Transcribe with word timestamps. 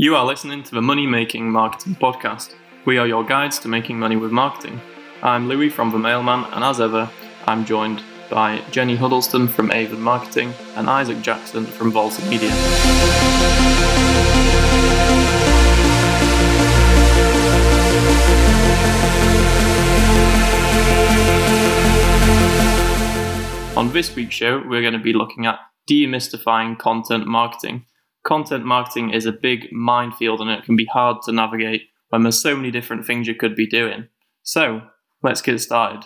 You 0.00 0.16
are 0.16 0.24
listening 0.24 0.62
to 0.62 0.74
the 0.74 0.80
Money 0.80 1.06
Making 1.06 1.50
Marketing 1.50 1.94
Podcast. 1.94 2.54
We 2.86 2.96
are 2.96 3.06
your 3.06 3.22
guides 3.22 3.58
to 3.58 3.68
making 3.68 3.98
money 3.98 4.16
with 4.16 4.32
marketing. 4.32 4.80
I'm 5.22 5.46
Louis 5.46 5.68
from 5.68 5.90
The 5.90 5.98
Mailman, 5.98 6.44
and 6.54 6.64
as 6.64 6.80
ever, 6.80 7.10
I'm 7.46 7.66
joined 7.66 8.02
by 8.30 8.62
Jenny 8.70 8.96
Huddleston 8.96 9.46
from 9.46 9.70
Avon 9.70 10.00
Marketing 10.00 10.54
and 10.76 10.88
Isaac 10.88 11.20
Jackson 11.20 11.66
from 11.66 11.92
Volta 11.92 12.24
Media. 12.30 12.50
On 23.76 23.92
this 23.92 24.16
week's 24.16 24.34
show, 24.34 24.62
we're 24.66 24.80
going 24.80 24.94
to 24.94 24.98
be 24.98 25.12
looking 25.12 25.44
at 25.44 25.60
demystifying 25.86 26.78
content 26.78 27.26
marketing 27.26 27.84
content 28.24 28.64
marketing 28.64 29.10
is 29.10 29.26
a 29.26 29.32
big 29.32 29.70
minefield 29.72 30.40
and 30.40 30.50
it 30.50 30.64
can 30.64 30.76
be 30.76 30.86
hard 30.86 31.22
to 31.22 31.32
navigate 31.32 31.88
when 32.10 32.22
there's 32.22 32.40
so 32.40 32.56
many 32.56 32.70
different 32.70 33.06
things 33.06 33.26
you 33.26 33.34
could 33.34 33.54
be 33.54 33.66
doing. 33.66 34.08
So 34.42 34.82
let's 35.22 35.42
get 35.42 35.60
started. 35.60 36.04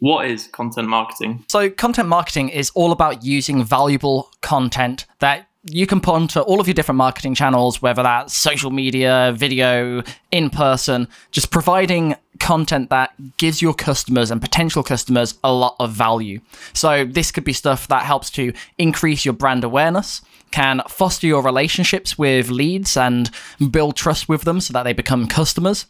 What 0.00 0.26
is 0.26 0.46
content 0.48 0.88
marketing? 0.88 1.44
So, 1.48 1.70
content 1.70 2.08
marketing 2.08 2.50
is 2.50 2.70
all 2.76 2.92
about 2.92 3.24
using 3.24 3.64
valuable 3.64 4.30
content 4.42 5.06
that 5.18 5.48
you 5.64 5.86
can 5.86 6.00
put 6.00 6.14
onto 6.14 6.40
all 6.40 6.60
of 6.60 6.68
your 6.68 6.74
different 6.74 6.98
marketing 6.98 7.34
channels, 7.34 7.82
whether 7.82 8.04
that's 8.04 8.32
social 8.32 8.70
media, 8.70 9.34
video, 9.36 10.02
in 10.30 10.50
person, 10.50 11.08
just 11.32 11.50
providing 11.50 12.14
content 12.38 12.90
that 12.90 13.12
gives 13.36 13.60
your 13.60 13.74
customers 13.74 14.30
and 14.30 14.40
potential 14.40 14.82
customers 14.82 15.34
a 15.44 15.52
lot 15.52 15.76
of 15.78 15.92
value. 15.92 16.40
So, 16.72 17.04
this 17.04 17.30
could 17.30 17.44
be 17.44 17.52
stuff 17.52 17.88
that 17.88 18.04
helps 18.04 18.30
to 18.30 18.52
increase 18.78 19.24
your 19.24 19.34
brand 19.34 19.64
awareness, 19.64 20.22
can 20.50 20.82
foster 20.88 21.26
your 21.26 21.42
relationships 21.42 22.16
with 22.16 22.50
leads 22.50 22.96
and 22.96 23.30
build 23.70 23.96
trust 23.96 24.28
with 24.28 24.42
them 24.42 24.60
so 24.60 24.72
that 24.72 24.84
they 24.84 24.92
become 24.92 25.26
customers. 25.26 25.86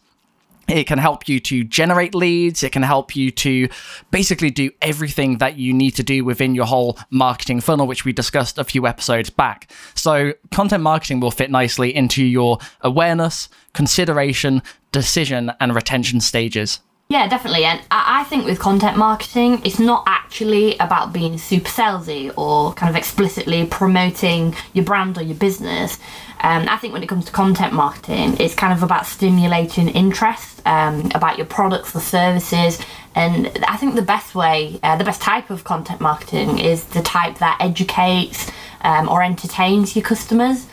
It 0.69 0.85
can 0.85 0.99
help 0.99 1.27
you 1.27 1.39
to 1.41 1.63
generate 1.63 2.13
leads. 2.13 2.63
It 2.63 2.71
can 2.71 2.83
help 2.83 3.15
you 3.15 3.31
to 3.31 3.67
basically 4.11 4.51
do 4.51 4.71
everything 4.81 5.39
that 5.39 5.57
you 5.57 5.73
need 5.73 5.91
to 5.91 6.03
do 6.03 6.23
within 6.23 6.55
your 6.55 6.65
whole 6.65 6.97
marketing 7.09 7.61
funnel, 7.61 7.87
which 7.87 8.05
we 8.05 8.13
discussed 8.13 8.57
a 8.57 8.63
few 8.63 8.85
episodes 8.85 9.29
back. 9.29 9.71
So, 9.95 10.33
content 10.51 10.83
marketing 10.83 11.19
will 11.19 11.31
fit 11.31 11.49
nicely 11.49 11.95
into 11.95 12.23
your 12.23 12.59
awareness, 12.81 13.49
consideration, 13.73 14.61
decision, 14.91 15.51
and 15.59 15.73
retention 15.73 16.21
stages. 16.21 16.79
Yeah, 17.09 17.27
definitely. 17.27 17.65
And 17.65 17.81
I 17.89 18.23
think 18.25 18.45
with 18.45 18.59
content 18.59 18.95
marketing, 18.95 19.61
it's 19.65 19.79
not 19.79 20.03
actually 20.29 20.77
about 20.77 21.11
being 21.11 21.39
super 21.39 21.69
salesy 21.69 22.31
or 22.37 22.71
kind 22.73 22.87
of 22.87 22.95
explicitly 22.95 23.65
promoting 23.65 24.55
your 24.73 24.85
brand 24.85 25.17
or 25.17 25.23
your 25.23 25.35
business. 25.35 25.97
Um, 26.41 26.67
I 26.69 26.77
think 26.77 26.93
when 26.93 27.01
it 27.01 27.09
comes 27.09 27.25
to 27.25 27.31
content 27.31 27.73
marketing, 27.73 28.37
it's 28.39 28.53
kind 28.53 28.71
of 28.71 28.83
about 28.83 29.07
stimulating 29.07 29.87
interest 29.89 30.61
um, 30.67 31.09
about 31.15 31.37
your 31.37 31.47
products 31.47 31.95
or 31.95 31.99
services. 31.99 32.79
And 33.15 33.47
I 33.67 33.75
think 33.77 33.95
the 33.95 34.03
best 34.03 34.35
way, 34.35 34.79
uh, 34.83 34.97
the 34.97 35.03
best 35.03 35.19
type 35.19 35.49
of 35.49 35.63
content 35.63 35.99
marketing 35.99 36.59
is 36.59 36.85
the 36.85 37.01
type 37.01 37.39
that 37.39 37.57
educates 37.59 38.51
um, 38.81 39.09
or 39.09 39.23
entertains 39.23 39.95
your 39.95 40.03
customers 40.03 40.67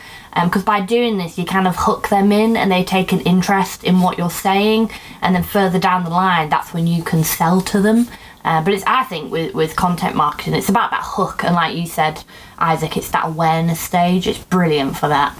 because 0.44 0.62
um, 0.62 0.66
by 0.66 0.82
doing 0.82 1.16
this 1.16 1.38
you 1.38 1.46
kind 1.46 1.66
of 1.66 1.74
hook 1.76 2.10
them 2.10 2.30
in 2.30 2.58
and 2.58 2.70
they 2.70 2.84
take 2.84 3.10
an 3.10 3.20
interest 3.20 3.82
in 3.84 4.02
what 4.02 4.18
you're 4.18 4.28
saying 4.28 4.90
and 5.22 5.34
then 5.34 5.42
further 5.42 5.78
down 5.78 6.04
the 6.04 6.10
line 6.10 6.50
that's 6.50 6.74
when 6.74 6.86
you 6.86 7.02
can 7.02 7.24
sell 7.24 7.62
to 7.62 7.80
them 7.80 8.06
uh, 8.46 8.62
but 8.64 8.72
it's 8.72 8.84
i 8.86 9.04
think 9.04 9.30
with, 9.30 9.54
with 9.54 9.76
content 9.76 10.16
marketing 10.16 10.54
it's 10.54 10.68
about 10.68 10.90
that 10.90 11.02
hook. 11.04 11.44
And 11.44 11.54
like 11.54 11.76
you 11.76 11.86
said 11.86 12.24
isaac 12.58 12.96
it's 12.96 13.10
that 13.10 13.26
awareness 13.26 13.80
stage. 13.80 14.26
It's 14.26 14.38
brilliant 14.38 14.96
for 14.96 15.08
that. 15.08 15.38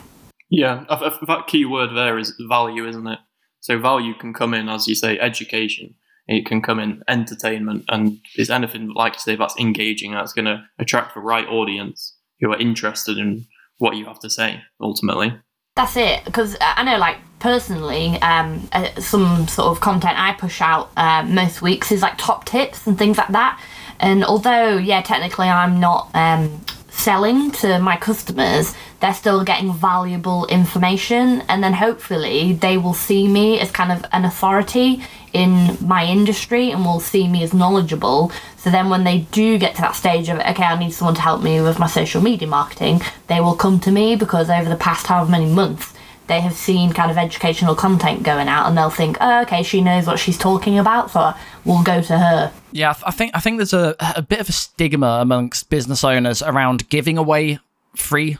Yeah 0.50 0.84
that 0.88 1.46
key 1.46 1.64
word 1.64 1.96
there 1.96 2.18
is 2.18 2.34
value 2.48 2.86
isn't 2.86 3.06
it? 3.06 3.18
So 3.60 3.78
value 3.78 4.14
can 4.14 4.34
come 4.34 4.54
in 4.54 4.68
as 4.68 4.86
you 4.86 4.94
say 4.94 5.18
education. 5.18 5.94
It 6.28 6.44
can 6.44 6.60
come 6.60 6.80
in 6.80 7.02
entertainment. 7.08 7.84
And 7.88 8.18
is 8.36 8.50
anything 8.50 8.92
like 8.94 9.14
to 9.14 9.20
say 9.20 9.36
that's 9.36 9.58
engaging 9.58 10.12
that's 10.12 10.32
going 10.32 10.46
to 10.46 10.64
attract 10.78 11.14
the 11.14 11.20
right 11.20 11.46
audience 11.48 12.16
who 12.40 12.52
are 12.52 12.58
interested 12.58 13.18
in 13.18 13.46
what 13.78 13.96
you 13.96 14.04
have 14.06 14.20
to 14.20 14.30
say 14.30 14.62
ultimately. 14.80 15.38
That's 15.74 15.96
it, 15.96 16.24
because 16.24 16.56
I 16.60 16.82
know, 16.84 16.96
like 16.96 17.18
personally, 17.38 18.20
um, 18.22 18.68
uh, 18.72 18.88
some 19.00 19.46
sort 19.48 19.68
of 19.68 19.80
content 19.80 20.18
I 20.18 20.32
push 20.32 20.60
out 20.60 20.90
uh, 20.96 21.22
most 21.22 21.62
weeks 21.62 21.92
is 21.92 22.02
like 22.02 22.14
top 22.18 22.44
tips 22.44 22.86
and 22.86 22.98
things 22.98 23.18
like 23.18 23.28
that. 23.28 23.60
And 24.00 24.24
although, 24.24 24.76
yeah, 24.76 25.02
technically 25.02 25.48
I'm 25.48 25.80
not 25.80 26.10
um, 26.14 26.60
selling 26.90 27.50
to 27.52 27.78
my 27.78 27.96
customers, 27.96 28.74
they're 29.00 29.14
still 29.14 29.44
getting 29.44 29.72
valuable 29.72 30.46
information, 30.46 31.42
and 31.48 31.62
then 31.62 31.74
hopefully 31.74 32.54
they 32.54 32.78
will 32.78 32.94
see 32.94 33.28
me 33.28 33.60
as 33.60 33.70
kind 33.70 33.92
of 33.92 34.04
an 34.12 34.24
authority 34.24 35.02
in 35.32 35.76
my 35.80 36.04
industry 36.04 36.70
and 36.70 36.84
will 36.84 37.00
see 37.00 37.28
me 37.28 37.42
as 37.42 37.52
knowledgeable. 37.52 38.32
So 38.56 38.70
then, 38.70 38.88
when 38.88 39.04
they 39.04 39.18
do 39.32 39.58
get 39.58 39.74
to 39.76 39.82
that 39.82 39.94
stage 39.94 40.28
of, 40.30 40.38
okay, 40.38 40.64
I 40.64 40.78
need 40.78 40.92
someone 40.92 41.14
to 41.16 41.20
help 41.20 41.42
me 41.42 41.60
with 41.60 41.78
my 41.78 41.86
social 41.86 42.22
media 42.22 42.48
marketing, 42.48 43.02
they 43.26 43.40
will 43.40 43.54
come 43.54 43.78
to 43.80 43.90
me 43.90 44.16
because 44.16 44.48
over 44.48 44.68
the 44.68 44.76
past 44.76 45.06
however 45.06 45.30
many 45.30 45.46
months, 45.46 45.92
they 46.26 46.40
have 46.40 46.54
seen 46.54 46.92
kind 46.92 47.10
of 47.10 47.16
educational 47.16 47.74
content 47.74 48.22
going 48.22 48.48
out 48.48 48.66
and 48.66 48.76
they'll 48.76 48.90
think, 48.90 49.16
oh, 49.20 49.42
okay, 49.42 49.62
she 49.62 49.80
knows 49.80 50.06
what 50.06 50.18
she's 50.18 50.38
talking 50.38 50.78
about, 50.78 51.10
so 51.10 51.32
we'll 51.64 51.82
go 51.82 52.02
to 52.02 52.18
her. 52.18 52.52
Yeah, 52.72 52.94
I 53.04 53.10
think 53.10 53.32
I 53.34 53.40
think 53.40 53.58
there's 53.58 53.72
a, 53.72 53.94
a 54.00 54.22
bit 54.22 54.40
of 54.40 54.48
a 54.48 54.52
stigma 54.52 55.18
amongst 55.20 55.70
business 55.70 56.04
owners 56.04 56.42
around 56.42 56.88
giving 56.88 57.18
away 57.18 57.58
free 57.94 58.38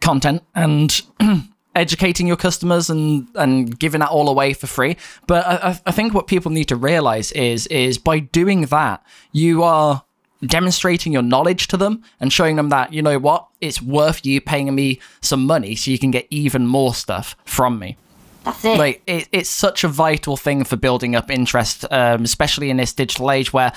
content 0.00 0.42
and 0.54 1.02
educating 1.74 2.26
your 2.26 2.36
customers 2.36 2.90
and 2.90 3.28
and 3.34 3.78
giving 3.78 4.00
that 4.00 4.10
all 4.10 4.28
away 4.28 4.52
for 4.52 4.66
free. 4.66 4.96
But 5.26 5.46
I, 5.46 5.80
I 5.86 5.92
think 5.92 6.14
what 6.14 6.26
people 6.26 6.50
need 6.50 6.68
to 6.68 6.76
realize 6.76 7.32
is 7.32 7.66
is 7.68 7.98
by 7.98 8.18
doing 8.18 8.62
that, 8.62 9.04
you 9.32 9.62
are 9.62 10.04
demonstrating 10.46 11.12
your 11.12 11.22
knowledge 11.22 11.66
to 11.68 11.76
them 11.76 12.02
and 12.20 12.32
showing 12.32 12.56
them 12.56 12.68
that 12.68 12.92
you 12.92 13.02
know 13.02 13.18
what 13.18 13.48
it's 13.60 13.82
worth 13.82 14.24
you 14.24 14.40
paying 14.40 14.72
me 14.74 15.00
some 15.20 15.44
money 15.44 15.74
so 15.74 15.90
you 15.90 15.98
can 15.98 16.10
get 16.10 16.26
even 16.30 16.66
more 16.66 16.94
stuff 16.94 17.36
from 17.44 17.78
me 17.78 17.96
that's 18.44 18.64
it 18.64 18.78
like 18.78 19.02
it, 19.06 19.28
it's 19.32 19.50
such 19.50 19.82
a 19.82 19.88
vital 19.88 20.36
thing 20.36 20.64
for 20.64 20.76
building 20.76 21.16
up 21.16 21.30
interest 21.30 21.84
um, 21.90 22.22
especially 22.22 22.70
in 22.70 22.76
this 22.76 22.92
digital 22.92 23.30
age 23.30 23.52
where 23.52 23.72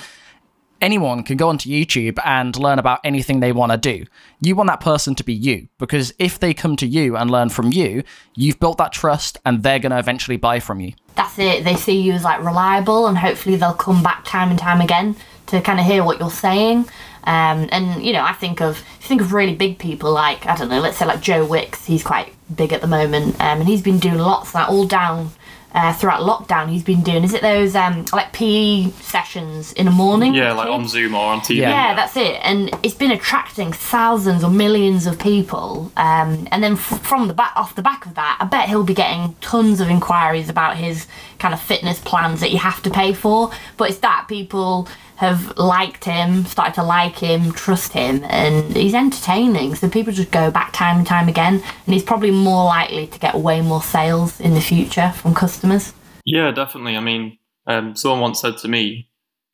anyone 0.82 1.22
can 1.22 1.36
go 1.36 1.48
onto 1.48 1.70
YouTube 1.70 2.18
and 2.24 2.58
learn 2.58 2.78
about 2.78 2.98
anything 3.04 3.38
they 3.40 3.52
want 3.52 3.70
to 3.70 3.78
do. 3.78 4.04
You 4.40 4.56
want 4.56 4.66
that 4.66 4.80
person 4.80 5.14
to 5.14 5.24
be 5.24 5.32
you 5.32 5.68
because 5.78 6.12
if 6.18 6.40
they 6.40 6.52
come 6.52 6.76
to 6.76 6.86
you 6.86 7.16
and 7.16 7.30
learn 7.30 7.48
from 7.48 7.72
you, 7.72 8.02
you've 8.34 8.58
built 8.58 8.78
that 8.78 8.92
trust 8.92 9.38
and 9.46 9.62
they're 9.62 9.78
going 9.78 9.92
to 9.92 9.98
eventually 9.98 10.36
buy 10.36 10.58
from 10.58 10.80
you. 10.80 10.92
That's 11.14 11.38
it. 11.38 11.62
They 11.64 11.76
see 11.76 12.00
you 12.00 12.12
as 12.12 12.24
like 12.24 12.42
reliable 12.42 13.06
and 13.06 13.16
hopefully 13.16 13.56
they'll 13.56 13.72
come 13.72 14.02
back 14.02 14.24
time 14.24 14.50
and 14.50 14.58
time 14.58 14.80
again 14.80 15.16
to 15.52 15.62
kind 15.62 15.78
of 15.78 15.86
hear 15.86 16.02
what 16.02 16.18
you're 16.18 16.30
saying. 16.30 16.88
Um, 17.24 17.68
and 17.70 18.04
you 18.04 18.12
know, 18.12 18.22
I 18.22 18.32
think 18.32 18.60
of 18.60 18.78
think 19.00 19.20
of 19.20 19.32
really 19.32 19.54
big 19.54 19.78
people 19.78 20.12
like 20.12 20.44
I 20.46 20.56
don't 20.56 20.68
know, 20.68 20.80
let's 20.80 20.96
say 20.96 21.06
like 21.06 21.20
Joe 21.20 21.46
Wicks. 21.46 21.86
He's 21.86 22.02
quite 22.02 22.34
big 22.54 22.72
at 22.72 22.80
the 22.80 22.88
moment, 22.88 23.36
um, 23.40 23.60
and 23.60 23.68
he's 23.68 23.82
been 23.82 23.98
doing 23.98 24.18
lots 24.18 24.48
of 24.48 24.52
that 24.54 24.68
all 24.68 24.86
down 24.86 25.30
uh, 25.74 25.92
throughout 25.94 26.20
lockdown 26.20 26.68
he's 26.68 26.82
been 26.82 27.02
doing. 27.02 27.24
Is 27.24 27.32
it 27.32 27.40
those 27.40 27.74
um, 27.74 28.04
like 28.12 28.32
PE 28.32 28.90
sessions 28.90 29.72
in 29.72 29.86
the 29.86 29.92
morning? 29.92 30.34
Yeah, 30.34 30.52
like 30.52 30.68
on 30.68 30.86
Zoom 30.86 31.14
or 31.14 31.24
on 31.32 31.40
TV. 31.40 31.56
Yeah. 31.56 31.70
yeah, 31.70 31.94
that's 31.94 32.16
it. 32.16 32.38
And 32.42 32.70
it's 32.82 32.94
been 32.94 33.10
attracting 33.10 33.72
thousands 33.72 34.44
or 34.44 34.50
millions 34.50 35.06
of 35.06 35.18
people. 35.18 35.90
Um, 35.96 36.46
and 36.50 36.62
then 36.62 36.72
f- 36.72 37.02
from 37.02 37.28
the 37.28 37.34
back, 37.34 37.52
off 37.56 37.74
the 37.74 37.82
back 37.82 38.04
of 38.04 38.14
that, 38.16 38.38
I 38.40 38.44
bet 38.44 38.68
he'll 38.68 38.84
be 38.84 38.94
getting 38.94 39.34
tons 39.40 39.80
of 39.80 39.88
inquiries 39.88 40.48
about 40.48 40.76
his 40.76 41.06
kind 41.38 41.54
of 41.54 41.60
fitness 41.60 41.98
plans 42.00 42.40
that 42.40 42.50
you 42.50 42.58
have 42.58 42.82
to 42.82 42.90
pay 42.90 43.14
for. 43.14 43.50
But 43.76 43.90
it's 43.90 44.00
that 44.00 44.26
people 44.28 44.88
have 45.22 45.56
liked 45.56 46.04
him, 46.04 46.44
started 46.46 46.74
to 46.74 46.82
like 46.82 47.16
him, 47.16 47.52
trust 47.52 47.92
him, 47.92 48.24
and 48.24 48.76
he's 48.76 48.92
entertaining. 48.92 49.72
So 49.76 49.88
people 49.88 50.12
just 50.12 50.32
go 50.32 50.50
back 50.50 50.72
time 50.72 50.98
and 50.98 51.06
time 51.06 51.28
again, 51.28 51.62
and 51.86 51.94
he's 51.94 52.02
probably 52.02 52.32
more 52.32 52.64
likely 52.64 53.06
to 53.06 53.18
get 53.20 53.36
way 53.36 53.60
more 53.60 53.80
sales 53.80 54.40
in 54.40 54.54
the 54.54 54.60
future 54.60 55.12
from 55.12 55.32
customers. 55.32 55.92
Yeah, 56.24 56.50
definitely. 56.50 56.96
I 56.96 57.00
mean, 57.00 57.38
um, 57.68 57.94
someone 57.94 58.20
once 58.20 58.40
said 58.40 58.58
to 58.58 58.68
me, 58.68 59.10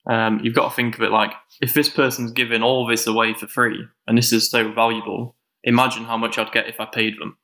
um, 0.07 0.41
you've 0.43 0.55
got 0.55 0.71
to 0.71 0.75
think 0.75 0.95
of 0.95 1.03
it 1.03 1.11
like 1.11 1.33
if 1.61 1.75
this 1.75 1.91
person's 1.91 2.33
giving 2.33 2.63
all 2.63 2.87
this 2.87 3.07
away 3.07 3.35
for 3.35 3.47
free 3.47 3.85
and 4.07 4.17
this 4.17 4.33
is 4.33 4.51
so 4.51 4.73
valuable, 4.73 5.37
imagine 5.65 6.05
how 6.05 6.17
much 6.17 6.39
I'd 6.39 6.51
get 6.51 6.67
if 6.67 6.81
I 6.81 6.87
paid 6.87 7.21
them. 7.21 7.37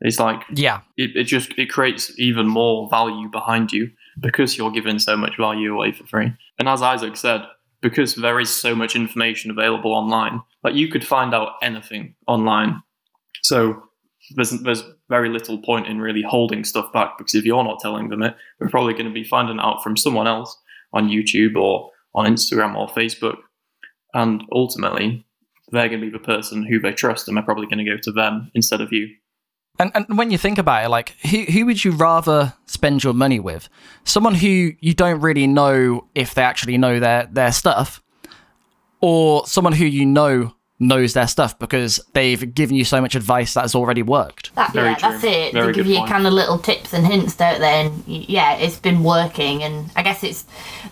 It's 0.00 0.18
like 0.18 0.42
yeah, 0.52 0.80
it, 0.96 1.14
it 1.14 1.24
just 1.24 1.56
it 1.56 1.70
creates 1.70 2.18
even 2.18 2.48
more 2.48 2.90
value 2.90 3.28
behind 3.28 3.70
you 3.70 3.92
because 4.20 4.56
you're 4.56 4.70
giving 4.70 4.98
so 4.98 5.16
much 5.16 5.36
value 5.36 5.74
away 5.74 5.92
for 5.92 6.04
free. 6.06 6.32
And 6.58 6.68
as 6.68 6.82
Isaac 6.82 7.16
said, 7.16 7.42
because 7.80 8.14
there 8.14 8.40
is 8.40 8.48
so 8.48 8.74
much 8.74 8.94
information 8.94 9.50
available 9.50 9.92
online, 9.92 10.40
like 10.62 10.74
you 10.74 10.88
could 10.88 11.06
find 11.06 11.34
out 11.34 11.54
anything 11.62 12.14
online. 12.26 12.82
So 13.42 13.82
there's 14.36 14.50
there's 14.50 14.84
very 15.08 15.28
little 15.28 15.58
point 15.58 15.88
in 15.88 16.00
really 16.00 16.22
holding 16.22 16.64
stuff 16.64 16.92
back 16.92 17.18
because 17.18 17.34
if 17.34 17.44
you're 17.44 17.64
not 17.64 17.80
telling 17.80 18.08
them 18.08 18.22
it, 18.22 18.36
they're 18.58 18.68
probably 18.68 18.94
going 18.94 19.06
to 19.06 19.12
be 19.12 19.24
finding 19.24 19.58
out 19.58 19.82
from 19.82 19.96
someone 19.96 20.26
else 20.26 20.56
on 20.92 21.08
YouTube 21.08 21.56
or 21.56 21.90
on 22.14 22.26
Instagram 22.26 22.76
or 22.76 22.88
Facebook. 22.88 23.38
And 24.14 24.42
ultimately, 24.52 25.26
they're 25.70 25.88
going 25.88 26.00
to 26.00 26.06
be 26.06 26.12
the 26.12 26.18
person 26.18 26.64
who 26.64 26.78
they 26.78 26.92
trust 26.92 27.28
and 27.28 27.36
they're 27.36 27.44
probably 27.44 27.66
going 27.66 27.84
to 27.84 27.90
go 27.90 27.96
to 28.02 28.12
them 28.12 28.50
instead 28.54 28.80
of 28.80 28.92
you. 28.92 29.08
And, 29.82 29.90
and 30.08 30.16
when 30.16 30.30
you 30.30 30.38
think 30.38 30.58
about 30.58 30.84
it, 30.84 30.88
like 30.88 31.16
who 31.28 31.42
who 31.42 31.66
would 31.66 31.84
you 31.84 31.90
rather 31.90 32.54
spend 32.66 33.02
your 33.02 33.12
money 33.12 33.40
with? 33.40 33.68
Someone 34.04 34.36
who 34.36 34.72
you 34.80 34.94
don't 34.94 35.20
really 35.20 35.48
know 35.48 36.06
if 36.14 36.34
they 36.34 36.42
actually 36.42 36.78
know 36.78 37.00
their 37.00 37.26
their 37.26 37.50
stuff, 37.50 38.00
or 39.00 39.44
someone 39.46 39.72
who 39.72 39.84
you 39.84 40.06
know 40.06 40.54
knows 40.82 41.14
their 41.14 41.28
stuff 41.28 41.58
because 41.58 42.00
they've 42.12 42.54
given 42.54 42.76
you 42.76 42.84
so 42.84 43.00
much 43.00 43.14
advice 43.14 43.54
that 43.54 43.62
has 43.62 43.74
already 43.74 44.02
worked. 44.02 44.54
That, 44.56 44.72
Very 44.72 44.90
yeah, 44.90 44.94
true. 44.96 45.08
that's 45.10 45.24
it. 45.24 45.52
Very 45.52 45.66
they 45.68 45.72
give 45.72 45.86
you 45.86 45.98
point. 45.98 46.10
kind 46.10 46.26
of 46.26 46.32
little 46.32 46.58
tips 46.58 46.92
and 46.92 47.06
hints, 47.06 47.36
don't 47.36 47.60
they? 47.60 47.86
And 47.86 48.04
yeah, 48.06 48.56
it's 48.56 48.78
been 48.78 49.02
working, 49.04 49.62
and 49.62 49.90
I 49.96 50.02
guess 50.02 50.22
it's 50.24 50.44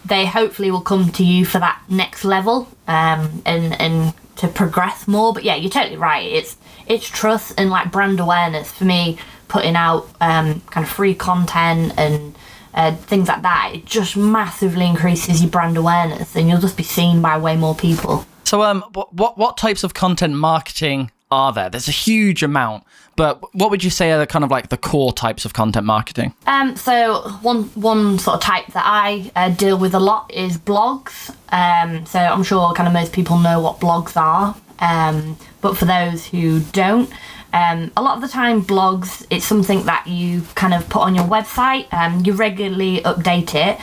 they 0.05 0.25
hopefully 0.27 0.71
will 0.71 0.81
come 0.81 1.11
to 1.13 1.25
you 1.25 1.45
for 1.45 1.59
that 1.59 1.83
next 1.89 2.25
level, 2.25 2.69
um, 2.87 3.43
and 3.45 3.79
and 3.81 4.15
to 4.37 4.49
progress 4.49 5.07
more. 5.07 5.35
But 5.35 5.45
yeah, 5.45 5.57
you're 5.57 5.71
totally 5.71 5.97
right. 5.97 6.25
It's 6.25 6.57
it's 6.87 7.09
trust 7.09 7.55
and 7.59 7.69
like 7.71 7.91
brand 7.93 8.21
awareness 8.21 8.71
for 8.71 8.85
me. 8.85 9.19
Putting 9.49 9.75
out 9.75 10.09
um, 10.21 10.61
kind 10.71 10.87
of 10.87 10.93
free 10.93 11.13
content 11.13 11.93
and 11.97 12.37
uh, 12.73 12.95
things 12.95 13.27
like 13.27 13.43
that, 13.43 13.73
it 13.75 13.85
just 13.85 14.17
massively 14.17 14.87
increases 14.87 15.43
your 15.43 15.51
brand 15.51 15.77
awareness, 15.77 16.37
and 16.37 16.49
you'll 16.49 16.61
just 16.61 16.77
be 16.77 16.85
seen 16.85 17.21
by 17.21 17.37
way 17.37 17.57
more 17.57 17.75
people. 17.75 18.25
So, 18.51 18.65
um, 18.65 18.83
what, 18.95 19.39
what 19.39 19.57
types 19.57 19.85
of 19.85 19.95
content 19.95 20.35
marketing 20.35 21.13
are 21.31 21.53
there? 21.53 21.71
There's 21.71 21.87
a 21.87 21.93
huge 21.93 22.43
amount, 22.43 22.83
but 23.15 23.55
what 23.55 23.71
would 23.71 23.85
you 23.85 23.91
say 23.91 24.11
are 24.11 24.19
the 24.19 24.27
kind 24.27 24.45
of 24.45 24.51
like 24.51 24.71
the 24.71 24.77
core 24.77 25.13
types 25.13 25.45
of 25.45 25.53
content 25.53 25.87
marketing? 25.87 26.35
Um, 26.49 26.75
so 26.75 27.21
one 27.43 27.67
one 27.77 28.19
sort 28.19 28.35
of 28.39 28.43
type 28.43 28.67
that 28.73 28.83
I 28.85 29.31
uh, 29.37 29.51
deal 29.51 29.79
with 29.79 29.95
a 29.95 30.01
lot 30.01 30.35
is 30.35 30.59
blogs. 30.59 31.33
Um, 31.53 32.05
so 32.07 32.19
I'm 32.19 32.43
sure 32.43 32.73
kind 32.73 32.89
of 32.89 32.93
most 32.93 33.13
people 33.13 33.39
know 33.39 33.61
what 33.61 33.79
blogs 33.79 34.17
are. 34.17 34.57
Um, 34.81 35.39
but 35.61 35.77
for 35.77 35.85
those 35.85 36.27
who 36.27 36.59
don't, 36.73 37.09
um, 37.53 37.93
a 37.97 38.03
lot 38.03 38.17
of 38.17 38.21
the 38.21 38.27
time 38.27 38.65
blogs 38.65 39.25
it's 39.31 39.45
something 39.45 39.85
that 39.85 40.09
you 40.09 40.43
kind 40.57 40.75
of 40.75 40.89
put 40.89 41.03
on 41.03 41.15
your 41.15 41.27
website. 41.27 41.87
Um, 41.95 42.25
you 42.25 42.33
regularly 42.33 43.01
update 43.03 43.55
it, 43.55 43.79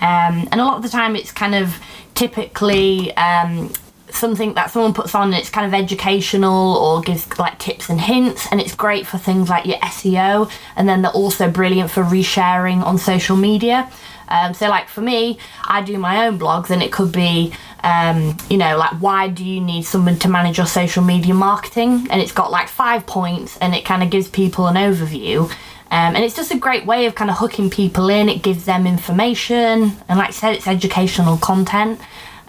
um, 0.00 0.46
and 0.52 0.60
a 0.60 0.64
lot 0.64 0.76
of 0.76 0.84
the 0.84 0.88
time 0.88 1.16
it's 1.16 1.32
kind 1.32 1.56
of 1.56 1.80
typically 2.14 3.12
um, 3.16 3.72
something 4.18 4.54
that 4.54 4.70
someone 4.70 4.94
puts 4.94 5.14
on 5.14 5.28
and 5.28 5.34
it's 5.34 5.50
kind 5.50 5.66
of 5.66 5.74
educational 5.74 6.76
or 6.76 7.00
gives 7.00 7.38
like 7.38 7.58
tips 7.58 7.88
and 7.88 8.00
hints 8.00 8.46
and 8.50 8.60
it's 8.60 8.74
great 8.74 9.06
for 9.06 9.18
things 9.18 9.48
like 9.48 9.66
your 9.66 9.78
SEO 9.78 10.50
and 10.76 10.88
then 10.88 11.02
they're 11.02 11.12
also 11.12 11.50
brilliant 11.50 11.90
for 11.90 12.02
resharing 12.02 12.82
on 12.84 12.98
social 12.98 13.36
media. 13.36 13.90
Um, 14.28 14.54
so 14.54 14.68
like 14.68 14.88
for 14.88 15.00
me 15.00 15.38
I 15.66 15.82
do 15.82 15.98
my 15.98 16.26
own 16.26 16.38
blogs 16.38 16.70
and 16.70 16.82
it 16.82 16.92
could 16.92 17.12
be 17.12 17.52
um, 17.84 18.36
you 18.48 18.56
know 18.56 18.76
like 18.76 19.00
why 19.00 19.28
do 19.28 19.44
you 19.44 19.60
need 19.60 19.82
someone 19.82 20.18
to 20.20 20.28
manage 20.28 20.58
your 20.58 20.66
social 20.66 21.02
media 21.02 21.34
marketing? 21.34 22.06
And 22.10 22.20
it's 22.20 22.32
got 22.32 22.50
like 22.50 22.68
five 22.68 23.06
points 23.06 23.56
and 23.58 23.74
it 23.74 23.84
kind 23.84 24.02
of 24.02 24.10
gives 24.10 24.28
people 24.28 24.66
an 24.66 24.76
overview. 24.76 25.50
Um, 25.90 26.16
and 26.16 26.24
it's 26.24 26.34
just 26.34 26.50
a 26.50 26.58
great 26.58 26.86
way 26.86 27.04
of 27.04 27.14
kind 27.14 27.30
of 27.30 27.36
hooking 27.36 27.68
people 27.68 28.08
in. 28.08 28.30
It 28.30 28.42
gives 28.42 28.64
them 28.64 28.86
information 28.86 29.92
and 30.08 30.18
like 30.18 30.28
I 30.28 30.32
said 30.32 30.54
it's 30.54 30.66
educational 30.66 31.36
content 31.36 32.00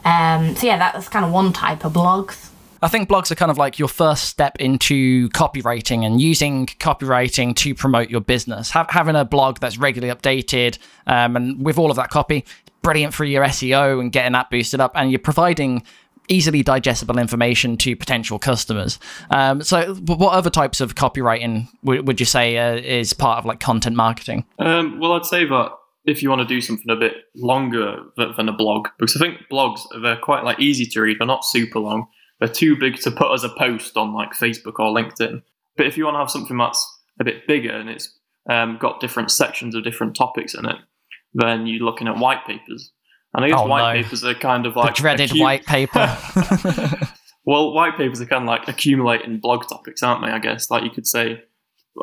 um, 0.05 0.55
so 0.55 0.67
yeah, 0.67 0.77
that's 0.77 1.09
kind 1.09 1.25
of 1.25 1.31
one 1.31 1.53
type 1.53 1.85
of 1.85 1.94
blogs. 1.94 2.50
I 2.81 2.89
think 2.89 3.07
blogs 3.07 3.31
are 3.31 3.35
kind 3.35 3.50
of 3.50 3.57
like 3.57 3.79
your 3.79 3.88
first 3.88 4.25
step 4.25 4.57
into 4.59 5.29
copywriting 5.29 6.05
and 6.05 6.19
using 6.19 6.65
copywriting 6.65 7.55
to 7.55 7.73
promote 7.73 8.09
your 8.09 8.19
business. 8.19 8.71
Have, 8.71 8.89
having 8.89 9.15
a 9.15 9.23
blog 9.23 9.59
that's 9.59 9.77
regularly 9.77 10.13
updated 10.13 10.79
um, 11.07 11.38
and 11.38 11.63
with 11.63 11.77
all 11.77 11.89
of 11.91 11.95
that 11.95 12.09
copy, 12.09 12.44
brilliant 12.81 13.13
for 13.13 13.23
your 13.23 13.45
SEO 13.45 14.01
and 14.01 14.11
getting 14.11 14.33
that 14.33 14.50
boosted 14.50 14.81
up. 14.81 14.91
And 14.95 15.11
you're 15.11 15.19
providing 15.19 15.83
easily 16.27 16.61
digestible 16.61 17.19
information 17.19 17.77
to 17.77 17.95
potential 17.95 18.38
customers. 18.38 19.00
Um, 19.29 19.61
so, 19.61 19.94
what 19.95 20.33
other 20.33 20.50
types 20.50 20.81
of 20.81 20.95
copywriting 20.95 21.69
w- 21.83 22.03
would 22.03 22.19
you 22.19 22.25
say 22.25 22.57
uh, 22.57 22.75
is 22.75 23.13
part 23.13 23.39
of 23.39 23.45
like 23.45 23.61
content 23.61 23.95
marketing? 23.95 24.45
Um, 24.59 25.00
well, 25.00 25.13
I'd 25.13 25.25
say 25.25 25.45
that 25.45 25.71
if 26.05 26.21
you 26.21 26.29
want 26.29 26.41
to 26.41 26.47
do 26.47 26.59
something 26.61 26.89
a 26.89 26.95
bit 26.95 27.13
longer 27.35 27.97
than 28.17 28.50
a 28.50 28.53
blog, 28.53 28.88
because 29.00 29.15
I 29.15 29.19
think 29.19 29.38
blogs 29.51 29.81
they're 30.01 30.17
quite 30.17 30.44
like 30.44 30.59
easy 30.59 30.85
to 30.88 31.01
read, 31.01 31.17
they're 31.19 31.27
not 31.27 31.45
super 31.45 31.79
long. 31.79 32.07
They're 32.39 32.50
too 32.50 32.75
big 32.77 32.97
to 33.01 33.11
put 33.11 33.31
as 33.33 33.44
a 33.44 33.50
post 33.50 33.95
on 33.95 34.13
like 34.13 34.31
Facebook 34.33 34.79
or 34.79 34.94
LinkedIn. 34.94 35.41
But 35.77 35.85
if 35.88 35.97
you 35.97 36.05
want 36.05 36.15
to 36.15 36.19
have 36.19 36.29
something 36.31 36.57
that's 36.57 36.85
a 37.19 37.23
bit 37.23 37.47
bigger 37.47 37.71
and 37.71 37.89
it's 37.89 38.17
um, 38.50 38.77
got 38.81 39.00
different 39.00 39.31
sections 39.31 39.75
of 39.75 39.83
different 39.83 40.15
topics 40.15 40.53
in 40.53 40.65
it, 40.65 40.75
then 41.33 41.65
you're 41.67 41.83
looking 41.85 42.07
at 42.07 42.17
white 42.17 42.45
papers. 42.45 42.91
And 43.33 43.45
I 43.45 43.50
guess 43.50 43.59
Oh, 43.61 43.67
white 43.67 43.95
no. 43.95 44.03
papers 44.03 44.23
are 44.25 44.33
kind 44.35 44.65
of 44.65 44.73
The 44.73 44.79
like 44.81 44.95
dreaded 44.95 45.29
accu- 45.29 45.39
white 45.41 45.65
paper. 45.65 46.17
Well, 47.45 47.73
white 47.73 47.97
papers 47.97 48.21
are 48.21 48.25
kind 48.25 48.44
of 48.44 48.47
like 48.47 48.67
accumulating 48.69 49.39
blog 49.39 49.67
topics, 49.67 50.01
aren't 50.01 50.25
they? 50.25 50.31
I 50.31 50.39
guess 50.39 50.71
like 50.71 50.83
you 50.83 50.89
could 50.89 51.05
say 51.05 51.44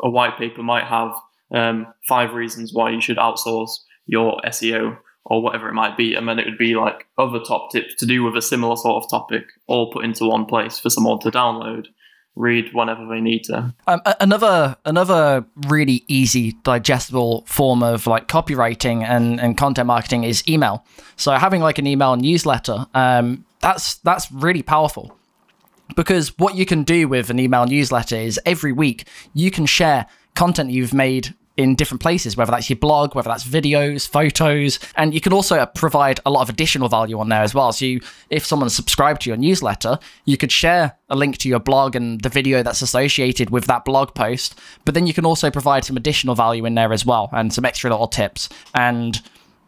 a 0.03 0.09
white 0.09 0.37
paper 0.37 0.61
might 0.61 0.83
have 0.85 1.13
um, 1.53 1.87
five 2.07 2.33
reasons 2.35 2.73
why 2.73 2.91
you 2.91 3.01
should 3.01 3.17
outsource 3.17 3.71
your 4.11 4.39
SEO 4.45 4.97
or 5.25 5.41
whatever 5.41 5.69
it 5.69 5.73
might 5.73 5.95
be, 5.97 6.13
and 6.13 6.27
then 6.27 6.37
it 6.37 6.45
would 6.45 6.57
be 6.57 6.75
like 6.75 7.07
other 7.17 7.39
top 7.39 7.71
tips 7.71 7.95
to 7.95 8.05
do 8.05 8.23
with 8.23 8.35
a 8.35 8.41
similar 8.41 8.75
sort 8.75 9.03
of 9.03 9.09
topic, 9.09 9.45
all 9.67 9.91
put 9.91 10.03
into 10.03 10.25
one 10.25 10.45
place 10.45 10.77
for 10.77 10.89
someone 10.89 11.19
to 11.19 11.31
download, 11.31 11.87
read 12.35 12.73
whenever 12.73 13.07
they 13.07 13.21
need 13.21 13.43
to. 13.43 13.73
Um, 13.87 14.01
another 14.19 14.75
another 14.83 15.45
really 15.67 16.03
easy 16.07 16.53
digestible 16.63 17.45
form 17.47 17.81
of 17.81 18.07
like 18.07 18.27
copywriting 18.27 19.03
and, 19.03 19.39
and 19.39 19.57
content 19.57 19.87
marketing 19.87 20.25
is 20.25 20.47
email. 20.49 20.85
So 21.15 21.31
having 21.33 21.61
like 21.61 21.77
an 21.77 21.87
email 21.87 22.15
newsletter, 22.17 22.87
um, 22.93 23.45
that's 23.61 23.95
that's 23.97 24.31
really 24.31 24.63
powerful 24.63 25.17
because 25.95 26.37
what 26.37 26.55
you 26.55 26.65
can 26.65 26.83
do 26.83 27.07
with 27.07 27.29
an 27.29 27.39
email 27.39 27.65
newsletter 27.65 28.15
is 28.15 28.39
every 28.45 28.71
week 28.71 29.07
you 29.33 29.51
can 29.51 29.65
share 29.65 30.07
content 30.35 30.71
you've 30.71 30.93
made 30.93 31.35
in 31.57 31.75
different 31.75 32.01
places, 32.01 32.37
whether 32.37 32.51
that's 32.51 32.69
your 32.69 32.77
blog, 32.77 33.13
whether 33.13 33.29
that's 33.29 33.45
videos, 33.45 34.07
photos, 34.07 34.79
and 34.95 35.13
you 35.13 35.21
can 35.21 35.33
also 35.33 35.65
provide 35.65 36.19
a 36.25 36.31
lot 36.31 36.41
of 36.41 36.49
additional 36.49 36.87
value 36.87 37.19
on 37.19 37.29
there 37.29 37.43
as 37.43 37.53
well. 37.53 37.71
So, 37.71 37.85
you, 37.85 38.01
if 38.29 38.45
someone's 38.45 38.75
subscribed 38.75 39.21
to 39.23 39.29
your 39.29 39.37
newsletter, 39.37 39.99
you 40.25 40.37
could 40.37 40.51
share 40.51 40.97
a 41.09 41.15
link 41.15 41.37
to 41.39 41.49
your 41.49 41.59
blog 41.59 41.95
and 41.95 42.21
the 42.21 42.29
video 42.29 42.63
that's 42.63 42.81
associated 42.81 43.49
with 43.49 43.65
that 43.65 43.85
blog 43.85 44.15
post, 44.15 44.59
but 44.85 44.93
then 44.93 45.07
you 45.07 45.13
can 45.13 45.25
also 45.25 45.51
provide 45.51 45.83
some 45.83 45.97
additional 45.97 46.35
value 46.35 46.65
in 46.65 46.75
there 46.75 46.93
as 46.93 47.05
well 47.05 47.29
and 47.33 47.53
some 47.53 47.65
extra 47.65 47.89
little 47.89 48.07
tips. 48.07 48.47
And 48.73 49.21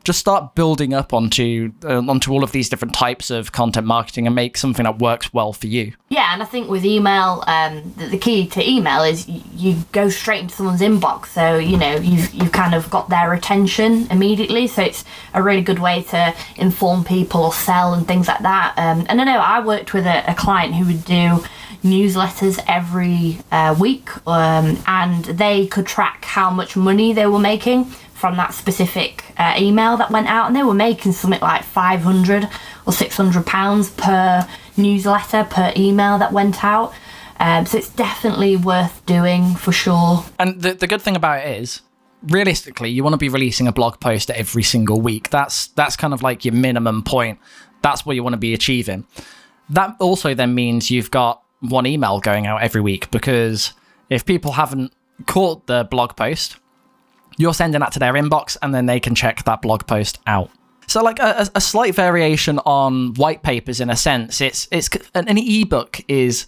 just 0.04 0.20
start 0.20 0.56
building 0.56 0.94
up 0.94 1.14
onto 1.14 1.72
uh, 1.84 2.00
onto 2.00 2.32
all 2.32 2.44
of 2.44 2.52
these 2.52 2.70
different 2.70 2.94
types 2.94 3.30
of 3.30 3.52
content 3.52 3.88
marketing 3.88 4.28
and 4.28 4.36
make 4.36 4.58
something 4.58 4.84
that 4.84 5.00
works 5.00 5.34
well 5.34 5.54
for 5.54 5.68
you. 5.68 5.94
Yeah, 6.10 6.34
and 6.34 6.42
I 6.42 6.46
think 6.46 6.70
with 6.70 6.86
email, 6.86 7.44
um, 7.48 7.94
the, 7.98 8.08
the 8.08 8.18
key 8.18 8.48
to 8.50 8.70
email 8.70 9.04
is 9.04 9.28
you, 9.28 9.78
go 9.92 10.10
straight 10.10 10.42
into 10.42 10.56
someone's 10.56 10.82
inbox. 10.82 11.28
So 11.28 11.58
you 11.58 11.78
know 11.78 11.96
you've 11.96 12.34
you've 12.34 12.52
kind 12.52 12.76
of 12.76 12.90
got 12.90 13.10
their 13.10 13.34
attention 13.34 14.08
immediately. 14.12 14.68
So 14.68 14.84
it's 14.84 15.06
a 15.34 15.42
really 15.42 15.62
good 15.62 15.80
way 15.80 16.04
to 16.04 16.36
inform 16.58 17.04
people 17.04 17.44
or 17.44 17.54
sell 17.54 17.94
and 17.94 18.08
things 18.08 18.28
like 18.28 18.42
that. 18.42 18.74
Um, 18.78 19.06
and 19.10 19.22
I 19.22 19.24
know 19.24 19.40
I 19.40 19.66
worked 19.66 19.94
with 19.94 20.06
a, 20.06 20.30
a 20.30 20.36
client 20.36 20.76
who 20.76 20.86
would 20.86 21.06
do 21.06 21.44
newsletters 21.84 22.64
every 22.68 23.40
uh, 23.52 23.76
week, 23.80 24.10
um, 24.28 24.82
and 24.88 25.26
they 25.26 25.68
could 25.68 25.86
track 25.86 26.26
how 26.26 26.50
much 26.50 26.76
money 26.76 27.14
they 27.14 27.26
were 27.26 27.40
making 27.40 27.94
from 28.24 28.38
that 28.38 28.54
specific 28.54 29.26
uh, 29.38 29.54
email 29.60 29.98
that 29.98 30.10
went 30.10 30.28
out, 30.28 30.48
and 30.48 30.56
they 30.56 30.64
were 30.64 30.74
making 30.74 31.12
something 31.12 31.42
like 31.42 31.62
500 31.62 32.48
or 32.88 32.94
600 32.94 33.46
pounds 33.46 33.90
per 33.90 34.48
newsletter 34.78 35.44
per 35.44 35.74
email 35.76 36.18
that 36.20 36.32
went 36.32 36.64
out. 36.64 36.94
Um, 37.42 37.66
so 37.66 37.78
it's 37.80 37.90
definitely 37.90 38.56
worth 38.56 39.06
doing 39.06 39.56
for 39.56 39.74
sure. 39.74 40.24
And 40.40 40.62
the, 40.62 40.72
the 40.72 40.88
good 40.88 41.02
thing 41.02 41.18
about 41.18 41.46
it 41.46 41.60
is, 41.60 41.82
realistically, 42.30 42.92
you 42.92 43.04
want 43.04 43.14
to 43.14 43.18
be 43.18 43.28
releasing 43.28 43.68
a 43.68 43.74
blog 43.74 44.00
post 44.00 44.32
every 44.32 44.64
single 44.64 45.02
week. 45.02 45.30
That's 45.30 45.68
that's 45.68 45.98
kind 45.98 46.14
of 46.14 46.24
like 46.24 46.46
your 46.46 46.54
minimum 46.54 47.04
point. 47.04 47.40
That's 47.82 48.06
what 48.06 48.16
you 48.16 48.24
want 48.24 48.36
to 48.36 48.40
be 48.40 48.54
achieving. 48.54 49.06
That 49.70 49.98
also 50.00 50.34
then 50.34 50.56
means 50.56 50.90
you've 50.90 51.12
got 51.12 51.44
one 51.60 51.86
email 51.86 52.22
going 52.22 52.48
out 52.48 52.64
every 52.64 52.80
week 52.80 53.12
because 53.12 53.74
if 54.10 54.24
people 54.24 54.54
haven't 54.54 54.94
caught 55.26 55.68
the 55.68 55.86
blog 55.92 56.16
post, 56.16 56.56
you're 57.38 57.54
sending 57.54 57.80
that 57.80 57.92
to 57.94 58.00
their 58.00 58.14
inbox 58.14 58.58
and 58.62 58.74
then 58.74 58.86
they 58.86 59.00
can 59.00 59.16
check 59.16 59.44
that 59.46 59.62
blog 59.62 59.86
post 59.88 60.20
out. 60.28 60.50
So, 60.88 61.02
like 61.02 61.20
a, 61.20 61.50
a 61.56 61.62
slight 61.62 61.96
variation 61.96 62.60
on 62.60 63.14
white 63.14 63.42
papers, 63.42 63.80
in 63.80 63.90
a 63.90 63.96
sense, 63.96 64.42
it's 64.42 64.68
it's 64.72 64.90
an, 65.16 65.38
ebook 65.38 66.02
is 66.08 66.48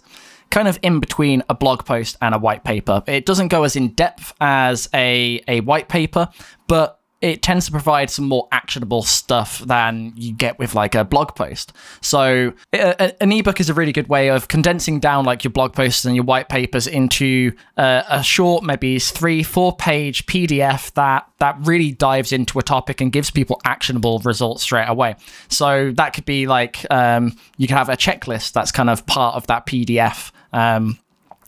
kind 0.50 0.68
of 0.68 0.78
in 0.82 1.00
between 1.00 1.42
a 1.48 1.54
blog 1.54 1.84
post 1.84 2.16
and 2.20 2.34
a 2.34 2.38
white 2.38 2.62
paper. 2.62 3.02
It 3.06 3.26
doesn't 3.26 3.48
go 3.48 3.64
as 3.64 3.76
in 3.76 3.88
depth 3.88 4.34
as 4.40 4.88
a 4.94 5.42
a 5.48 5.60
white 5.60 5.88
paper, 5.88 6.28
but 6.68 7.00
it 7.32 7.42
tends 7.42 7.66
to 7.66 7.72
provide 7.72 8.08
some 8.10 8.26
more 8.26 8.46
actionable 8.52 9.02
stuff 9.02 9.58
than 9.60 10.12
you 10.16 10.32
get 10.32 10.58
with 10.58 10.74
like 10.74 10.94
a 10.94 11.04
blog 11.04 11.34
post. 11.34 11.72
So 12.00 12.52
a- 12.72 12.94
a- 13.04 13.22
an 13.22 13.32
ebook 13.32 13.60
is 13.60 13.68
a 13.68 13.74
really 13.74 13.92
good 13.92 14.08
way 14.08 14.28
of 14.30 14.48
condensing 14.48 15.00
down 15.00 15.24
like 15.24 15.44
your 15.44 15.50
blog 15.50 15.72
posts 15.72 16.04
and 16.04 16.14
your 16.14 16.24
white 16.24 16.48
papers 16.48 16.86
into 16.86 17.52
uh, 17.76 18.02
a 18.08 18.22
short, 18.22 18.64
maybe 18.64 18.98
three, 18.98 19.42
four 19.42 19.74
page 19.76 20.26
PDF 20.26 20.92
that 20.94 21.26
that 21.38 21.56
really 21.62 21.92
dives 21.92 22.32
into 22.32 22.58
a 22.58 22.62
topic 22.62 23.00
and 23.00 23.12
gives 23.12 23.30
people 23.30 23.60
actionable 23.64 24.20
results 24.20 24.62
straight 24.62 24.88
away. 24.88 25.16
So 25.48 25.92
that 25.96 26.12
could 26.14 26.24
be 26.24 26.46
like 26.46 26.86
um, 26.90 27.36
you 27.58 27.66
can 27.66 27.76
have 27.76 27.88
a 27.88 27.96
checklist 27.96 28.52
that's 28.52 28.72
kind 28.72 28.88
of 28.90 29.04
part 29.06 29.34
of 29.34 29.46
that 29.48 29.66
PDF. 29.66 30.30
Um, 30.52 30.98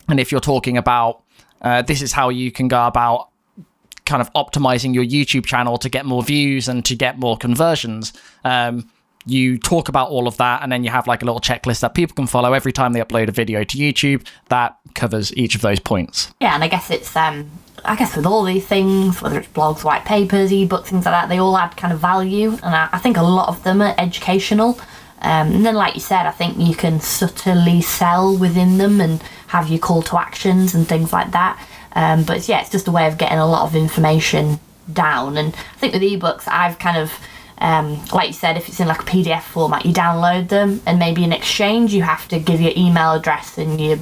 and 0.09 0.19
if 0.21 0.31
you're 0.33 0.41
talking 0.41 0.77
about 0.77 1.23
Uh, 1.61 1.83
this 1.83 2.03
is 2.03 2.13
how 2.13 2.29
you 2.31 2.53
can 2.53 2.69
go 2.69 2.87
about 2.87 3.31
kind 4.09 4.21
of 4.21 4.33
optimizing 4.33 4.95
your 4.95 5.05
YouTube 5.05 5.47
channel 5.47 5.79
to 5.79 5.89
get 5.89 6.07
more 6.07 6.23
views 6.23 6.67
and 6.67 6.85
to 6.87 6.97
get 6.97 7.19
more 7.19 7.37
conversions. 7.37 8.13
Um, 8.45 8.91
you 9.27 9.59
talk 9.59 9.89
about 9.89 10.09
all 10.09 10.27
of 10.27 10.39
that, 10.39 10.63
and 10.63 10.73
then 10.73 10.83
you 10.83 10.91
have 10.91 11.07
like 11.07 11.23
a 11.23 11.25
little 11.27 11.41
checklist 11.41 11.81
that 11.81 11.95
people 11.95 12.15
can 12.15 12.27
follow 12.27 12.55
every 12.55 12.73
time 12.73 12.95
they 12.95 13.01
upload 13.01 13.29
a 13.29 13.33
video 13.33 13.63
to 13.63 13.77
YouTube 13.77 14.27
that 14.49 14.79
covers 14.95 15.37
each 15.37 15.55
of 15.55 15.61
those 15.61 15.79
points. 15.79 16.33
Yeah, 16.41 16.55
and 16.55 16.65
I 16.65 16.69
guess 16.69 16.91
it's 16.91 17.15
um 17.15 17.51
I 17.85 17.95
guess 17.95 18.17
with 18.17 18.27
all 18.27 18.43
these 18.45 18.67
things, 18.67 19.23
whether 19.23 19.39
it's 19.39 19.49
blogs, 19.49 19.85
white 19.85 20.05
papers, 20.05 20.51
ebooks, 20.51 20.87
things 20.87 21.05
like 21.05 21.15
that, 21.15 21.29
they 21.29 21.39
all 21.39 21.57
add 21.57 21.77
kind 21.77 21.93
of 21.93 22.01
value, 22.01 22.51
and 22.63 22.75
I, 22.75 22.89
I 22.93 22.99
think 22.99 23.17
a 23.17 23.23
lot 23.23 23.49
of 23.49 23.63
them 23.63 23.83
are 23.83 23.95
educational. 23.99 24.79
Um, 25.21 25.53
and 25.53 25.67
then, 25.67 25.75
like 25.75 25.95
you 25.95 26.01
said, 26.01 26.27
I 26.27 26.31
think 26.31 26.59
you 26.59 26.75
can 26.75 27.01
subtly 27.01 27.83
sell 27.83 28.37
within 28.37 28.79
them 28.79 29.01
and 29.01 29.21
have 29.49 29.69
your 29.69 29.81
call 29.81 30.03
to 30.03 30.19
actions 30.19 30.75
and 30.75 30.87
things 30.87 31.13
like 31.13 31.33
that. 31.33 31.59
Um, 31.93 32.25
but 32.25 32.49
yeah, 32.49 32.61
it's 32.61 32.71
just 32.71 32.89
a 32.89 32.93
way 32.93 33.07
of 33.07 33.19
getting 33.19 33.39
a 33.39 33.47
lot 33.47 33.67
of 33.67 33.75
information 33.75 34.61
down. 34.93 35.37
And 35.37 35.55
I 35.55 35.79
think 35.79 35.93
with 35.93 36.03
ebooks, 36.03 36.47
I've 36.49 36.79
kind 36.79 36.97
of 36.97 37.13
um, 37.61 38.05
like 38.13 38.29
you 38.29 38.35
said, 38.35 38.57
if 38.57 38.69
it's 38.69 38.79
in 38.79 38.87
like 38.87 39.01
a 39.01 39.05
PDF 39.05 39.43
format, 39.43 39.85
you 39.85 39.93
download 39.93 40.49
them, 40.49 40.81
and 40.87 40.99
maybe 40.99 41.25
in 41.25 41.33
exchange, 41.33 41.93
you 41.93 42.03
have 42.03 42.29
to 42.29 42.39
give 42.39 42.61
your 42.61 42.73
email 42.77 43.15
address 43.15 43.59
and 43.59 43.81
your 43.81 43.99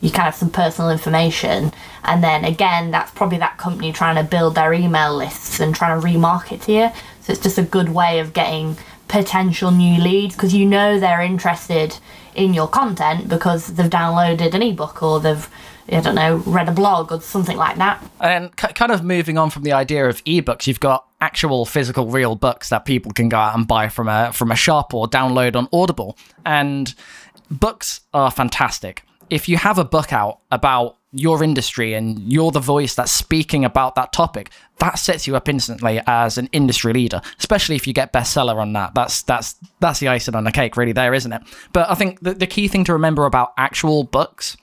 you 0.00 0.10
kind 0.10 0.28
of 0.28 0.34
some 0.34 0.50
personal 0.50 0.90
information 0.90 1.72
and 2.04 2.22
then 2.22 2.44
again 2.44 2.90
that's 2.90 3.10
probably 3.12 3.38
that 3.38 3.56
company 3.58 3.92
trying 3.92 4.16
to 4.16 4.22
build 4.22 4.54
their 4.54 4.72
email 4.72 5.16
lists 5.16 5.60
and 5.60 5.74
trying 5.74 6.00
to 6.00 6.06
remarket 6.06 6.62
to 6.62 6.72
you 6.72 6.90
so 7.20 7.32
it's 7.32 7.42
just 7.42 7.58
a 7.58 7.62
good 7.62 7.88
way 7.88 8.20
of 8.20 8.32
getting 8.32 8.76
potential 9.08 9.70
new 9.70 10.00
leads 10.00 10.34
because 10.34 10.54
you 10.54 10.66
know 10.66 11.00
they're 11.00 11.22
interested 11.22 11.96
in 12.34 12.54
your 12.54 12.68
content 12.68 13.28
because 13.28 13.68
they've 13.68 13.90
downloaded 13.90 14.54
an 14.54 14.62
ebook 14.62 15.02
or 15.02 15.20
they've 15.20 15.48
I 15.90 16.00
don't 16.00 16.16
know, 16.16 16.36
read 16.44 16.68
a 16.68 16.72
blog 16.72 17.12
or 17.12 17.20
something 17.20 17.56
like 17.56 17.76
that. 17.76 18.04
And 18.20 18.54
kind 18.56 18.92
of 18.92 19.02
moving 19.02 19.38
on 19.38 19.48
from 19.48 19.62
the 19.62 19.72
idea 19.72 20.06
of 20.06 20.22
ebooks, 20.24 20.66
you've 20.66 20.80
got 20.80 21.06
actual 21.20 21.64
physical 21.64 22.08
real 22.08 22.36
books 22.36 22.68
that 22.68 22.84
people 22.84 23.10
can 23.12 23.30
go 23.30 23.38
out 23.38 23.56
and 23.56 23.66
buy 23.66 23.88
from 23.88 24.06
a 24.06 24.30
from 24.32 24.50
a 24.50 24.56
shop 24.56 24.92
or 24.92 25.08
download 25.08 25.56
on 25.56 25.66
Audible. 25.72 26.18
And 26.44 26.94
books 27.50 28.02
are 28.12 28.30
fantastic. 28.30 29.02
If 29.30 29.48
you 29.48 29.56
have 29.56 29.78
a 29.78 29.84
book 29.84 30.12
out 30.12 30.40
about 30.50 30.97
your 31.12 31.42
industry 31.42 31.94
and 31.94 32.30
you're 32.30 32.50
the 32.50 32.60
voice 32.60 32.94
that's 32.94 33.12
speaking 33.12 33.64
about 33.64 33.94
that 33.94 34.12
topic, 34.12 34.50
that 34.78 34.98
sets 34.98 35.26
you 35.26 35.36
up 35.36 35.48
instantly 35.48 36.00
as 36.06 36.38
an 36.38 36.48
industry 36.52 36.92
leader. 36.92 37.20
Especially 37.38 37.76
if 37.76 37.86
you 37.86 37.92
get 37.92 38.12
bestseller 38.12 38.56
on 38.56 38.72
that. 38.74 38.94
That's 38.94 39.22
that's 39.22 39.56
that's 39.80 40.00
the 40.00 40.08
icing 40.08 40.34
on 40.34 40.44
the 40.44 40.52
cake, 40.52 40.76
really. 40.76 40.92
There, 40.92 41.14
isn't 41.14 41.32
it? 41.32 41.42
But 41.72 41.90
I 41.90 41.94
think 41.94 42.20
the, 42.20 42.34
the 42.34 42.46
key 42.46 42.68
thing 42.68 42.84
to 42.84 42.92
remember 42.92 43.24
about 43.24 43.52
actual 43.56 44.04
books 44.04 44.56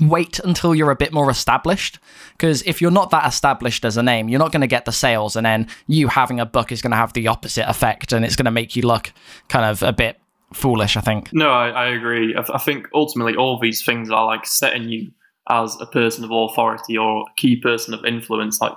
wait 0.00 0.38
until 0.40 0.74
you're 0.74 0.90
a 0.90 0.96
bit 0.96 1.12
more 1.12 1.30
established 1.30 1.98
because 2.32 2.62
if 2.62 2.80
you're 2.80 2.90
not 2.90 3.10
that 3.10 3.26
established 3.26 3.84
as 3.84 3.96
a 3.96 4.02
name 4.02 4.28
you're 4.28 4.38
not 4.38 4.52
going 4.52 4.60
to 4.60 4.66
get 4.66 4.84
the 4.84 4.92
sales 4.92 5.36
and 5.36 5.44
then 5.44 5.66
you 5.88 6.08
having 6.08 6.40
a 6.40 6.46
book 6.46 6.72
is 6.72 6.80
going 6.80 6.90
to 6.90 6.96
have 6.96 7.12
the 7.12 7.26
opposite 7.26 7.68
effect 7.68 8.12
and 8.12 8.24
it's 8.24 8.36
going 8.36 8.44
to 8.44 8.50
make 8.50 8.76
you 8.76 8.82
look 8.82 9.12
kind 9.48 9.64
of 9.64 9.82
a 9.82 9.92
bit 9.92 10.18
foolish 10.52 10.96
i 10.96 11.00
think 11.00 11.30
no 11.32 11.50
i, 11.50 11.68
I 11.68 11.86
agree 11.88 12.30
I, 12.30 12.42
th- 12.42 12.50
I, 12.54 12.58
think 12.58 12.88
ultimately 12.94 13.36
all 13.36 13.58
these 13.58 13.84
things 13.84 14.10
are 14.10 14.24
like 14.24 14.46
setting 14.46 14.88
you 14.88 15.10
as 15.50 15.76
a 15.80 15.86
person 15.86 16.24
of 16.24 16.30
authority 16.30 16.96
or 16.96 17.22
a 17.22 17.34
key 17.36 17.56
person 17.56 17.92
of 17.92 18.04
influence 18.04 18.60
like 18.60 18.72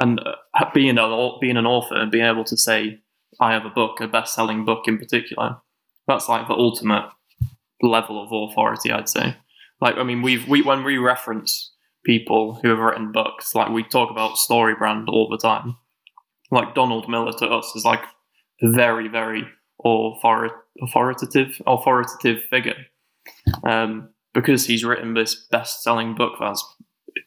and 0.00 0.20
uh, 0.20 0.64
being 0.74 0.98
a 0.98 1.30
being 1.40 1.56
an 1.56 1.66
author 1.66 1.94
and 1.94 2.10
being 2.10 2.24
able 2.24 2.44
to 2.44 2.56
say 2.56 2.98
i 3.40 3.52
have 3.52 3.64
a 3.64 3.70
book 3.70 4.00
a 4.00 4.08
best-selling 4.08 4.64
book 4.64 4.88
in 4.88 4.98
particular 4.98 5.56
that's 6.06 6.28
like 6.28 6.48
the 6.48 6.54
ultimate 6.54 7.08
level 7.82 8.22
of 8.22 8.50
authority 8.50 8.90
i'd 8.90 9.08
say 9.08 9.36
like, 9.80 9.96
I 9.96 10.02
mean, 10.02 10.22
we've 10.22 10.46
we 10.48 10.62
when 10.62 10.84
we 10.84 10.98
reference 10.98 11.72
people 12.04 12.58
who 12.60 12.68
have 12.68 12.78
written 12.78 13.12
books, 13.12 13.54
like 13.54 13.70
we 13.70 13.84
talk 13.84 14.10
about 14.10 14.36
StoryBrand 14.36 15.08
all 15.08 15.28
the 15.28 15.38
time. 15.38 15.76
Like 16.50 16.74
Donald 16.74 17.08
Miller 17.08 17.32
to 17.32 17.46
us 17.46 17.72
is 17.76 17.84
like 17.84 18.02
very, 18.62 19.08
very 19.08 19.46
authoritative, 19.84 21.60
authoritative 21.66 22.42
figure, 22.44 22.86
um, 23.64 24.08
because 24.34 24.66
he's 24.66 24.84
written 24.84 25.14
this 25.14 25.34
best-selling 25.50 26.14
book 26.14 26.34
that's 26.40 26.64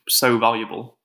so 0.08 0.38
valuable. 0.38 0.98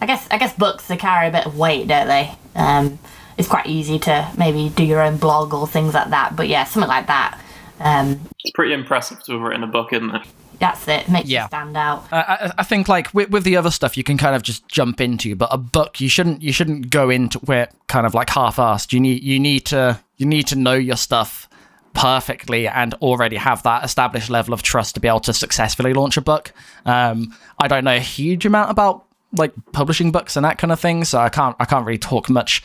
I 0.00 0.06
guess 0.06 0.26
I 0.30 0.38
guess 0.38 0.54
books 0.56 0.88
they 0.88 0.96
carry 0.96 1.28
a 1.28 1.32
bit 1.32 1.46
of 1.46 1.56
weight, 1.56 1.86
don't 1.88 2.08
they? 2.08 2.34
Um, 2.54 2.98
it's 3.38 3.48
quite 3.48 3.66
easy 3.66 3.98
to 4.00 4.30
maybe 4.36 4.68
do 4.68 4.84
your 4.84 5.00
own 5.00 5.16
blog 5.16 5.54
or 5.54 5.66
things 5.66 5.94
like 5.94 6.10
that. 6.10 6.36
But 6.36 6.48
yeah, 6.48 6.64
something 6.64 6.88
like 6.88 7.06
that. 7.06 7.40
Um, 7.80 8.20
it's 8.40 8.52
pretty 8.54 8.74
impressive 8.74 9.22
to 9.24 9.32
have 9.32 9.40
written 9.40 9.62
a 9.62 9.68
book, 9.68 9.92
isn't 9.92 10.14
it? 10.14 10.22
that's 10.58 10.88
it. 10.88 11.08
Makes 11.08 11.28
yeah. 11.28 11.42
you 11.42 11.48
stand 11.48 11.76
out. 11.76 12.04
I, 12.12 12.52
I 12.58 12.62
think 12.62 12.88
like 12.88 13.12
with, 13.12 13.30
with 13.30 13.44
the 13.44 13.56
other 13.56 13.70
stuff, 13.70 13.96
you 13.96 14.04
can 14.04 14.16
kind 14.16 14.34
of 14.34 14.42
just 14.42 14.66
jump 14.68 15.00
into, 15.00 15.36
but 15.36 15.48
a 15.52 15.58
book 15.58 16.00
you 16.00 16.08
shouldn't 16.08 16.42
you 16.42 16.52
shouldn't 16.52 16.90
go 16.90 17.10
into 17.10 17.38
where 17.40 17.68
kind 17.88 18.06
of 18.06 18.14
like 18.14 18.30
half-assed. 18.30 18.92
You 18.92 19.00
need 19.00 19.22
you 19.22 19.38
need 19.38 19.66
to 19.66 20.00
you 20.16 20.26
need 20.26 20.46
to 20.48 20.56
know 20.56 20.74
your 20.74 20.96
stuff 20.96 21.48
perfectly 21.94 22.68
and 22.68 22.92
already 22.94 23.36
have 23.36 23.62
that 23.62 23.84
established 23.84 24.28
level 24.28 24.52
of 24.52 24.62
trust 24.62 24.94
to 24.94 25.00
be 25.00 25.08
able 25.08 25.20
to 25.20 25.32
successfully 25.32 25.94
launch 25.94 26.16
a 26.16 26.20
book. 26.20 26.52
Um, 26.84 27.34
I 27.60 27.68
don't 27.68 27.84
know 27.84 27.96
a 27.96 28.00
huge 28.00 28.44
amount 28.44 28.70
about 28.70 29.06
like 29.36 29.52
publishing 29.72 30.12
books 30.12 30.36
and 30.36 30.44
that 30.44 30.58
kind 30.58 30.72
of 30.72 30.80
thing, 30.80 31.04
so 31.04 31.18
I 31.18 31.28
can't 31.28 31.56
I 31.58 31.64
can't 31.64 31.86
really 31.86 31.98
talk 31.98 32.28
much 32.28 32.62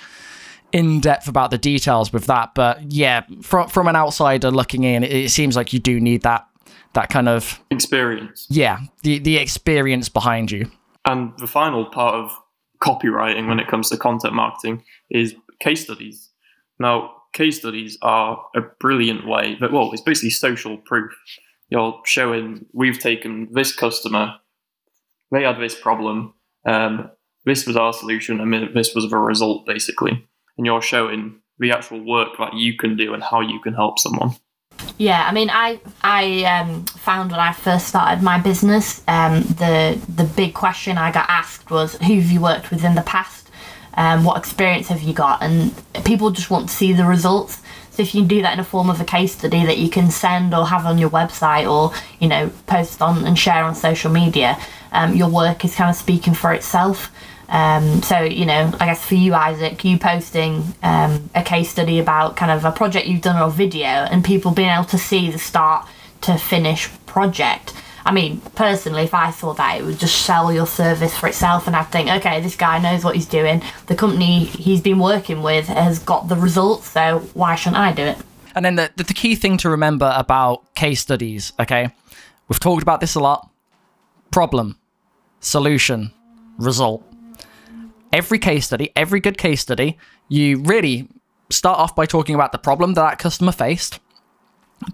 in 0.72 1.00
depth 1.00 1.28
about 1.28 1.52
the 1.52 1.58
details 1.58 2.12
with 2.14 2.26
that. 2.26 2.54
But 2.56 2.92
yeah, 2.92 3.24
from 3.42 3.70
from 3.70 3.88
an 3.88 3.96
outsider 3.96 4.52
looking 4.52 4.84
in, 4.84 5.04
it, 5.04 5.12
it 5.12 5.30
seems 5.30 5.56
like 5.56 5.74
you 5.74 5.80
do 5.80 6.00
need 6.00 6.24
that 6.24 6.48
that 6.94 7.10
kind 7.10 7.30
of 7.30 7.62
experience. 7.72 8.48
Yeah, 8.50 8.80
the 9.04 9.20
the 9.20 9.38
experience 9.38 10.10
behind 10.10 10.52
you. 10.52 10.72
And 11.06 11.34
the 11.38 11.48
final 11.48 11.86
part 11.86 12.16
of 12.16 12.32
copywriting 12.84 13.48
when 13.48 13.60
it 13.60 13.68
comes 13.68 13.90
to 13.90 13.98
content 13.98 14.34
marketing 14.34 14.84
is 15.10 15.36
case 15.60 15.84
studies. 15.84 16.30
Now, 16.80 17.16
case 17.34 17.60
studies 17.60 17.98
are 18.02 18.44
a 18.56 18.62
brilliant 18.80 19.28
way 19.28 19.58
that 19.62 19.72
well, 19.72 19.92
it's 19.92 20.02
basically 20.02 20.32
social 20.32 20.78
proof. 20.78 21.12
You're 21.70 22.02
showing 22.06 22.66
we've 22.74 23.00
taken 23.00 23.50
this 23.52 23.76
customer, 23.76 24.36
they 25.32 25.44
had 25.44 25.60
this 25.60 25.76
problem, 25.76 26.34
um, 26.66 27.12
this 27.46 27.66
was 27.66 27.76
our 27.76 27.94
solution, 27.94 28.40
and 28.42 28.76
this 28.76 28.94
was 28.96 29.10
the 29.10 29.18
result 29.18 29.66
basically. 29.66 30.28
And 30.58 30.66
you're 30.66 30.82
showing 30.82 31.40
the 31.58 31.72
actual 31.72 32.04
work 32.04 32.38
that 32.38 32.54
you 32.54 32.76
can 32.76 32.98
do 32.98 33.14
and 33.14 33.24
how 33.24 33.42
you 33.42 33.60
can 33.62 33.74
help 33.74 34.00
someone. 34.00 34.36
Yeah, 34.98 35.26
I 35.28 35.32
mean, 35.32 35.50
I 35.50 35.80
I 36.04 36.44
um, 36.44 36.86
found 36.86 37.32
when 37.32 37.40
I 37.40 37.54
first 37.54 37.88
started 37.88 38.24
my 38.24 38.40
business, 38.40 39.02
um, 39.08 39.42
the 39.42 40.00
the 40.14 40.24
big 40.24 40.54
question 40.54 40.98
I 40.98 41.12
got 41.12 41.30
asked 41.30 41.70
was, 41.70 41.96
"Who 41.96 42.16
have 42.20 42.32
you 42.32 42.42
worked 42.42 42.72
with 42.72 42.84
in 42.84 42.96
the 42.96 43.02
past? 43.02 43.50
Um, 43.96 44.24
what 44.24 44.38
experience 44.38 44.88
have 44.88 45.02
you 45.02 45.14
got?" 45.14 45.42
And 45.42 45.74
people 46.10 46.32
just 46.32 46.50
want 46.50 46.68
to 46.70 46.76
see 46.76 46.92
the 46.92 47.06
results. 47.06 47.62
So 47.92 48.02
if 48.02 48.16
you 48.16 48.26
do 48.26 48.42
that 48.42 48.54
in 48.54 48.60
a 48.60 48.64
form 48.64 48.90
of 48.90 49.00
a 49.00 49.06
case 49.06 49.34
study 49.34 49.64
that 49.66 49.78
you 49.78 49.90
can 49.90 50.10
send 50.10 50.56
or 50.56 50.66
have 50.66 50.86
on 50.86 50.98
your 50.98 51.12
website 51.12 51.70
or 51.70 51.94
you 52.20 52.28
know 52.28 52.52
post 52.66 53.02
on 53.02 53.26
and 53.28 53.38
share 53.38 53.64
on 53.64 53.76
social 53.76 54.12
media, 54.12 54.58
um, 54.92 55.16
your 55.16 55.30
work 55.30 55.64
is 55.64 55.76
kind 55.76 55.90
of 55.90 55.96
speaking 55.96 56.34
for 56.34 56.52
itself. 56.54 57.12
Um, 57.50 58.04
so, 58.04 58.22
you 58.22 58.46
know, 58.46 58.72
I 58.80 58.86
guess 58.86 59.04
for 59.04 59.16
you, 59.16 59.34
Isaac, 59.34 59.84
you 59.84 59.98
posting 59.98 60.54
um, 60.84 61.30
a 61.34 61.44
case 61.44 61.70
study 61.72 61.98
about 62.00 62.36
kind 62.36 62.52
of 62.52 62.64
a 62.64 62.72
project 62.72 63.08
you've 63.08 63.24
done 63.24 63.42
or 63.42 63.48
a 63.48 63.52
video 63.52 63.88
and 64.12 64.24
people 64.24 64.52
being 64.52 64.70
able 64.70 64.86
to 64.86 65.00
see 65.00 65.32
the 65.32 65.40
start 65.40 65.88
to 66.22 66.38
finish 66.38 66.90
project. 67.08 67.74
I 68.06 68.12
mean, 68.12 68.42
personally, 68.56 69.04
if 69.04 69.14
I 69.14 69.32
saw 69.32 69.54
that, 69.54 69.80
it 69.80 69.86
would 69.86 70.00
just 70.00 70.26
sell 70.26 70.52
your 70.52 70.68
service 70.68 71.18
for 71.18 71.28
itself, 71.28 71.68
and 71.68 71.76
I'd 71.76 71.92
think, 71.92 72.10
okay, 72.10 72.42
this 72.42 72.56
guy 72.56 72.80
knows 72.80 73.04
what 73.04 73.16
he's 73.16 73.26
doing. 73.26 73.62
The 73.88 73.96
company 73.96 74.46
he's 74.46 74.82
been 74.82 75.00
working 75.00 75.42
with 75.42 75.68
has 75.68 76.00
got 76.00 76.28
the 76.28 76.36
results, 76.36 76.90
so 76.90 77.20
why 77.34 77.56
shouldn't 77.56 77.78
I 77.78 77.92
do 77.94 78.04
it? 78.04 78.18
And 78.56 78.66
then 78.66 78.76
the, 78.76 78.92
the 78.96 79.14
key 79.14 79.36
thing 79.36 79.58
to 79.58 79.70
remember 79.70 80.12
about 80.16 80.74
case 80.76 81.02
studies, 81.02 81.54
okay? 81.60 81.90
We've 82.48 82.60
talked 82.60 82.82
about 82.82 83.00
this 83.00 83.16
a 83.16 83.20
lot 83.20 83.50
problem, 84.32 84.78
solution, 85.40 86.12
result 86.58 87.04
every 88.12 88.40
case 88.40 88.66
study, 88.66 88.92
every 88.96 89.20
good 89.20 89.38
case 89.38 89.62
study, 89.62 89.98
you 90.28 90.60
really 90.64 91.08
start 91.50 91.80
off 91.80 91.96
by 91.96 92.06
talking 92.06 92.36
about 92.36 92.52
the 92.52 92.58
problem 92.58 92.94
that 92.94 93.02
that 93.02 93.20
customer 93.20 93.52
faced, 93.52 94.00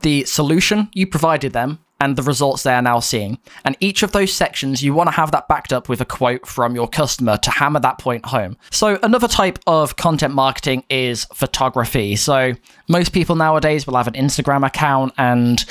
the 0.02 0.24
solution 0.26 0.90
you 0.94 1.08
provided 1.08 1.54
them, 1.54 1.80
and 2.02 2.16
the 2.16 2.24
results 2.24 2.64
they 2.64 2.74
are 2.74 2.82
now 2.82 3.00
seeing. 3.00 3.38
And 3.64 3.78
each 3.80 4.04
of 4.04 4.12
those 4.12 4.34
sections, 4.34 4.84
you 4.84 4.94
want 4.94 5.08
to 5.08 5.16
have 5.16 5.32
that 5.32 5.48
backed 5.48 5.72
up 5.72 5.88
with 5.88 6.02
a 6.02 6.06
quote 6.06 6.46
from 6.46 6.76
your 6.76 6.88
customer 6.88 7.38
to 7.38 7.52
hammer 7.52 7.80
that 7.80 8.00
point 8.00 8.26
home. 8.26 8.58
So, 8.72 9.00
another 9.02 9.28
type 9.28 9.60
of 9.68 9.96
content 9.96 10.34
marketing 10.34 10.84
is 10.90 11.26
photography. 11.34 12.16
So, 12.16 12.54
most 12.90 13.14
people 13.14 13.36
nowadays 13.36 13.88
will 13.88 13.96
have 13.96 14.08
an 14.08 14.14
Instagram 14.14 14.66
account 14.66 15.14
and 15.18 15.64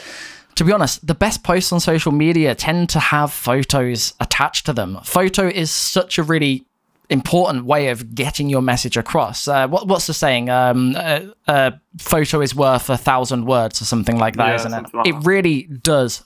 to 0.57 0.65
be 0.65 0.73
honest, 0.73 1.05
the 1.05 1.15
best 1.15 1.43
posts 1.43 1.73
on 1.73 1.81
social 1.81 2.13
media 2.13 2.55
tend 2.55 2.89
to 2.91 3.01
have 3.01 3.33
photos 3.33 4.15
attached 4.21 4.67
to 4.67 4.73
them. 4.73 5.01
Photo 5.03 5.49
is 5.49 5.71
such 5.71 6.17
a 6.17 6.23
really 6.23 6.65
important 7.11 7.65
way 7.67 7.89
of 7.89 8.15
getting 8.15 8.49
your 8.49 8.63
message 8.63 8.97
across. 8.97 9.47
Uh, 9.47 9.69
what, 9.69 9.87
what's 9.87 10.07
the 10.07 10.15
saying? 10.15 10.49
Um, 10.49 10.95
a, 10.97 11.33
a, 11.47 11.81
photo 11.99 12.41
is 12.41 12.55
worth 12.55 12.89
a 12.91 12.97
thousand 12.97 13.47
words, 13.47 13.81
or 13.81 13.85
something 13.85 14.19
like 14.19 14.37
that, 14.37 14.49
yeah, 14.49 14.55
isn't 14.55 14.75
it? 14.75 14.95
Like 14.95 15.07
it 15.07 15.15
really 15.25 15.63
does 15.65 16.25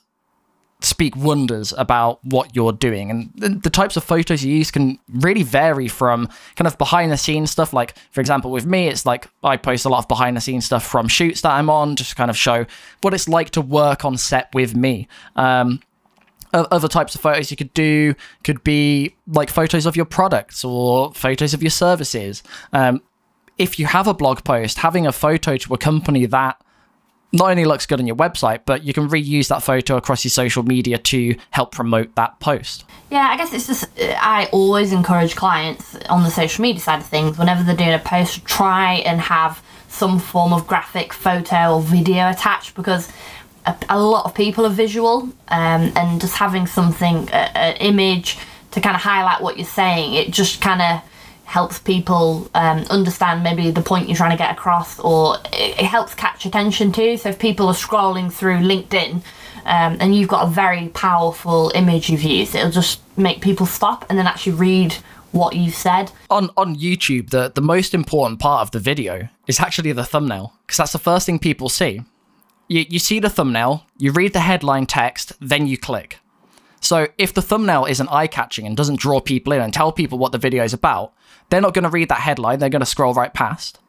speak 0.80 1.16
wonders 1.16 1.74
about 1.76 2.24
what 2.24 2.54
you're 2.54 2.72
doing. 2.72 3.10
And 3.10 3.32
the, 3.34 3.48
the, 3.48 3.70
types 3.70 3.96
of 3.96 4.04
photos 4.04 4.44
you 4.44 4.54
use 4.54 4.70
can 4.70 4.98
really 5.08 5.42
vary 5.42 5.88
from 5.88 6.28
kind 6.54 6.68
of 6.68 6.78
behind 6.78 7.10
the 7.10 7.16
scenes 7.16 7.50
stuff. 7.50 7.72
Like, 7.72 7.96
for 8.12 8.20
example, 8.20 8.52
with 8.52 8.64
me, 8.64 8.86
it's 8.86 9.04
like 9.04 9.28
I 9.42 9.56
post 9.56 9.84
a 9.84 9.88
lot 9.88 9.98
of 9.98 10.08
behind 10.08 10.36
the 10.36 10.40
scenes 10.40 10.66
stuff 10.66 10.86
from 10.86 11.08
shoots 11.08 11.40
that 11.40 11.50
I'm 11.50 11.68
on, 11.68 11.96
just 11.96 12.10
to 12.10 12.16
kind 12.16 12.30
of 12.30 12.36
show 12.36 12.64
what 13.00 13.12
it's 13.12 13.28
like 13.28 13.50
to 13.50 13.60
work 13.60 14.04
on 14.04 14.16
set 14.16 14.54
with 14.54 14.76
me. 14.76 15.08
Um, 15.34 15.80
other 16.52 16.88
types 16.88 17.14
of 17.14 17.20
photos 17.20 17.50
you 17.50 17.56
could 17.56 17.74
do 17.74 18.14
could 18.44 18.62
be 18.64 19.14
like 19.26 19.50
photos 19.50 19.86
of 19.86 19.96
your 19.96 20.06
products 20.06 20.64
or 20.64 21.12
photos 21.12 21.54
of 21.54 21.62
your 21.62 21.70
services. 21.70 22.42
Um, 22.72 23.02
if 23.58 23.78
you 23.78 23.86
have 23.86 24.06
a 24.06 24.14
blog 24.14 24.44
post, 24.44 24.78
having 24.78 25.06
a 25.06 25.12
photo 25.12 25.56
to 25.56 25.74
accompany 25.74 26.26
that 26.26 26.62
not 27.32 27.50
only 27.50 27.64
looks 27.64 27.84
good 27.84 28.00
on 28.00 28.06
your 28.06 28.16
website, 28.16 28.60
but 28.64 28.84
you 28.84 28.92
can 28.92 29.08
reuse 29.08 29.48
that 29.48 29.62
photo 29.62 29.96
across 29.96 30.24
your 30.24 30.30
social 30.30 30.62
media 30.62 30.96
to 30.96 31.36
help 31.50 31.72
promote 31.72 32.14
that 32.14 32.40
post. 32.40 32.84
Yeah, 33.10 33.28
I 33.28 33.36
guess 33.36 33.52
it's 33.52 33.66
just, 33.66 33.86
I 34.00 34.48
always 34.50 34.92
encourage 34.92 35.36
clients 35.36 35.96
on 36.08 36.22
the 36.22 36.30
social 36.30 36.62
media 36.62 36.80
side 36.80 37.00
of 37.00 37.06
things, 37.06 37.36
whenever 37.36 37.62
they're 37.62 37.76
doing 37.76 37.92
a 37.92 37.98
post, 37.98 38.44
try 38.46 38.94
and 38.94 39.20
have 39.20 39.62
some 39.88 40.18
form 40.18 40.52
of 40.52 40.66
graphic 40.66 41.12
photo 41.12 41.74
or 41.74 41.82
video 41.82 42.30
attached 42.30 42.74
because 42.74 43.10
a, 43.68 43.76
a 43.90 44.00
lot 44.00 44.24
of 44.24 44.34
people 44.34 44.64
are 44.66 44.70
visual 44.70 45.22
um, 45.48 45.92
and 45.96 46.20
just 46.20 46.34
having 46.34 46.66
something, 46.66 47.28
an 47.30 47.76
image 47.76 48.38
to 48.70 48.80
kind 48.80 48.96
of 48.96 49.02
highlight 49.02 49.40
what 49.40 49.56
you're 49.56 49.66
saying, 49.66 50.14
it 50.14 50.30
just 50.30 50.60
kind 50.60 50.82
of 50.82 51.02
helps 51.44 51.78
people 51.78 52.50
um, 52.54 52.80
understand 52.90 53.42
maybe 53.42 53.70
the 53.70 53.80
point 53.80 54.08
you're 54.08 54.16
trying 54.16 54.30
to 54.30 54.36
get 54.36 54.50
across, 54.50 55.00
or 55.00 55.36
it, 55.52 55.80
it, 55.80 55.86
helps 55.86 56.14
catch 56.14 56.44
attention 56.44 56.92
too. 56.92 57.16
So 57.16 57.30
if 57.30 57.38
people 57.38 57.68
are 57.68 57.74
scrolling 57.74 58.30
through 58.30 58.58
LinkedIn 58.58 59.22
um, 59.64 59.96
and 59.98 60.14
you've 60.14 60.28
got 60.28 60.46
a 60.46 60.50
very 60.50 60.88
powerful 60.88 61.72
image 61.74 62.10
you've 62.10 62.22
used, 62.22 62.54
it'll 62.54 62.70
just 62.70 63.00
make 63.16 63.40
people 63.40 63.64
stop 63.64 64.04
and 64.10 64.18
then 64.18 64.26
actually 64.26 64.52
read 64.52 64.92
what 65.32 65.56
you've 65.56 65.74
said. 65.74 66.12
On 66.28 66.50
on 66.56 66.76
YouTube, 66.76 67.30
the 67.30 67.50
the 67.54 67.62
most 67.62 67.94
important 67.94 68.40
part 68.40 68.60
of 68.62 68.70
the 68.70 68.78
video 68.78 69.28
is 69.46 69.58
actually 69.58 69.92
the 69.92 70.04
thumbnail 70.04 70.52
because 70.66 70.76
that's 70.76 70.92
the 70.92 70.98
first 70.98 71.24
thing 71.24 71.38
people 71.38 71.68
see. 71.68 72.02
You 72.68 72.84
you 72.88 72.98
see 72.98 73.18
the 73.18 73.30
thumbnail, 73.30 73.84
you 73.96 74.12
read 74.12 74.32
the 74.32 74.40
headline 74.40 74.86
text, 74.86 75.32
then 75.40 75.66
you 75.66 75.76
click. 75.76 76.18
So 76.80 77.08
if 77.18 77.34
the 77.34 77.42
thumbnail 77.42 77.86
isn't 77.86 78.08
eye 78.08 78.28
catching 78.28 78.66
and 78.66 78.76
doesn't 78.76 79.00
draw 79.00 79.20
people 79.20 79.52
in 79.52 79.60
and 79.60 79.74
tell 79.74 79.90
people 79.90 80.18
what 80.18 80.32
the 80.32 80.38
video 80.38 80.62
is 80.62 80.72
about, 80.72 81.12
they're 81.50 81.60
not 81.60 81.74
going 81.74 81.84
to 81.84 81.90
read 81.90 82.08
that 82.08 82.20
headline. 82.20 82.60
They're 82.60 82.68
going 82.68 82.80
to 82.80 82.86
scroll 82.86 83.14
right 83.14 83.34
past. 83.34 83.80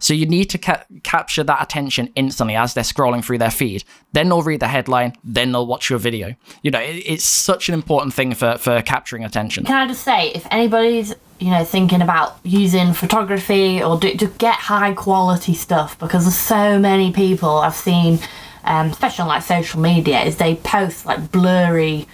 So 0.00 0.14
you 0.14 0.26
need 0.26 0.46
to 0.46 0.58
ca- 0.58 0.84
capture 1.04 1.44
that 1.44 1.62
attention 1.62 2.10
instantly 2.16 2.56
as 2.56 2.74
they're 2.74 2.82
scrolling 2.82 3.24
through 3.24 3.38
their 3.38 3.52
feed. 3.52 3.84
Then 4.12 4.28
they'll 4.28 4.42
read 4.42 4.58
the 4.58 4.66
headline. 4.66 5.12
Then 5.22 5.52
they'll 5.52 5.66
watch 5.66 5.88
your 5.88 6.00
video. 6.00 6.34
You 6.62 6.72
know, 6.72 6.80
it, 6.80 7.04
it's 7.06 7.24
such 7.24 7.68
an 7.68 7.74
important 7.74 8.12
thing 8.12 8.34
for 8.34 8.58
for 8.58 8.82
capturing 8.82 9.24
attention. 9.24 9.64
Can 9.64 9.76
I 9.76 9.86
just 9.86 10.02
say, 10.02 10.32
if 10.34 10.44
anybody's 10.50 11.14
you 11.42 11.50
know 11.50 11.64
thinking 11.64 12.02
about 12.02 12.38
using 12.44 12.92
photography 12.92 13.82
or 13.82 13.98
do, 13.98 14.14
to 14.16 14.26
get 14.38 14.54
high 14.54 14.94
quality 14.94 15.54
stuff, 15.54 15.98
because 15.98 16.24
there's 16.24 16.36
so 16.36 16.78
many 16.78 17.12
people 17.12 17.58
I've 17.58 17.74
seen, 17.74 18.20
um, 18.64 18.88
especially 18.88 19.22
on 19.22 19.28
like 19.28 19.42
social 19.42 19.80
media, 19.80 20.22
is 20.22 20.36
they 20.36 20.54
post 20.54 21.04
like 21.04 21.32
blurry 21.32 22.06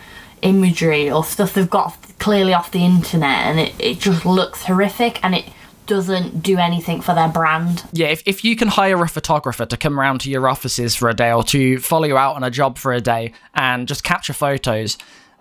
imagery 0.43 1.11
or 1.11 1.25
stuff 1.25 1.55
they've 1.55 1.69
got 1.69 1.97
clearly 2.19 2.55
off 2.55 2.71
the 2.71 2.85
internet 2.85 3.47
and 3.47 3.61
it, 3.61 3.75
it 3.79 3.99
just 3.99 4.25
looks 4.25 4.65
horrific 4.65 5.23
and 5.25 5.35
it 5.35 5.45
doesn't 5.87 6.43
do 6.43 6.59
anything 6.59 7.01
for 7.01 7.15
their 7.15 7.29
brand. 7.29 7.83
Yeah, 7.93 8.09
if, 8.09 8.23
if 8.27 8.45
you 8.45 8.55
can 8.57 8.69
hire 8.69 9.03
a 9.03 9.09
photographer 9.09 9.67
to 9.67 9.77
come 9.77 9.99
around 9.99 10.21
to 10.21 10.31
your 10.31 10.49
offices 10.49 10.95
for 10.95 11.09
a 11.09 11.15
day 11.15 11.33
or 11.33 11.43
to 11.45 11.79
follow 11.79 12.07
you 12.07 12.17
out 12.17 12.37
on 12.37 12.45
a 12.45 12.51
job 12.51 12.79
for 12.79 12.93
a 12.93 13.01
day 13.01 13.33
and 13.55 13.89
just 13.89 14.05
capture 14.05 14.33
photos, 14.33 14.99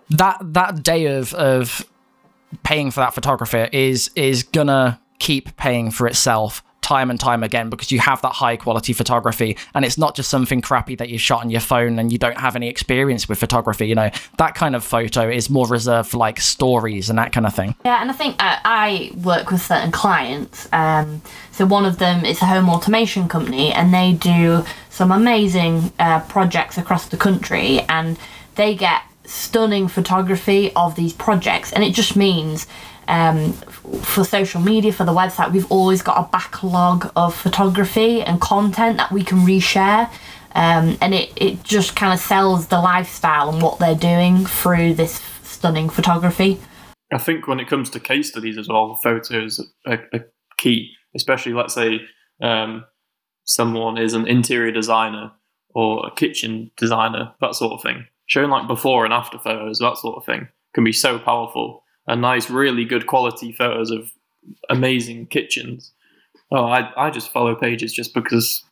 that 0.10 0.38
that 0.42 0.84
day 0.84 1.06
of 1.06 1.34
of 1.34 1.86
paying 2.64 2.92
for 2.92 3.00
that 3.02 3.14
photographer 3.14 3.70
is 3.72 4.10
is 4.16 4.44
gonna 4.44 5.00
keep 5.20 5.56
paying 5.58 5.92
for 5.92 6.08
itself 6.08 6.64
time 6.88 7.10
and 7.10 7.20
time 7.20 7.44
again 7.44 7.70
because 7.70 7.92
you 7.92 8.00
have 8.00 8.22
that 8.22 8.32
high 8.32 8.56
quality 8.56 8.94
photography 8.94 9.58
and 9.76 9.84
it's 9.84 9.98
not 9.98 10.16
just 10.16 10.30
something 10.30 10.62
crappy 10.62 10.96
that 10.96 11.10
you 11.10 11.18
shot 11.18 11.42
on 11.44 11.50
your 11.50 11.60
phone 11.60 12.00
and 12.00 12.14
you 12.14 12.18
don't 12.18 12.38
have 12.38 12.56
any 12.56 12.70
experience 12.70 13.28
with 13.28 13.38
photography 13.38 13.86
you 13.88 13.96
know. 13.96 14.10
That 14.38 14.56
kind 14.56 14.74
of 14.74 14.86
photo 14.86 15.30
is 15.30 15.50
more 15.50 15.68
reserved 15.68 16.10
for 16.10 16.18
like 16.18 16.40
stories 16.40 17.10
and 17.10 17.20
that 17.20 17.34
kind 17.34 17.46
of 17.46 17.54
thing. 17.54 17.76
Yeah 17.84 18.02
and 18.02 18.10
i 18.10 18.14
think 18.14 18.42
uh, 18.42 18.60
i 18.64 19.12
work 19.22 19.52
with 19.52 19.62
certain 19.62 19.92
clients 19.92 20.70
um, 20.72 21.22
so 21.52 21.66
one 21.66 21.84
of 21.84 21.98
them 21.98 22.24
is 22.24 22.42
a 22.42 22.46
home 22.46 22.70
automation 22.70 23.28
company 23.28 23.74
and 23.74 23.94
they 23.94 24.14
do 24.14 24.64
some 24.90 25.12
amazing 25.12 25.92
uh, 26.00 26.22
projects 26.22 26.78
across 26.78 27.10
the 27.10 27.18
country 27.18 27.82
and 27.90 28.18
they 28.56 28.76
get 28.76 29.02
stunning 29.28 29.88
photography 29.88 30.72
of 30.76 30.96
these 30.96 31.14
projects 31.14 31.72
and 31.74 31.84
it 31.84 31.94
just 31.94 32.16
means 32.16 32.66
um, 33.08 33.54
for 34.02 34.24
social 34.24 34.62
media, 34.62 34.92
for 34.92 35.06
the 35.06 35.14
website, 35.14 35.52
we've 35.52 35.72
always 35.72 36.02
got 36.02 36.18
a 36.18 36.30
backlog 36.30 37.12
of 37.16 37.34
photography 37.36 38.22
and 38.22 38.42
content 38.42 38.98
that 38.98 39.12
we 39.12 39.24
can 39.24 39.40
reshare. 39.40 40.10
Um, 40.54 40.98
and 41.02 41.14
it, 41.14 41.32
it 41.36 41.64
just 41.64 41.96
kind 41.96 42.14
of 42.14 42.20
sells 42.20 42.68
the 42.68 42.80
lifestyle 42.80 43.50
and 43.50 43.62
what 43.62 43.80
they're 43.80 43.96
doing 43.96 44.46
through 44.46 44.96
this 44.96 45.22
stunning 45.44 45.90
photography. 45.90 46.60
I 47.14 47.18
think 47.18 47.48
when 47.48 47.60
it 47.60 47.70
comes 47.70 47.90
to 47.92 48.00
case 48.00 48.30
studies 48.30 48.58
as 48.58 48.68
well, 48.68 48.96
photos 48.96 49.66
are, 49.86 50.06
are 50.14 50.26
key, 50.58 50.92
especially 51.16 51.54
let's 51.54 51.74
say 51.74 52.02
um, 52.42 52.86
someone 53.46 53.98
is 53.98 54.14
an 54.14 54.28
interior 54.28 54.72
designer 54.72 55.32
or 55.74 56.06
a 56.08 56.12
kitchen 56.12 56.72
designer, 56.76 57.34
that 57.40 57.56
sort 57.56 57.74
of 57.74 57.82
thing. 57.82 58.08
Showing 58.28 58.50
like 58.50 58.68
before 58.68 59.06
and 59.06 59.14
after 59.14 59.38
photos, 59.38 59.80
that 59.80 59.98
sort 59.98 60.18
of 60.18 60.26
thing 60.26 60.48
can 60.74 60.84
be 60.84 60.94
so 60.94 61.18
powerful 61.18 61.84
and 62.08 62.22
nice, 62.22 62.50
really 62.50 62.86
good 62.86 63.08
quality 63.08 63.52
photos 63.52 63.92
of 63.92 64.12
amazing 64.70 65.28
kitchens. 65.28 65.94
Oh, 66.52 66.66
I 66.66 66.92
I 66.96 67.10
just 67.10 67.32
follow 67.32 67.56
pages 67.56 67.94
just 67.94 68.14
because 68.14 68.64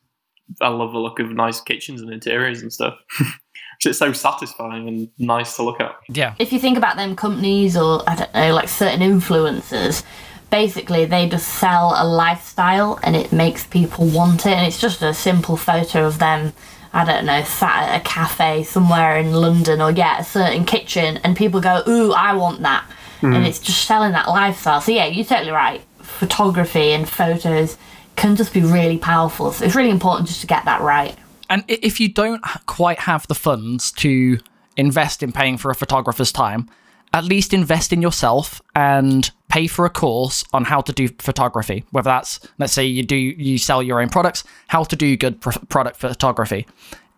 I 0.62 0.70
love 0.70 0.92
the 0.92 1.00
look 1.00 1.20
of 1.20 1.32
nice 1.32 1.60
kitchens 1.60 2.02
and 2.02 2.12
interiors 2.12 2.62
and 2.62 2.72
stuff. 2.72 2.98
it's 3.86 3.98
so 3.98 4.14
satisfying 4.14 4.88
and 4.88 5.10
nice 5.18 5.56
to 5.56 5.64
look 5.64 5.82
at. 5.82 5.96
Yeah. 6.10 6.36
If 6.40 6.54
you 6.54 6.60
think 6.60 6.78
about 6.78 6.98
them 6.98 7.16
companies 7.16 7.76
or 7.76 8.04
I 8.08 8.16
don't 8.16 8.34
know, 8.34 8.54
like 8.54 8.70
certain 8.70 9.02
influencers, 9.02 10.04
basically 10.50 11.06
they 11.06 11.28
just 11.28 11.48
sell 11.48 11.94
a 11.98 12.06
lifestyle 12.06 13.00
and 13.04 13.16
it 13.16 13.32
makes 13.32 13.66
people 13.66 14.06
want 14.08 14.46
it 14.46 14.54
and 14.54 14.66
it's 14.66 14.80
just 14.80 15.02
a 15.02 15.14
simple 15.14 15.58
photo 15.58 16.06
of 16.06 16.20
them 16.20 16.54
I 16.96 17.04
don't 17.04 17.26
know, 17.26 17.44
sat 17.44 17.90
at 17.90 18.02
a 18.02 18.04
cafe 18.04 18.64
somewhere 18.64 19.18
in 19.18 19.34
London 19.34 19.82
or 19.82 19.92
yeah, 19.92 20.20
a 20.20 20.24
certain 20.24 20.64
kitchen 20.64 21.18
and 21.18 21.36
people 21.36 21.60
go, 21.60 21.84
Ooh, 21.88 22.14
I 22.14 22.34
want 22.34 22.62
that 22.62 22.90
mm. 23.20 23.36
and 23.36 23.46
it's 23.46 23.60
just 23.60 23.86
selling 23.86 24.14
that 24.14 24.30
lifestyle. 24.30 24.80
So 24.80 24.94
yeah, 24.94 25.06
you're 25.06 25.26
totally 25.26 25.52
right. 25.52 25.82
Photography 26.00 26.94
and 26.94 27.08
photos 27.08 27.78
can 28.16 28.38
just 28.38 28.54
be 28.54 28.62
really 28.62 28.98
powerful. 28.98 29.52
So 29.52 29.66
it's 29.66 29.76
really 29.76 29.90
important 29.90 30.30
just 30.30 30.40
to 30.42 30.48
get 30.48 30.64
that 30.66 30.80
right. 30.80 31.18
And 31.50 31.66
if 31.68 32.00
you 32.00 32.08
don't 32.08 32.42
quite 32.66 33.00
have 33.00 33.28
the 33.28 33.36
funds 33.36 33.92
to 33.94 34.40
invest 34.78 35.22
in 35.22 35.34
paying 35.34 35.58
for 35.58 35.70
a 35.70 35.76
photographer's 35.76 36.32
time, 36.32 36.70
at 37.16 37.24
least 37.24 37.54
invest 37.54 37.94
in 37.94 38.02
yourself 38.02 38.62
and 38.76 39.32
pay 39.48 39.68
for 39.68 39.86
a 39.86 39.90
course 39.90 40.44
on 40.52 40.66
how 40.66 40.82
to 40.82 40.92
do 40.92 41.08
photography. 41.20 41.86
Whether 41.92 42.10
that's, 42.10 42.42
let's 42.60 42.74
say, 42.74 42.86
you 42.86 43.04
do 43.04 43.16
you 43.16 43.58
sell 43.58 43.82
your 43.82 44.02
own 44.02 44.10
products, 44.10 44.44
how 44.68 44.84
to 44.84 44.98
do 44.98 45.16
good 45.16 45.40
pr- 45.40 45.58
product 45.70 45.96
photography. 45.96 46.68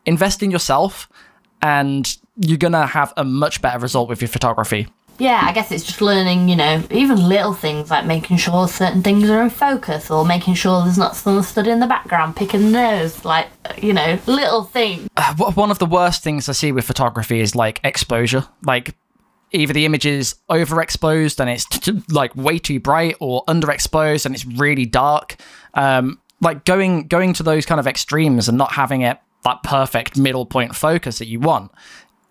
Invest 0.05 0.43
in 0.43 0.51
yourself, 0.51 1.09
and 1.63 2.15
you're 2.37 2.59
gonna 2.59 2.85
have 2.85 3.11
a 3.17 3.23
much 3.23 3.59
better 3.59 3.79
result 3.79 4.07
with 4.07 4.21
your 4.21 4.29
photography 4.29 4.87
yeah, 5.19 5.41
I 5.43 5.51
guess 5.51 5.71
it's 5.71 5.83
just 5.83 6.01
learning, 6.01 6.47
you 6.47 6.55
know, 6.55 6.83
even 6.91 7.27
little 7.27 7.53
things 7.53 7.89
like 7.89 8.05
making 8.05 8.37
sure 8.37 8.67
certain 8.67 9.01
things 9.01 9.27
are 9.29 9.41
in 9.41 9.49
focus 9.49 10.11
or 10.11 10.23
making 10.25 10.53
sure 10.53 10.83
there's 10.83 10.97
not 10.97 11.15
someone 11.15 11.43
stood 11.43 11.67
in 11.67 11.79
the 11.79 11.87
background 11.87 12.35
picking 12.35 12.65
the 12.65 12.69
nose, 12.69 13.25
like, 13.25 13.47
you 13.81 13.93
know, 13.93 14.19
little 14.27 14.63
things. 14.63 15.09
Uh, 15.17 15.33
one 15.33 15.71
of 15.71 15.79
the 15.79 15.85
worst 15.85 16.23
things 16.23 16.47
I 16.47 16.51
see 16.51 16.71
with 16.71 16.85
photography 16.85 17.39
is 17.39 17.55
like 17.55 17.79
exposure. 17.83 18.45
Like, 18.63 18.95
either 19.51 19.73
the 19.73 19.85
image 19.85 20.05
is 20.05 20.35
overexposed 20.49 21.39
and 21.39 21.49
it's 21.49 21.65
t- 21.65 22.01
like 22.09 22.35
way 22.35 22.59
too 22.59 22.79
bright 22.79 23.15
or 23.19 23.45
underexposed 23.45 24.25
and 24.25 24.35
it's 24.35 24.45
really 24.45 24.85
dark. 24.85 25.35
Um, 25.73 26.19
like 26.41 26.65
going 26.65 27.07
going 27.07 27.33
to 27.33 27.43
those 27.43 27.65
kind 27.65 27.79
of 27.79 27.87
extremes 27.87 28.47
and 28.47 28.57
not 28.57 28.73
having 28.73 29.01
it 29.01 29.19
that 29.43 29.63
perfect 29.63 30.17
middle 30.17 30.45
point 30.45 30.75
focus 30.75 31.19
that 31.19 31.27
you 31.27 31.39
want 31.39 31.71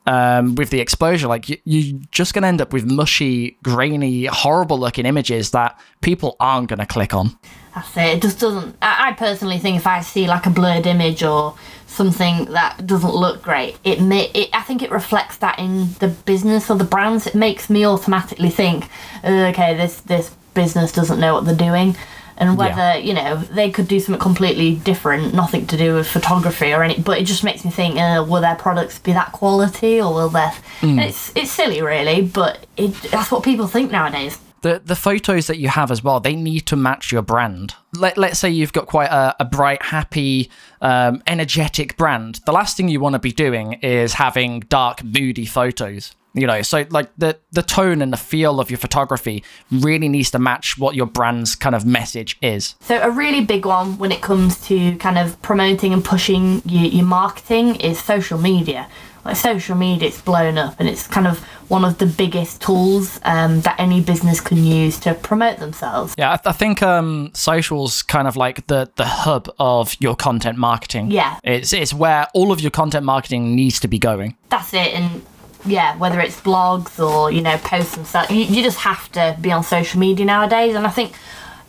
um, 0.06 0.54
with 0.54 0.70
the 0.70 0.80
exposure, 0.80 1.26
like 1.26 1.48
you, 1.48 1.58
you're 1.64 2.00
just 2.10 2.32
going 2.32 2.42
to 2.42 2.48
end 2.48 2.60
up 2.60 2.72
with 2.72 2.84
mushy, 2.84 3.58
grainy, 3.62 4.26
horrible 4.26 4.78
looking 4.78 5.06
images 5.06 5.50
that 5.50 5.78
people 6.00 6.36
aren't 6.40 6.68
going 6.68 6.78
to 6.78 6.86
click 6.86 7.12
on. 7.12 7.36
That's 7.76 7.96
it. 7.96 8.16
It 8.16 8.22
just 8.22 8.40
doesn't. 8.40 8.74
I, 8.82 9.10
I 9.10 9.12
personally 9.12 9.58
think 9.58 9.76
if 9.76 9.86
I 9.86 10.00
see 10.00 10.26
like 10.26 10.46
a 10.46 10.50
blurred 10.50 10.86
image 10.86 11.22
or 11.22 11.56
something 11.86 12.46
that 12.46 12.86
doesn't 12.86 13.14
look 13.14 13.42
great, 13.42 13.76
it 13.84 14.00
may. 14.00 14.30
It, 14.32 14.48
I 14.54 14.62
think 14.62 14.82
it 14.82 14.90
reflects 14.90 15.36
that 15.38 15.58
in 15.58 15.92
the 16.00 16.08
business 16.08 16.70
or 16.70 16.76
the 16.78 16.84
brands. 16.84 17.26
It 17.26 17.34
makes 17.34 17.68
me 17.70 17.86
automatically 17.86 18.50
think, 18.50 18.88
okay, 19.22 19.76
this 19.76 20.00
this 20.00 20.30
business 20.54 20.90
doesn't 20.90 21.20
know 21.20 21.34
what 21.34 21.44
they're 21.44 21.54
doing. 21.54 21.96
and 22.38 22.56
whether 22.58 22.98
you 22.98 23.14
know 23.14 23.36
they 23.36 23.70
could 23.70 23.88
do 23.88 23.98
something 24.00 24.20
completely 24.20 24.76
different, 24.76 25.34
nothing 25.34 25.66
to 25.66 25.76
do 25.76 25.94
with 25.94 26.06
photography 26.06 26.72
or 26.72 26.82
any. 26.82 26.98
But 26.98 27.18
it 27.18 27.24
just 27.24 27.44
makes 27.44 27.64
me 27.64 27.70
think: 27.70 27.98
uh, 27.98 28.24
will 28.28 28.40
their 28.42 28.56
products 28.56 28.98
be 28.98 29.12
that 29.12 29.32
quality, 29.32 30.00
or 30.00 30.12
will 30.14 30.28
their? 30.28 30.52
It's 31.00 31.32
it's 31.36 31.50
silly, 31.50 31.80
really, 31.82 32.22
but 32.22 32.66
it, 32.76 32.92
that's 33.10 33.30
what 33.30 33.42
people 33.42 33.66
think 33.66 33.90
nowadays. 33.90 34.38
The 34.66 34.82
the 34.84 34.96
photos 34.96 35.46
that 35.46 35.58
you 35.58 35.68
have 35.68 35.90
as 35.90 36.02
well 36.02 36.18
they 36.18 36.34
need 36.34 36.66
to 36.66 36.76
match 36.76 37.12
your 37.12 37.22
brand. 37.22 37.74
Let, 37.94 38.18
let's 38.18 38.38
say 38.38 38.50
you've 38.50 38.72
got 38.72 38.86
quite 38.86 39.10
a, 39.10 39.34
a 39.40 39.44
bright 39.44 39.82
happy 39.82 40.50
um, 40.80 41.22
energetic 41.26 41.96
brand. 41.96 42.40
The 42.44 42.52
last 42.52 42.76
thing 42.76 42.88
you 42.88 43.00
want 43.00 43.14
to 43.14 43.18
be 43.18 43.32
doing 43.32 43.74
is 43.74 44.14
having 44.14 44.60
dark 44.60 45.02
moody 45.04 45.46
photos 45.46 46.14
you 46.36 46.46
know? 46.46 46.62
So 46.62 46.84
like 46.90 47.10
the 47.16 47.38
the 47.50 47.62
tone 47.62 48.02
and 48.02 48.12
the 48.12 48.18
feel 48.18 48.60
of 48.60 48.70
your 48.70 48.78
photography 48.78 49.42
really 49.70 50.08
needs 50.08 50.30
to 50.32 50.38
match 50.38 50.76
what 50.78 50.94
your 50.94 51.06
brand's 51.06 51.56
kind 51.56 51.74
of 51.74 51.86
message 51.86 52.36
is. 52.42 52.74
So 52.80 53.00
a 53.00 53.10
really 53.10 53.44
big 53.44 53.64
one 53.64 53.98
when 53.98 54.12
it 54.12 54.20
comes 54.20 54.60
to 54.68 54.96
kind 54.96 55.18
of 55.18 55.40
promoting 55.42 55.92
and 55.92 56.04
pushing 56.04 56.62
your, 56.66 56.84
your 56.84 57.06
marketing 57.06 57.76
is 57.76 57.98
social 57.98 58.38
media. 58.38 58.86
Like 59.26 59.36
social 59.36 59.76
media, 59.76 60.08
it's 60.08 60.20
blown 60.20 60.56
up, 60.58 60.74
and 60.78 60.88
it's 60.88 61.06
kind 61.06 61.26
of 61.26 61.38
one 61.68 61.84
of 61.84 61.98
the 61.98 62.06
biggest 62.06 62.62
tools 62.62 63.18
um, 63.24 63.60
that 63.62 63.74
any 63.78 64.00
business 64.00 64.40
can 64.40 64.58
use 64.64 65.00
to 65.00 65.14
promote 65.14 65.58
themselves. 65.58 66.14
yeah 66.16 66.32
i, 66.32 66.36
th- 66.36 66.46
I 66.46 66.52
think 66.52 66.80
um 66.82 67.30
socials 67.34 68.02
kind 68.02 68.28
of 68.28 68.36
like 68.36 68.66
the 68.68 68.88
the 68.96 69.04
hub 69.04 69.48
of 69.58 69.96
your 69.98 70.14
content 70.16 70.58
marketing 70.58 71.10
Yeah. 71.10 71.38
it's 71.42 71.72
it's 71.72 71.92
where 71.92 72.28
all 72.34 72.52
of 72.52 72.60
your 72.60 72.70
content 72.70 73.04
marketing 73.04 73.56
needs 73.56 73.80
to 73.80 73.88
be 73.88 73.98
going 73.98 74.36
That's 74.48 74.72
it, 74.74 74.94
and 74.94 75.22
yeah, 75.64 75.96
whether 75.98 76.20
it's 76.20 76.40
blogs 76.40 76.98
or 77.04 77.32
you 77.32 77.42
know 77.42 77.56
posts 77.58 77.96
and 77.96 78.06
stuff, 78.06 78.30
you, 78.30 78.44
you 78.54 78.62
just 78.62 78.78
have 78.78 79.10
to 79.12 79.36
be 79.40 79.50
on 79.50 79.64
social 79.64 79.98
media 79.98 80.24
nowadays. 80.24 80.76
And 80.76 80.86
I 80.86 80.90
think 80.90 81.10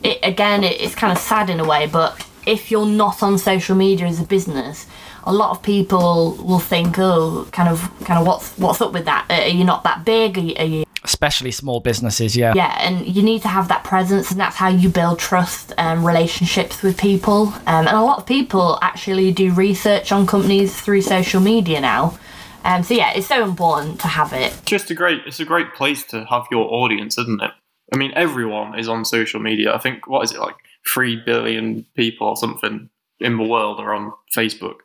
it 0.04 0.18
again, 0.22 0.62
it, 0.62 0.80
it's 0.80 0.94
kind 0.94 1.12
of 1.12 1.18
sad 1.18 1.50
in 1.50 1.58
a 1.58 1.64
way, 1.64 1.88
but 1.88 2.24
if 2.46 2.70
you're 2.70 2.86
not 2.86 3.22
on 3.24 3.36
social 3.38 3.74
media 3.74 4.06
as 4.06 4.20
a 4.20 4.24
business, 4.24 4.86
a 5.28 5.32
lot 5.32 5.50
of 5.50 5.62
people 5.62 6.36
will 6.42 6.58
think, 6.58 6.98
oh, 6.98 7.46
kind 7.52 7.68
of, 7.68 7.80
kind 8.04 8.18
of, 8.18 8.26
what's 8.26 8.56
what's 8.58 8.80
up 8.80 8.92
with 8.92 9.04
that? 9.04 9.26
Are 9.30 9.46
you 9.48 9.64
not 9.64 9.84
that 9.84 10.04
big? 10.04 10.38
Are 10.38 10.40
you, 10.40 10.54
are 10.58 10.64
you 10.64 10.84
especially 11.04 11.50
small 11.50 11.80
businesses 11.80 12.36
yeah 12.36 12.52
yeah, 12.54 12.76
and 12.80 13.06
you 13.06 13.22
need 13.22 13.40
to 13.42 13.48
have 13.48 13.68
that 13.68 13.82
presence, 13.84 14.30
and 14.30 14.40
that's 14.40 14.56
how 14.56 14.68
you 14.68 14.88
build 14.88 15.18
trust 15.18 15.72
and 15.78 16.04
relationships 16.04 16.82
with 16.82 16.98
people. 16.98 17.48
Um, 17.66 17.86
and 17.86 17.96
a 17.96 18.02
lot 18.02 18.18
of 18.18 18.26
people 18.26 18.78
actually 18.82 19.30
do 19.32 19.52
research 19.52 20.12
on 20.12 20.26
companies 20.26 20.78
through 20.78 21.02
social 21.02 21.40
media 21.40 21.80
now. 21.80 22.18
Um, 22.64 22.82
so 22.82 22.94
yeah, 22.94 23.12
it's 23.14 23.26
so 23.28 23.44
important 23.44 24.00
to 24.00 24.08
have 24.08 24.32
it. 24.32 24.52
just 24.66 24.90
a 24.90 24.94
great 24.94 25.20
it's 25.26 25.40
a 25.40 25.44
great 25.44 25.72
place 25.74 26.02
to 26.06 26.24
have 26.24 26.46
your 26.50 26.66
audience 26.72 27.16
isn't 27.18 27.42
it 27.42 27.52
i 27.92 27.96
mean 27.96 28.12
everyone 28.14 28.78
is 28.78 28.88
on 28.88 29.04
social 29.04 29.40
media 29.40 29.74
i 29.74 29.78
think 29.78 30.06
what 30.08 30.24
is 30.24 30.32
it 30.32 30.40
like 30.40 30.56
3 30.86 31.22
billion 31.24 31.86
people 31.94 32.26
or 32.28 32.36
something 32.36 32.90
in 33.20 33.36
the 33.36 33.44
world 33.44 33.80
are 33.80 33.94
on 33.94 34.12
facebook 34.36 34.78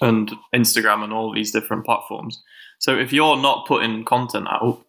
and 0.00 0.32
instagram 0.54 1.02
and 1.02 1.12
all 1.12 1.32
these 1.32 1.52
different 1.52 1.84
platforms. 1.84 2.42
So 2.78 2.98
if 2.98 3.12
you're 3.12 3.36
not 3.36 3.66
putting 3.66 4.04
content 4.04 4.48
out 4.48 4.84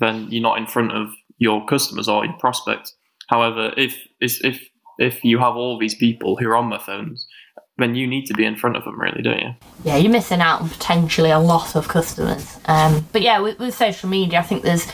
then 0.00 0.28
you're 0.30 0.42
not 0.42 0.58
in 0.58 0.66
front 0.66 0.92
of 0.92 1.08
your 1.38 1.64
customers 1.66 2.08
or 2.08 2.24
your 2.24 2.34
prospects. 2.38 2.94
However 3.28 3.72
if 3.76 3.96
if 4.20 4.60
if 4.98 5.24
you 5.24 5.38
have 5.38 5.56
all 5.56 5.78
these 5.78 5.94
people 5.94 6.36
who 6.36 6.48
are 6.48 6.56
on 6.56 6.70
their 6.70 6.78
phones 6.78 7.26
then 7.78 7.94
you 7.96 8.06
need 8.06 8.24
to 8.26 8.34
be 8.34 8.44
in 8.44 8.56
front 8.56 8.76
of 8.76 8.84
them 8.84 9.00
really 9.00 9.22
don't 9.22 9.40
you? 9.40 9.54
Yeah, 9.84 9.96
you're 9.96 10.12
missing 10.12 10.40
out 10.40 10.62
on 10.62 10.68
potentially 10.68 11.30
a 11.30 11.40
lot 11.40 11.74
of 11.74 11.88
customers. 11.88 12.58
Um, 12.66 13.06
but 13.12 13.22
yeah, 13.22 13.40
with, 13.40 13.58
with 13.58 13.74
social 13.74 14.08
media, 14.08 14.38
I 14.38 14.42
think 14.42 14.62
there's 14.62 14.86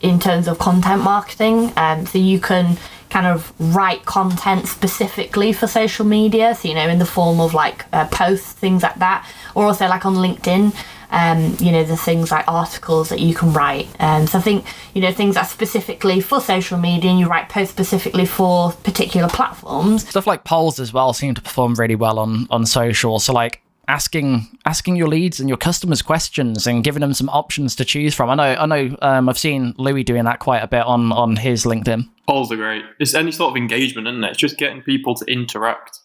in 0.00 0.20
terms 0.20 0.46
of 0.46 0.58
content 0.58 1.02
marketing, 1.02 1.72
um, 1.76 2.06
so 2.06 2.18
you 2.18 2.38
can 2.38 2.78
kind 3.10 3.26
of 3.26 3.52
write 3.74 4.04
content 4.04 4.68
specifically 4.68 5.52
for 5.52 5.66
social 5.66 6.04
media. 6.04 6.54
So 6.54 6.68
you 6.68 6.74
know, 6.74 6.88
in 6.88 6.98
the 6.98 7.06
form 7.06 7.40
of 7.40 7.54
like 7.54 7.84
uh, 7.92 8.06
posts, 8.08 8.52
things 8.52 8.82
like 8.82 8.96
that, 8.96 9.28
or 9.54 9.66
also 9.66 9.86
like 9.86 10.04
on 10.06 10.14
LinkedIn. 10.16 10.74
Um, 11.10 11.56
you 11.58 11.72
know, 11.72 11.84
the 11.84 11.96
things 11.96 12.30
like 12.30 12.46
articles 12.46 13.08
that 13.08 13.18
you 13.18 13.34
can 13.34 13.54
write. 13.54 13.88
Um, 13.98 14.26
so 14.26 14.36
I 14.36 14.42
think, 14.42 14.66
you 14.92 15.00
know, 15.00 15.10
things 15.10 15.36
that 15.36 15.46
are 15.46 15.48
specifically 15.48 16.20
for 16.20 16.38
social 16.38 16.76
media 16.76 17.10
and 17.10 17.18
you 17.18 17.26
write 17.26 17.48
posts 17.48 17.72
specifically 17.72 18.26
for 18.26 18.72
particular 18.72 19.26
platforms. 19.26 20.06
stuff 20.06 20.26
like 20.26 20.44
polls 20.44 20.78
as 20.78 20.92
well 20.92 21.14
seem 21.14 21.34
to 21.34 21.40
perform 21.40 21.76
really 21.76 21.94
well 21.94 22.18
on 22.18 22.46
on 22.50 22.66
social 22.66 23.18
so 23.20 23.32
like 23.32 23.62
asking 23.88 24.46
asking 24.66 24.96
your 24.96 25.08
leads 25.08 25.40
and 25.40 25.48
your 25.48 25.58
customers 25.58 26.02
questions 26.02 26.66
and 26.66 26.84
giving 26.84 27.00
them 27.00 27.14
some 27.14 27.28
options 27.30 27.74
to 27.74 27.84
choose 27.84 28.14
from 28.14 28.30
i 28.30 28.34
know 28.34 28.54
i 28.60 28.66
know 28.66 28.96
um, 29.02 29.28
i've 29.28 29.38
seen 29.38 29.74
louis 29.78 30.04
doing 30.04 30.24
that 30.24 30.38
quite 30.38 30.60
a 30.60 30.68
bit 30.68 30.82
on 30.82 31.10
on 31.10 31.36
his 31.36 31.64
linkedin 31.64 32.06
polls 32.28 32.52
are 32.52 32.56
great. 32.56 32.84
It's 33.00 33.14
any 33.14 33.32
sort 33.32 33.52
of 33.52 33.56
engagement, 33.56 34.06
isn't 34.06 34.22
it? 34.22 34.30
It's 34.30 34.38
just 34.38 34.58
getting 34.58 34.82
people 34.82 35.14
to 35.16 35.24
interact. 35.24 35.98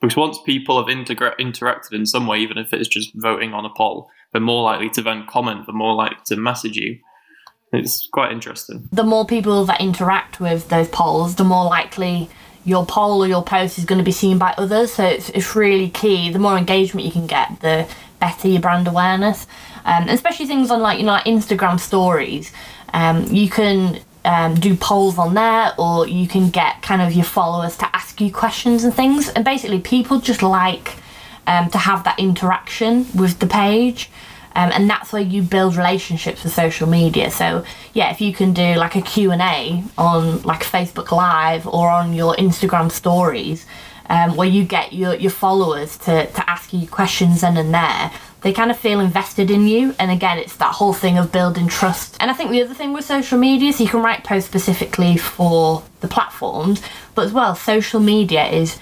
Because 0.00 0.16
once 0.16 0.38
people 0.44 0.78
have 0.78 0.94
integra- 0.94 1.38
interacted 1.38 1.92
in 1.92 2.06
some 2.06 2.26
way, 2.26 2.38
even 2.38 2.58
if 2.58 2.72
it's 2.72 2.88
just 2.88 3.10
voting 3.14 3.52
on 3.52 3.64
a 3.64 3.70
poll, 3.70 4.08
they're 4.32 4.40
more 4.40 4.62
likely 4.62 4.88
to 4.90 5.02
then 5.02 5.26
comment, 5.26 5.66
they're 5.66 5.74
more 5.74 5.94
likely 5.94 6.18
to 6.26 6.36
message 6.36 6.76
you. 6.76 6.98
It's 7.72 8.08
quite 8.12 8.32
interesting. 8.32 8.88
the 8.92 9.04
more 9.04 9.24
people 9.24 9.64
that 9.64 9.80
interact 9.80 10.40
with 10.40 10.68
those 10.70 10.88
polls, 10.88 11.36
the 11.36 11.44
more 11.44 11.64
likely 11.66 12.28
your 12.64 12.84
poll 12.84 13.22
or 13.22 13.26
your 13.26 13.42
post 13.42 13.78
is 13.78 13.84
going 13.84 13.98
to 13.98 14.04
be 14.04 14.12
seen 14.12 14.38
by 14.38 14.54
others. 14.58 14.92
So 14.94 15.04
it's, 15.04 15.30
it's 15.30 15.56
really 15.56 15.88
key. 15.88 16.30
The 16.30 16.38
more 16.38 16.56
engagement 16.56 17.06
you 17.06 17.12
can 17.12 17.26
get, 17.26 17.60
the 17.60 17.88
better 18.20 18.48
your 18.48 18.60
brand 18.60 18.86
awareness. 18.86 19.46
Um, 19.84 20.08
especially 20.08 20.46
things 20.46 20.70
on 20.70 20.80
like 20.80 20.98
you 20.98 21.06
know 21.06 21.12
like 21.12 21.24
Instagram 21.24 21.80
stories. 21.80 22.52
Um, 22.92 23.24
you 23.24 23.48
can 23.48 24.00
um, 24.24 24.54
do 24.54 24.76
polls 24.76 25.18
on 25.18 25.34
there, 25.34 25.72
or 25.78 26.06
you 26.06 26.28
can 26.28 26.50
get 26.50 26.82
kind 26.82 27.00
of 27.00 27.12
your 27.12 27.24
followers 27.24 27.76
to 27.78 27.96
ask 27.96 28.20
you 28.20 28.30
questions 28.30 28.84
and 28.84 28.94
things. 28.94 29.30
And 29.30 29.44
basically, 29.44 29.80
people 29.80 30.20
just 30.20 30.42
like 30.42 30.96
um, 31.46 31.70
to 31.70 31.78
have 31.78 32.04
that 32.04 32.18
interaction 32.18 33.06
with 33.14 33.38
the 33.38 33.46
page. 33.46 34.10
Um, 34.54 34.70
and 34.72 34.90
that's 34.90 35.12
where 35.12 35.22
you 35.22 35.42
build 35.42 35.76
relationships 35.76 36.42
with 36.42 36.52
social 36.52 36.88
media. 36.88 37.30
So 37.30 37.64
yeah 37.92 38.10
if 38.10 38.20
you 38.20 38.32
can 38.32 38.52
do 38.52 38.74
like 38.74 38.96
a 38.96 39.02
q&a 39.02 39.82
on 39.98 40.42
like 40.42 40.62
facebook 40.62 41.10
live 41.10 41.66
or 41.66 41.88
on 41.88 42.12
your 42.14 42.34
instagram 42.34 42.90
stories 42.90 43.66
um, 44.08 44.34
where 44.34 44.48
you 44.48 44.64
get 44.64 44.92
your, 44.92 45.14
your 45.14 45.30
followers 45.30 45.96
to, 45.98 46.26
to 46.26 46.50
ask 46.50 46.72
you 46.72 46.86
questions 46.86 47.42
then 47.42 47.56
and 47.56 47.72
there 47.74 48.10
they 48.42 48.54
kind 48.54 48.70
of 48.70 48.78
feel 48.78 49.00
invested 49.00 49.50
in 49.50 49.68
you. 49.68 49.94
And 49.98 50.10
again 50.10 50.38
it's 50.38 50.56
that 50.56 50.74
whole 50.74 50.94
thing 50.94 51.18
of 51.18 51.30
building 51.30 51.68
trust. 51.68 52.16
And 52.20 52.30
i 52.30 52.34
think 52.34 52.50
the 52.50 52.62
other 52.62 52.74
thing 52.74 52.92
with 52.92 53.04
social 53.04 53.38
media 53.38 53.68
is 53.68 53.80
you 53.80 53.88
can 53.88 54.02
write 54.02 54.24
posts 54.24 54.48
specifically 54.48 55.16
for 55.16 55.82
the 56.00 56.08
platforms 56.08 56.82
but 57.14 57.26
as 57.26 57.32
well 57.32 57.54
social 57.54 58.00
media 58.00 58.46
is 58.46 58.78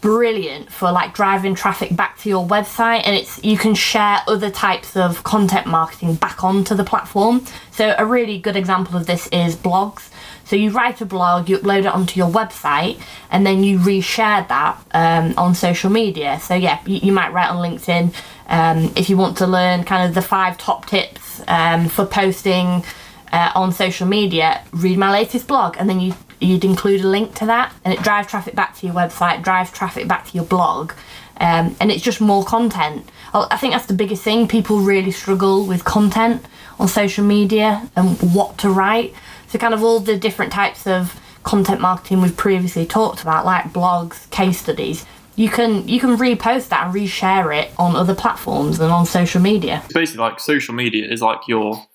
brilliant 0.00 0.70
for 0.72 0.90
like 0.90 1.14
driving 1.14 1.54
traffic 1.54 1.94
back 1.94 2.18
to 2.18 2.28
your 2.28 2.46
website 2.46 3.02
and 3.04 3.16
it's 3.16 3.42
you 3.44 3.56
can 3.56 3.74
share 3.74 4.20
other 4.26 4.50
types 4.50 4.96
of 4.96 5.22
content 5.24 5.66
marketing 5.66 6.14
back 6.14 6.42
onto 6.42 6.74
the 6.74 6.84
platform. 6.84 7.44
So 7.70 7.94
a 7.98 8.04
really 8.04 8.38
good 8.38 8.56
example 8.56 8.96
of 8.96 9.06
this 9.06 9.26
is 9.28 9.56
blogs. 9.56 10.10
So 10.44 10.56
you 10.56 10.70
write 10.70 11.00
a 11.00 11.06
blog 11.06 11.48
you 11.48 11.58
upload 11.58 11.80
it 11.80 11.86
onto 11.86 12.18
your 12.18 12.30
website 12.30 13.00
and 13.30 13.46
then 13.46 13.62
you 13.62 13.78
reshare 13.78 14.46
that 14.48 14.82
um, 14.92 15.34
on 15.36 15.54
social 15.54 15.90
media. 15.90 16.40
So 16.40 16.54
yeah 16.54 16.80
you, 16.86 16.98
you 16.98 17.12
might 17.12 17.32
write 17.32 17.50
on 17.50 17.56
linkedin 17.56 18.14
um, 18.48 18.92
if 18.96 19.10
you 19.10 19.16
want 19.16 19.36
to 19.38 19.46
learn 19.46 19.84
kind 19.84 20.08
of 20.08 20.14
the 20.14 20.22
five 20.22 20.56
top 20.58 20.86
tips 20.86 21.42
um, 21.46 21.88
for 21.88 22.06
posting 22.06 22.84
uh, 23.32 23.52
on 23.54 23.72
social 23.72 24.06
media, 24.06 24.62
read 24.72 24.98
my 24.98 25.10
latest 25.10 25.46
blog, 25.46 25.76
and 25.78 25.88
then 25.88 26.00
you 26.00 26.14
you'd 26.40 26.64
include 26.64 27.02
a 27.02 27.08
link 27.08 27.34
to 27.36 27.46
that, 27.46 27.74
and 27.84 27.94
it 27.94 28.02
drives 28.02 28.28
traffic 28.28 28.54
back 28.54 28.76
to 28.76 28.86
your 28.86 28.94
website, 28.94 29.42
drives 29.42 29.70
traffic 29.70 30.08
back 30.08 30.26
to 30.26 30.34
your 30.34 30.44
blog, 30.44 30.92
um, 31.40 31.76
and 31.80 31.90
it's 31.90 32.02
just 32.02 32.20
more 32.20 32.44
content. 32.44 33.08
I 33.34 33.46
I 33.50 33.56
think 33.56 33.72
that's 33.72 33.86
the 33.86 33.94
biggest 33.94 34.22
thing. 34.22 34.48
People 34.48 34.80
really 34.80 35.10
struggle 35.10 35.64
with 35.66 35.84
content 35.84 36.44
on 36.78 36.88
social 36.88 37.24
media 37.24 37.88
and 37.96 38.16
what 38.34 38.58
to 38.58 38.70
write. 38.70 39.14
So 39.48 39.58
kind 39.58 39.74
of 39.74 39.82
all 39.82 40.00
the 40.00 40.16
different 40.16 40.52
types 40.52 40.86
of 40.86 41.18
content 41.42 41.80
marketing 41.80 42.20
we've 42.20 42.36
previously 42.36 42.86
talked 42.86 43.22
about, 43.22 43.44
like 43.46 43.72
blogs, 43.72 44.28
case 44.30 44.60
studies. 44.60 45.06
You 45.36 45.48
can 45.48 45.86
you 45.86 46.00
can 46.00 46.16
repost 46.16 46.68
that 46.68 46.86
and 46.86 46.94
reshare 46.94 47.56
it 47.56 47.70
on 47.78 47.96
other 47.96 48.14
platforms 48.14 48.80
and 48.80 48.92
on 48.92 49.06
social 49.06 49.40
media. 49.40 49.82
It's 49.84 49.94
basically 49.94 50.20
like 50.20 50.40
social 50.40 50.74
media 50.74 51.10
is 51.10 51.22
like 51.22 51.40
your 51.46 51.86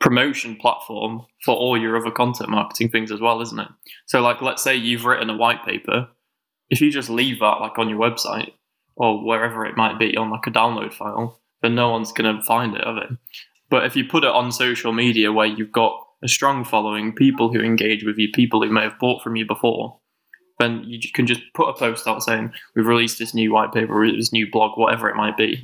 promotion 0.00 0.56
platform 0.56 1.22
for 1.44 1.54
all 1.54 1.80
your 1.80 1.96
other 1.96 2.10
content 2.10 2.50
marketing 2.50 2.90
things 2.90 3.10
as 3.10 3.20
well, 3.20 3.40
isn't 3.40 3.58
it? 3.58 3.68
So, 4.06 4.20
like, 4.20 4.42
let's 4.42 4.62
say 4.62 4.76
you've 4.76 5.04
written 5.04 5.30
a 5.30 5.36
white 5.36 5.64
paper. 5.64 6.08
If 6.70 6.80
you 6.80 6.90
just 6.90 7.10
leave 7.10 7.40
that 7.40 7.60
like 7.60 7.78
on 7.78 7.88
your 7.88 7.98
website 7.98 8.52
or 8.96 9.24
wherever 9.24 9.64
it 9.64 9.76
might 9.76 9.98
be 9.98 10.16
on 10.16 10.30
like 10.30 10.46
a 10.46 10.50
download 10.50 10.92
file, 10.92 11.40
then 11.62 11.74
no 11.74 11.90
one's 11.90 12.12
gonna 12.12 12.42
find 12.42 12.76
it 12.76 12.84
of 12.84 12.96
it. 12.98 13.08
But 13.70 13.84
if 13.84 13.96
you 13.96 14.04
put 14.04 14.24
it 14.24 14.30
on 14.30 14.52
social 14.52 14.92
media 14.92 15.32
where 15.32 15.46
you've 15.46 15.72
got 15.72 15.98
a 16.22 16.28
strong 16.28 16.64
following, 16.64 17.14
people 17.14 17.52
who 17.52 17.60
engage 17.60 18.04
with 18.04 18.18
you, 18.18 18.28
people 18.32 18.62
who 18.62 18.70
may 18.70 18.82
have 18.82 18.98
bought 18.98 19.22
from 19.22 19.36
you 19.36 19.46
before, 19.46 19.98
then 20.58 20.82
you 20.86 21.00
can 21.14 21.26
just 21.26 21.42
put 21.54 21.68
a 21.68 21.74
post 21.74 22.06
out 22.06 22.22
saying 22.22 22.52
we've 22.74 22.86
released 22.86 23.18
this 23.18 23.34
new 23.34 23.52
white 23.52 23.72
paper, 23.72 24.10
this 24.10 24.32
new 24.32 24.50
blog, 24.50 24.76
whatever 24.76 25.08
it 25.08 25.16
might 25.16 25.36
be, 25.36 25.62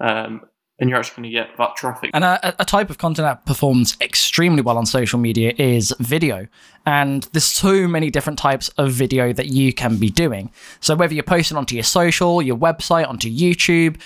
um, 0.00 0.40
and 0.80 0.88
you're 0.88 0.98
actually 0.98 1.22
going 1.22 1.30
to 1.30 1.38
get 1.38 1.56
that 1.58 1.76
traffic. 1.76 2.10
And 2.14 2.24
a, 2.24 2.54
a, 2.60 2.64
type 2.64 2.88
of 2.90 2.98
content 2.98 3.26
that 3.26 3.44
performs 3.44 3.96
extremely 4.00 4.62
well 4.62 4.78
on 4.78 4.86
social 4.86 5.18
media 5.18 5.52
is 5.58 5.94
video. 6.00 6.48
And 6.86 7.24
there's 7.32 7.44
so 7.44 7.86
many 7.86 8.10
different 8.10 8.38
types 8.38 8.68
of 8.70 8.90
video 8.90 9.32
that 9.34 9.48
you 9.48 9.72
can 9.74 9.98
be 9.98 10.08
doing. 10.08 10.50
So 10.80 10.96
whether 10.96 11.12
you're 11.12 11.22
posting 11.22 11.58
onto 11.58 11.74
your 11.74 11.84
social, 11.84 12.40
your 12.40 12.56
website, 12.56 13.06
onto 13.06 13.30
YouTube, 13.30 14.00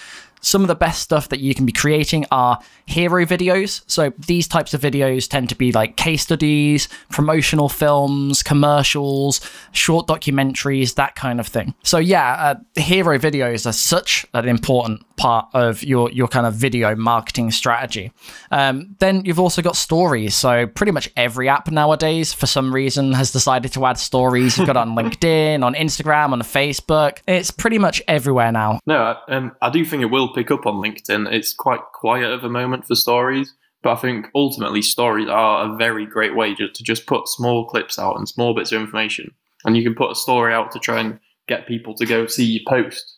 some 0.45 0.61
of 0.61 0.69
the 0.69 0.75
best 0.75 1.01
stuff 1.01 1.31
that 1.31 1.41
you 1.41 1.55
can 1.55 1.65
be 1.65 1.73
creating 1.73 2.27
are 2.31 2.61
hero 2.87 3.25
videos. 3.25 3.83
So 3.87 4.13
these 4.27 4.47
types 4.47 4.75
of 4.75 4.81
videos 4.81 5.29
tend 5.29 5.49
to 5.49 5.55
be 5.55 5.73
like 5.73 5.97
case 5.97 6.23
studies, 6.23 6.89
promotional 7.09 7.69
films, 7.69 8.43
commercials, 8.43 9.41
short 9.73 10.07
documentaries, 10.07 10.97
that 10.97 11.15
kind 11.15 11.41
of 11.41 11.47
thing. 11.47 11.75
So 11.83 11.99
yeah, 11.99 12.57
uh, 12.77 12.81
hero 12.81 13.19
videos 13.19 13.67
are 13.67 13.73
such 13.73 14.27
an 14.35 14.47
important 14.47 15.14
part 15.17 15.49
of 15.55 15.83
your 15.83 16.11
your 16.11 16.29
kind 16.29 16.47
of 16.47 16.55
video 16.55 16.95
marketing 16.95 17.51
strategy. 17.51 18.13
Um, 18.51 18.97
then 18.99 19.25
you've 19.25 19.41
also 19.41 19.63
got 19.63 19.77
stories. 19.77 20.35
So 20.35 20.67
pretty 20.67 20.93
much 20.93 21.11
every 21.17 21.49
app 21.49 21.71
nowadays, 21.71 22.33
for 22.33 22.47
some 22.47 22.75
reason, 22.75 23.13
has 23.13 23.31
decided 23.31 23.73
to 23.73 23.87
add 23.87 23.99
stories. 23.99 24.59
You've 24.59 24.67
got 24.67 24.77
on 24.77 24.91
LinkedIn, 24.97 25.63
on 25.63 25.75
Instagram, 25.75 26.33
on 26.33 26.41
Facebook. 26.43 27.19
It's 27.27 27.51
pretty 27.51 27.79
much 27.79 28.03
everywhere 28.09 28.53
now. 28.53 28.81
No, 28.87 29.17
um, 29.29 29.53
I 29.63 29.71
do 29.71 29.85
think 29.85 30.03
it 30.03 30.07
will 30.07 30.33
pick 30.33 30.51
up 30.51 30.67
on 30.67 30.75
LinkedIn. 30.75 31.33
It's 31.33 31.53
quite 31.53 31.81
quiet 31.93 32.31
at 32.31 32.43
the 32.43 32.49
moment 32.49 32.87
for 32.87 32.95
stories. 32.95 33.55
But 33.83 33.93
I 33.93 33.97
think 33.97 34.29
ultimately 34.35 34.81
stories 34.81 35.29
are 35.29 35.71
a 35.71 35.77
very 35.77 36.07
great 36.07 36.35
way 36.35 36.55
to, 36.55 36.69
to 36.69 36.83
just 36.83 37.05
put 37.05 37.29
small 37.29 37.67
clips 37.67 37.99
out 37.99 38.17
and 38.17 38.27
small 38.27 38.55
bits 38.55 38.73
of 38.73 38.81
information. 38.81 39.35
And 39.67 39.77
you 39.77 39.83
can 39.83 39.95
put 39.95 40.11
a 40.11 40.15
story 40.15 40.55
out 40.55 40.71
to 40.73 40.79
try 40.79 41.01
and 41.01 41.21
get 41.47 41.69
people 41.69 41.95
to 41.95 42.07
go 42.07 42.27
see 42.27 42.47
your 42.47 42.63
post 42.67 43.14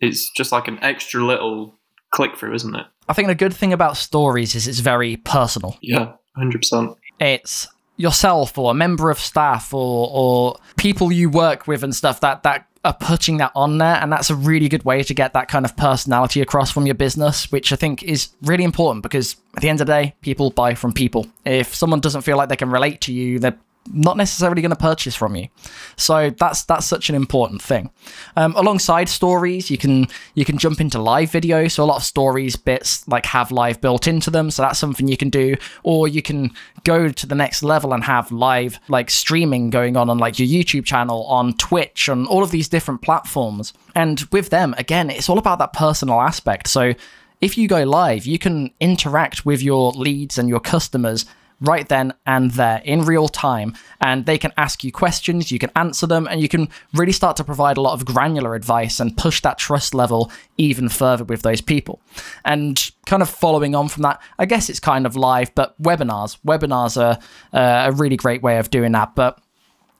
it's 0.00 0.30
just 0.30 0.52
like 0.52 0.68
an 0.68 0.78
extra 0.82 1.24
little 1.24 1.74
click 2.10 2.36
through, 2.36 2.54
isn't 2.54 2.74
it? 2.74 2.86
I 3.08 3.12
think 3.12 3.28
the 3.28 3.34
good 3.34 3.54
thing 3.54 3.72
about 3.72 3.96
stories 3.96 4.54
is 4.54 4.68
it's 4.68 4.80
very 4.80 5.16
personal. 5.16 5.76
Yeah, 5.80 6.12
hundred 6.36 6.58
percent. 6.58 6.96
It's 7.20 7.66
yourself 7.96 8.56
or 8.56 8.70
a 8.70 8.74
member 8.74 9.10
of 9.10 9.18
staff 9.18 9.74
or 9.74 10.08
or 10.12 10.56
people 10.76 11.12
you 11.12 11.28
work 11.28 11.66
with 11.66 11.82
and 11.82 11.94
stuff 11.94 12.20
that 12.20 12.42
that 12.44 12.64
are 12.84 12.94
putting 12.94 13.38
that 13.38 13.50
on 13.56 13.78
there 13.78 13.96
and 13.96 14.12
that's 14.12 14.30
a 14.30 14.36
really 14.36 14.68
good 14.68 14.84
way 14.84 15.02
to 15.02 15.12
get 15.12 15.32
that 15.32 15.48
kind 15.48 15.64
of 15.64 15.76
personality 15.76 16.40
across 16.40 16.70
from 16.70 16.86
your 16.86 16.94
business 16.94 17.50
which 17.50 17.72
i 17.72 17.76
think 17.76 18.04
is 18.04 18.28
really 18.42 18.62
important 18.62 19.02
because 19.02 19.36
at 19.56 19.62
the 19.62 19.68
end 19.68 19.80
of 19.80 19.86
the 19.88 19.92
day 19.92 20.14
people 20.22 20.50
buy 20.50 20.74
from 20.74 20.92
people 20.92 21.26
if 21.44 21.74
someone 21.74 21.98
doesn't 21.98 22.22
feel 22.22 22.36
like 22.36 22.48
they 22.48 22.56
can 22.56 22.70
relate 22.70 23.00
to 23.00 23.12
you 23.12 23.40
they're 23.40 23.58
not 23.92 24.16
necessarily 24.16 24.60
going 24.60 24.70
to 24.70 24.76
purchase 24.76 25.14
from 25.14 25.36
you. 25.36 25.48
So 25.96 26.30
that's 26.30 26.64
that's 26.64 26.86
such 26.86 27.08
an 27.08 27.14
important 27.14 27.62
thing. 27.62 27.90
Um, 28.36 28.54
alongside 28.56 29.08
stories, 29.08 29.70
you 29.70 29.78
can 29.78 30.08
you 30.34 30.44
can 30.44 30.58
jump 30.58 30.80
into 30.80 30.98
live 31.00 31.30
video. 31.30 31.68
So 31.68 31.84
a 31.84 31.86
lot 31.86 31.96
of 31.96 32.02
stories 32.02 32.56
bits 32.56 33.06
like 33.08 33.26
have 33.26 33.50
live 33.50 33.80
built 33.80 34.06
into 34.06 34.30
them. 34.30 34.50
So 34.50 34.62
that's 34.62 34.78
something 34.78 35.08
you 35.08 35.16
can 35.16 35.30
do, 35.30 35.56
or 35.82 36.08
you 36.08 36.22
can 36.22 36.50
go 36.84 37.08
to 37.08 37.26
the 37.26 37.34
next 37.34 37.62
level 37.62 37.92
and 37.92 38.04
have 38.04 38.30
live 38.30 38.78
like 38.88 39.10
streaming 39.10 39.70
going 39.70 39.96
on 39.96 40.10
on 40.10 40.18
like 40.18 40.38
your 40.38 40.48
YouTube 40.48 40.84
channel, 40.84 41.24
on 41.24 41.54
Twitch, 41.54 42.08
on 42.08 42.26
all 42.26 42.42
of 42.42 42.50
these 42.50 42.68
different 42.68 43.02
platforms. 43.02 43.72
And 43.94 44.20
with 44.32 44.50
them, 44.50 44.74
again, 44.78 45.10
it's 45.10 45.28
all 45.28 45.38
about 45.38 45.58
that 45.60 45.72
personal 45.72 46.20
aspect. 46.20 46.68
So 46.68 46.94
if 47.40 47.56
you 47.56 47.68
go 47.68 47.84
live, 47.84 48.26
you 48.26 48.38
can 48.38 48.70
interact 48.80 49.46
with 49.46 49.62
your 49.62 49.92
leads 49.92 50.38
and 50.38 50.48
your 50.48 50.60
customers 50.60 51.24
right 51.60 51.88
then 51.88 52.12
and 52.26 52.52
there 52.52 52.80
in 52.84 53.02
real 53.02 53.28
time. 53.28 53.74
And 54.00 54.26
they 54.26 54.38
can 54.38 54.52
ask 54.56 54.84
you 54.84 54.92
questions, 54.92 55.50
you 55.50 55.58
can 55.58 55.70
answer 55.74 56.06
them, 56.06 56.26
and 56.28 56.40
you 56.40 56.48
can 56.48 56.68
really 56.94 57.12
start 57.12 57.36
to 57.36 57.44
provide 57.44 57.76
a 57.76 57.80
lot 57.80 57.94
of 57.94 58.04
granular 58.04 58.54
advice 58.54 59.00
and 59.00 59.16
push 59.16 59.40
that 59.42 59.58
trust 59.58 59.94
level 59.94 60.30
even 60.56 60.88
further 60.88 61.24
with 61.24 61.42
those 61.42 61.60
people. 61.60 62.00
And 62.44 62.90
kind 63.06 63.22
of 63.22 63.28
following 63.28 63.74
on 63.74 63.88
from 63.88 64.02
that, 64.02 64.20
I 64.38 64.46
guess 64.46 64.68
it's 64.68 64.80
kind 64.80 65.06
of 65.06 65.16
live, 65.16 65.54
but 65.54 65.80
webinars. 65.82 66.38
Webinars 66.46 67.00
are 67.00 67.18
uh, 67.52 67.90
a 67.90 67.92
really 67.92 68.16
great 68.16 68.42
way 68.42 68.58
of 68.58 68.70
doing 68.70 68.92
that. 68.92 69.14
But 69.14 69.40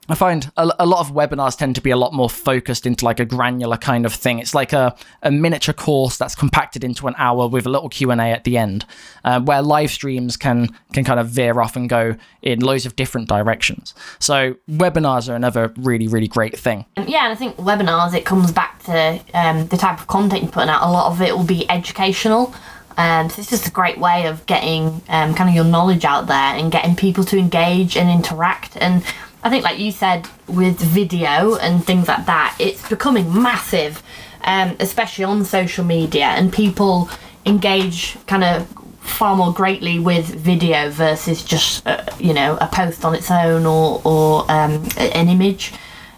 I 0.08 0.14
find 0.14 0.50
a, 0.56 0.70
a, 0.78 0.86
lot 0.86 1.00
of 1.00 1.12
webinars 1.12 1.56
tend 1.56 1.74
to 1.74 1.82
be 1.82 1.90
a 1.90 1.96
lot 1.96 2.14
more 2.14 2.30
focused 2.30 2.86
into 2.86 3.04
like 3.04 3.20
a 3.20 3.26
granular 3.26 3.76
kind 3.76 4.06
of 4.06 4.14
thing. 4.14 4.38
It's 4.38 4.54
like 4.54 4.72
a, 4.72 4.96
a 5.22 5.30
miniature 5.30 5.74
course 5.74 6.16
that's 6.16 6.34
compacted 6.34 6.82
into 6.82 7.08
an 7.08 7.14
hour 7.18 7.46
with 7.46 7.66
a 7.66 7.68
little 7.68 7.90
Q 7.90 8.10
and 8.10 8.20
A 8.20 8.24
at 8.24 8.44
the 8.44 8.56
end, 8.56 8.86
uh, 9.24 9.40
where 9.40 9.60
live 9.60 9.90
streams 9.90 10.36
can 10.36 10.68
can 10.92 11.04
kind 11.04 11.20
of 11.20 11.28
veer 11.28 11.60
off 11.60 11.76
and 11.76 11.88
go 11.88 12.16
in 12.40 12.60
loads 12.60 12.86
of 12.86 12.96
different 12.96 13.28
directions. 13.28 13.94
So 14.18 14.56
webinars 14.70 15.30
are 15.30 15.34
another 15.34 15.72
really 15.76 16.08
really 16.08 16.28
great 16.28 16.58
thing. 16.58 16.86
Yeah, 16.96 17.24
and 17.24 17.32
I 17.32 17.34
think 17.34 17.56
webinars 17.56 18.14
it 18.14 18.24
comes 18.24 18.50
back 18.50 18.82
to 18.84 19.20
um, 19.34 19.66
the 19.66 19.76
type 19.76 20.00
of 20.00 20.06
content 20.06 20.42
you're 20.42 20.52
putting 20.52 20.70
out. 20.70 20.82
A 20.82 20.90
lot 20.90 21.12
of 21.12 21.20
it 21.20 21.36
will 21.36 21.44
be 21.44 21.68
educational. 21.70 22.54
Um, 22.96 23.30
so 23.30 23.40
it's 23.40 23.50
just 23.50 23.68
a 23.68 23.70
great 23.70 23.98
way 23.98 24.26
of 24.26 24.44
getting 24.46 25.02
um, 25.08 25.32
kind 25.32 25.48
of 25.48 25.54
your 25.54 25.64
knowledge 25.64 26.04
out 26.04 26.26
there 26.26 26.36
and 26.36 26.72
getting 26.72 26.96
people 26.96 27.22
to 27.24 27.38
engage 27.38 27.96
and 27.96 28.10
interact. 28.10 28.76
And 28.76 29.04
I 29.42 29.51
think, 29.51 29.64
like 29.64 29.79
you 29.79 29.92
said, 29.92 30.29
with 30.46 30.79
video 30.81 31.57
and 31.57 31.85
things 31.85 32.09
like 32.09 32.27
that, 32.27 32.57
it's 32.59 32.88
becoming 32.88 33.42
massive, 33.42 34.03
um, 34.42 34.77
especially 34.81 35.24
on 35.24 35.44
social 35.44 35.85
media, 35.85 36.24
and 36.24 36.53
people 36.53 37.09
engage 37.46 38.16
kind 38.27 38.44
of 38.44 38.68
far 39.01 39.37
more 39.37 39.53
greatly 39.53 39.98
with 39.98 40.27
video 40.27 40.90
versus 40.90 41.42
just 41.42 41.87
uh, 41.87 42.05
you 42.18 42.35
know 42.35 42.59
a 42.61 42.66
post 42.66 43.05
on 43.05 43.14
its 43.14 43.31
own 43.31 43.64
or 43.64 44.03
or 44.05 44.42
um, 44.51 44.87
an 44.96 45.29
image. 45.29 45.72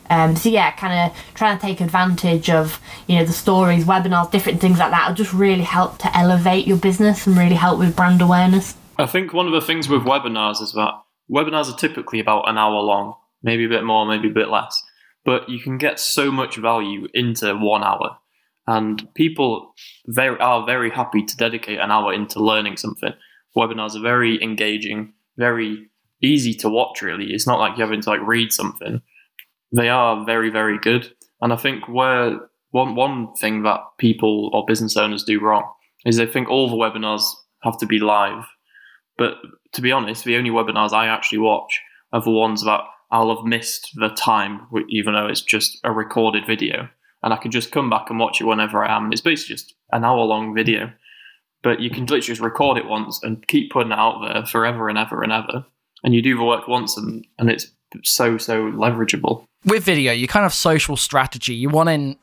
Um, 0.09 0.35
so 0.35 0.49
yeah, 0.49 0.73
kind 0.73 1.11
of 1.11 1.35
trying 1.35 1.57
to 1.57 1.63
take 1.63 1.81
advantage 1.81 2.51
of 2.51 2.81
you 3.07 3.17
know 3.17 3.25
the 3.25 3.33
stories, 3.33 3.85
webinars, 3.85 4.31
different 4.31 4.61
things 4.61 4.79
like 4.79 4.91
that 4.91 5.09
will 5.09 5.15
just 5.15 5.33
really 5.33 5.63
help 5.63 5.99
to 5.99 6.17
elevate 6.17 6.67
your 6.67 6.79
business 6.79 7.27
and 7.27 7.37
really 7.37 7.55
help 7.55 7.79
with 7.79 7.95
brand 7.95 8.21
awareness. 8.23 8.75
I 8.99 9.07
think 9.07 9.33
one 9.33 9.47
of 9.47 9.53
the 9.53 9.61
things 9.61 9.89
with 9.89 10.03
webinars 10.03 10.61
is 10.61 10.73
that 10.73 10.95
webinars 11.31 11.73
are 11.73 11.77
typically 11.77 12.21
about 12.21 12.49
an 12.49 12.59
hour 12.59 12.81
long, 12.81 13.15
maybe 13.43 13.65
a 13.65 13.69
bit 13.69 13.85
more, 13.85 14.07
maybe 14.07 14.29
a 14.29 14.35
bit 14.35 14.49
less. 14.49 14.83
But 15.25 15.49
you 15.49 15.61
can 15.61 15.79
get 15.79 16.01
so 16.01 16.31
much 16.31 16.57
value 16.57 17.07
into 17.15 17.55
one 17.55 17.85
hour. 17.85 18.19
And 18.67 19.13
people 19.15 19.75
very 20.07 20.39
are 20.39 20.65
very 20.65 20.91
happy 20.91 21.25
to 21.25 21.37
dedicate 21.37 21.81
an 21.81 21.91
hour 21.91 22.13
into 22.13 22.43
learning 22.43 22.77
something. 22.77 23.13
Webinars 23.57 23.97
are 23.97 24.03
very 24.03 24.43
engaging, 24.43 25.13
very 25.37 25.89
easy 26.23 26.55
to 26.55 26.69
watch 26.69 27.03
really. 27.03 27.33
It's 27.33 27.47
not 27.47 27.59
like 27.59 27.77
you're 27.77 27.87
having 27.87 28.03
to 28.03 28.11
like 28.11 28.21
read 28.27 28.53
something. 28.53 29.03
They 29.73 29.89
are 29.89 30.25
very, 30.25 30.51
very 30.51 30.79
good. 30.79 31.13
And 31.41 31.53
I 31.53 31.57
think 31.57 31.89
where 31.89 32.39
one 32.71 32.95
one 32.95 33.35
thing 33.35 33.63
that 33.65 33.81
people 33.99 34.51
or 34.53 34.65
business 34.67 34.97
owners 34.97 35.25
do 35.25 35.41
wrong 35.41 35.69
is 36.07 36.17
they 36.17 36.27
think 36.27 36.49
all 36.49 36.69
the 36.69 36.77
webinars 36.77 37.25
have 37.63 37.79
to 37.79 37.87
be 37.87 37.99
live. 37.99 38.45
But 39.19 39.35
to 39.73 39.83
be 39.83 39.93
honest, 39.93 40.25
the 40.25 40.37
only 40.37 40.51
webinars 40.51 40.93
I 40.93 41.07
actually 41.07 41.39
watch 41.39 41.81
are 42.13 42.23
the 42.23 42.31
ones 42.31 42.65
that 42.65 42.81
I'll 43.11 43.35
have 43.35 43.45
missed 43.45 43.91
the 43.97 44.09
time, 44.09 44.67
even 44.89 45.15
though 45.15 45.27
it's 45.27 45.43
just 45.43 45.79
a 45.85 45.93
recorded 45.93 46.47
video. 46.47 46.89
And 47.23 47.35
I 47.35 47.37
can 47.37 47.51
just 47.51 47.73
come 47.73 47.91
back 47.91 48.09
and 48.09 48.19
watch 48.19 48.41
it 48.41 48.45
whenever 48.45 48.83
I 48.83 48.97
am. 48.97 49.05
And 49.05 49.13
it's 49.13 49.23
basically 49.23 49.57
just 49.57 49.75
an 49.93 50.05
hour 50.05 50.25
long 50.25 50.55
video. 50.55 50.91
But 51.63 51.81
you 51.81 51.91
can 51.91 52.03
literally 52.03 52.23
just 52.23 52.41
record 52.41 52.79
it 52.79 52.87
once 52.87 53.23
and 53.23 53.47
keep 53.47 53.71
putting 53.71 53.93
it 53.93 53.99
out 53.99 54.23
there 54.23 54.47
forever 54.47 54.89
and 54.89 54.97
ever 54.97 55.23
and 55.23 55.33
ever. 55.33 55.67
And 56.03 56.15
you 56.15 56.23
do 56.23 56.37
the 56.37 56.45
work 56.45 56.67
once 56.67 56.97
and, 56.97 57.27
and 57.39 57.51
it's 57.51 57.71
so, 58.05 58.39
so 58.39 58.71
leverageable. 58.71 59.45
With 59.67 59.85
video, 59.85 60.13
you 60.13 60.27
kind 60.27 60.47
of 60.47 60.55
social 60.55 60.97
strategy. 60.97 61.55
You 61.55 61.69
want 61.69 61.91
in 61.91 62.17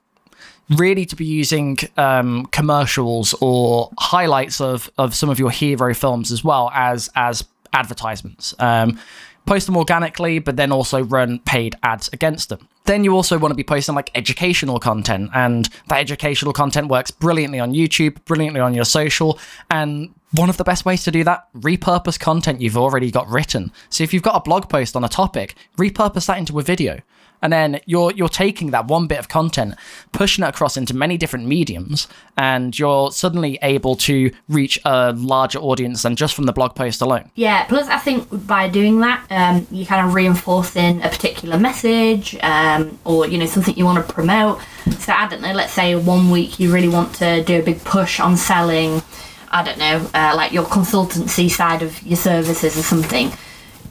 really 0.70 1.06
to 1.06 1.16
be 1.16 1.26
using 1.26 1.78
um, 1.98 2.46
commercials 2.48 3.34
or 3.42 3.90
highlights 3.98 4.60
of, 4.60 4.90
of 4.98 5.16
some 5.16 5.30
of 5.30 5.40
your 5.40 5.52
hero 5.52 5.94
films 5.94 6.32
as 6.32 6.44
well 6.44 6.70
as 6.74 7.10
as 7.16 7.46
advertisements. 7.74 8.54
Um, 8.60 9.00
post 9.46 9.66
them 9.66 9.78
organically, 9.78 10.40
but 10.40 10.58
then 10.58 10.72
also 10.72 11.04
run 11.04 11.40
paid 11.40 11.76
ads 11.82 12.10
against 12.12 12.50
them. 12.50 12.68
Then 12.84 13.04
you 13.04 13.14
also 13.14 13.38
want 13.38 13.52
to 13.52 13.56
be 13.56 13.64
posting 13.64 13.96
like 13.96 14.12
educational 14.14 14.80
content, 14.80 15.32
and 15.34 15.70
that 15.88 16.00
educational 16.00 16.54
content 16.54 16.90
works 16.90 17.12
brilliantly 17.12 17.60
on 17.60 17.74
YouTube, 17.74 18.24
brilliantly 18.26 18.62
on 18.62 18.74
your 18.74 18.86
social, 18.86 19.40
and 19.72 20.14
one 20.32 20.50
of 20.50 20.58
the 20.58 20.64
best 20.64 20.86
ways 20.86 21.04
to 21.06 21.12
do 21.12 21.24
that, 21.24 21.48
repurpose 21.54 22.20
content 22.20 22.62
you've 22.62 22.78
already 22.78 23.10
got 23.10 23.28
written. 23.30 23.72
So 23.90 24.04
if 24.04 24.14
you've 24.14 24.24
got 24.24 24.36
a 24.36 24.42
blog 24.42 24.70
post 24.70 24.96
on 24.96 25.04
a 25.04 25.10
topic, 25.10 25.56
repurpose 25.78 26.28
that 26.28 26.38
into 26.38 26.60
a 26.60 26.62
video 26.64 27.02
and 27.42 27.54
then 27.54 27.80
you're 27.86 28.12
you're 28.14 28.30
taking 28.30 28.72
that 28.72 28.88
one 28.88 29.08
bit 29.08 29.20
of 29.20 29.30
content 29.30 29.76
pushing 30.12 30.44
it 30.44 30.48
across 30.48 30.78
into 30.78 30.96
many 30.96 31.18
different 31.18 31.46
mediums 31.46 32.08
and 32.38 32.78
you're 32.78 33.12
suddenly 33.12 33.58
able 33.62 33.96
to 33.96 34.32
reach 34.48 34.80
a 34.86 35.14
larger 35.14 35.60
audience 35.60 36.04
than 36.04 36.16
just 36.16 36.34
from 36.34 36.46
the 36.46 36.54
blog 36.54 36.76
post 36.76 37.02
alone. 37.02 37.30
Yeah 37.36 37.66
plus 37.66 37.88
i 37.88 37.98
think 37.98 38.28
by 38.48 38.70
doing 38.70 39.00
that 39.02 39.26
um, 39.30 39.68
you 39.72 39.86
kind 39.86 40.08
of 40.08 40.14
reinforcing 40.14 41.02
a 41.02 41.10
particular 41.10 41.58
message 41.58 42.36
um, 42.42 42.98
or 43.06 43.28
you 43.28 43.38
know 43.38 43.46
something 43.46 43.76
you 43.76 43.86
want 43.86 44.06
to 44.06 44.14
promote. 44.14 44.60
So 45.00 45.14
i 45.14 45.28
don't 45.28 45.42
know 45.42 45.54
let's 45.54 45.74
say 45.74 45.96
one 45.96 46.32
week 46.32 46.60
you 46.60 46.74
really 46.74 46.90
want 46.90 47.16
to 47.16 47.44
do 47.44 47.60
a 47.60 47.64
big 47.64 47.84
push 47.84 48.20
on 48.20 48.38
selling 48.38 49.02
i 49.50 49.64
don't 49.64 49.78
know 49.78 50.10
uh, 50.14 50.34
like 50.36 50.52
your 50.52 50.64
consultancy 50.64 51.50
side 51.50 51.82
of 51.82 52.02
your 52.04 52.18
services 52.18 52.78
or 52.78 52.84
something 52.84 53.32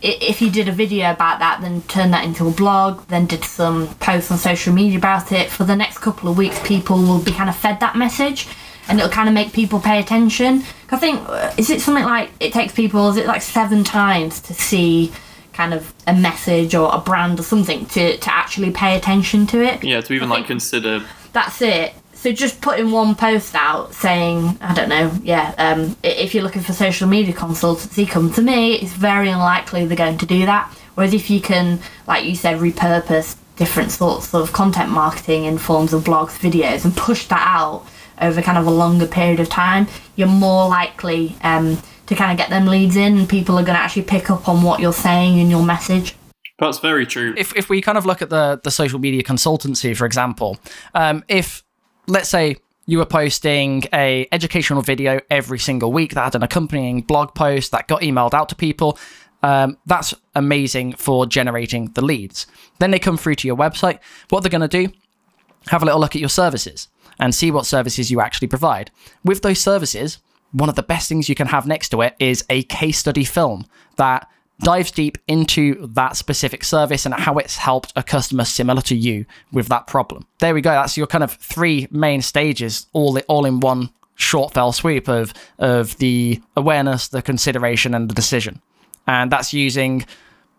if 0.03 0.41
you 0.43 0.51
did 0.51 0.69
a 0.69 0.73
video 0.73 1.11
about 1.11 1.39
that, 1.41 1.61
then 1.61 1.83
turn 1.83 2.11
that 2.13 2.25
into 2.25 2.47
a 2.47 2.51
blog, 2.51 3.07
then 3.09 3.27
did 3.27 3.45
some 3.45 3.89
posts 3.97 4.31
on 4.31 4.39
social 4.39 4.73
media 4.73 4.99
about 4.99 5.33
it, 5.33 5.51
for 5.51 5.65
the 5.65 5.77
next 5.77 5.99
couple 5.99 6.29
of 6.29 6.37
weeks, 6.37 6.59
people 6.67 6.97
will 6.99 7.21
be 7.23 7.33
kind 7.33 7.49
of 7.49 7.57
fed 7.57 7.81
that 7.81 7.97
message. 7.97 8.47
and 8.89 8.99
it'll 8.99 9.11
kind 9.11 9.29
of 9.29 9.35
make 9.35 9.53
people 9.53 9.81
pay 9.81 9.99
attention. 9.99 10.63
I 10.91 10.97
think 10.97 11.29
uh, 11.29 11.53
is 11.57 11.71
it 11.71 11.81
something 11.81 12.05
like 12.05 12.31
it 12.39 12.53
takes 12.53 12.73
people 12.73 13.09
is 13.09 13.17
it 13.17 13.27
like 13.27 13.43
seven 13.43 13.83
times 13.83 14.41
to 14.43 14.55
see 14.55 15.11
kind 15.53 15.75
of 15.75 15.93
a 16.07 16.15
message 16.15 16.75
or 16.75 16.95
a 16.95 16.99
brand 16.99 17.41
or 17.41 17.43
something 17.43 17.87
to 17.87 18.17
to 18.19 18.33
actually 18.33 18.71
pay 18.71 18.97
attention 18.97 19.47
to 19.49 19.61
it. 19.63 19.83
Yeah, 19.83 20.01
to 20.03 20.13
even 20.13 20.31
I 20.31 20.37
like 20.37 20.47
consider. 20.47 21.05
That's 21.33 21.61
it. 21.63 21.95
So 22.17 22.33
just 22.33 22.61
putting 22.61 22.91
one 22.91 23.15
post 23.15 23.55
out 23.55 23.95
saying, 23.95 24.59
I 24.61 24.75
don't 24.75 24.89
know, 24.89 25.13
yeah, 25.23 25.55
um, 25.59 25.97
if 26.03 26.35
you're 26.35 26.43
looking 26.43 26.63
for 26.63 26.73
social 26.73 27.07
media 27.07 27.33
consultancy, 27.33 28.09
come 28.09 28.33
to 28.33 28.43
me. 28.43 28.75
It's 28.75 28.93
very 28.93 29.29
unlikely 29.29 29.87
they're 29.87 29.97
going 29.97 30.19
to 30.19 30.27
do 30.27 30.45
that. 30.47 30.73
Whereas 30.95 31.13
if 31.13 31.29
you 31.31 31.41
can, 31.41 31.79
like 32.07 32.25
you 32.25 32.35
said, 32.35 32.59
repurpose 32.59 33.37
different 33.57 33.91
sorts 33.91 34.35
of 34.35 34.53
content 34.53 34.91
marketing 34.91 35.45
in 35.45 35.59
forms 35.59 35.93
of 35.93 36.05
blogs, 36.05 36.39
videos, 36.39 36.85
and 36.85 36.97
push 36.97 37.27
that 37.27 37.45
out 37.47 37.87
over 38.21 38.41
kind 38.41 38.59
of 38.59 38.67
a 38.67 38.71
longer 38.71 39.07
period 39.07 39.39
of 39.39 39.49
time, 39.49 39.87
you're 40.17 40.27
more 40.27 40.69
likely 40.69 41.37
um, 41.43 41.79
to 42.07 42.15
kind 42.15 42.33
of 42.33 42.39
get 42.39 42.49
them 42.49 42.67
leads 42.67 42.97
in, 42.97 43.19
and 43.19 43.29
people 43.29 43.59
are 43.59 43.63
going 43.63 43.77
to 43.77 43.83
actually 43.83 44.03
pick 44.03 44.31
up 44.31 44.49
on 44.49 44.63
what 44.63 44.81
you're 44.81 44.93
saying 44.93 45.39
in 45.39 45.51
your 45.51 45.63
message. 45.63 46.15
That's 46.59 46.79
very 46.79 47.05
true. 47.05 47.35
if 47.37 47.55
if 47.55 47.69
we 47.69 47.83
kind 47.83 47.99
of 47.99 48.07
look 48.07 48.23
at 48.23 48.31
the 48.31 48.59
the 48.65 48.71
social 48.71 48.99
media 48.99 49.23
consultancy, 49.23 49.95
for 49.95 50.07
example, 50.07 50.59
um, 50.95 51.23
if 51.29 51.63
let's 52.07 52.29
say 52.29 52.57
you 52.87 52.99
were 52.99 53.07
posting 53.07 53.83
a 53.93 54.29
educational 54.31 54.81
video 54.81 55.21
every 55.31 55.59
single 55.59 55.93
week 55.93 56.15
that 56.15 56.25
had 56.25 56.35
an 56.35 56.43
accompanying 56.43 57.03
blog 57.03 57.35
post 57.35 57.73
that 57.73 57.89
got 57.89 58.03
emailed 58.03 58.33
out 58.33 58.49
to 58.49 58.55
people, 58.55 58.99
um, 59.43 59.77
that's 59.87 60.15
amazing 60.35 60.93
for 60.93 61.27
generating 61.27 61.91
the 61.93 62.05
leads. 62.05 62.47
Then 62.79 62.91
they 62.91 62.99
come 62.99 63.17
through 63.17 63.35
to 63.37 63.47
your 63.47 63.57
website. 63.57 63.99
What 64.31 64.43
they're 64.43 64.51
going 64.51 64.69
to 64.69 64.69
do? 64.69 64.93
Have 65.69 65.83
a 65.83 65.85
little 65.85 66.01
look 66.01 66.15
at 66.15 66.21
your 66.21 66.29
services 66.29 66.89
and 67.19 67.35
see 67.35 67.51
what 67.51 67.67
services 67.67 68.11
you 68.11 68.21
actually 68.21 68.49
provide. 68.49 68.91
With 69.25 69.43
those 69.43 69.61
services, 69.61 70.19
one 70.53 70.69
of 70.69 70.77
the 70.77 70.83
best 70.83 71.09
things 71.09 71.29
you 71.29 71.35
can 71.35 71.49
have 71.49 71.67
next 71.67 71.89
to 71.91 72.03
it 72.03 72.15
is 72.19 72.45
a 72.49 72.63
case 72.65 72.99
study 72.99 73.25
film 73.25 73.67
that 73.97 74.29
dives 74.61 74.91
deep 74.91 75.19
into 75.29 75.87
that 75.89 76.17
specific 76.17 76.65
service 76.65 77.05
and 77.05 77.15
how 77.15 77.39
it's 77.39 77.57
helped 77.57 77.93
a 77.97 78.03
customer 78.03 78.45
similar 78.45 78.81
to 78.83 78.97
you 78.97 79.27
with 79.53 79.69
that 79.69 79.87
problem. 79.87 80.27
There 80.39 80.55
we 80.55 80.61
go. 80.61 80.71
That's 80.71 80.97
your 80.97 81.07
kind 81.07 81.25
of 81.25 81.33
three 81.33 81.89
main 81.91 82.23
stages, 82.23 82.87
all 82.93 83.19
all 83.29 83.45
in 83.45 83.61
one 83.61 83.91
short 84.15 84.55
fell 84.55 84.73
sweep 84.73 85.09
of 85.09 85.35
of 85.59 85.97
the 85.99 86.41
awareness, 86.57 87.09
the 87.09 87.23
consideration, 87.23 87.95
and 87.95 88.09
the 88.09 88.15
decision. 88.15 88.61
And 89.07 89.31
that's 89.31 89.53
using 89.53 90.05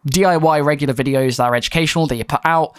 DIY 0.08 0.64
regular 0.64 0.94
videos 0.94 1.38
that 1.38 1.44
are 1.44 1.56
educational 1.56 2.08
that 2.08 2.16
you 2.16 2.24
put 2.24 2.42
out, 2.46 2.78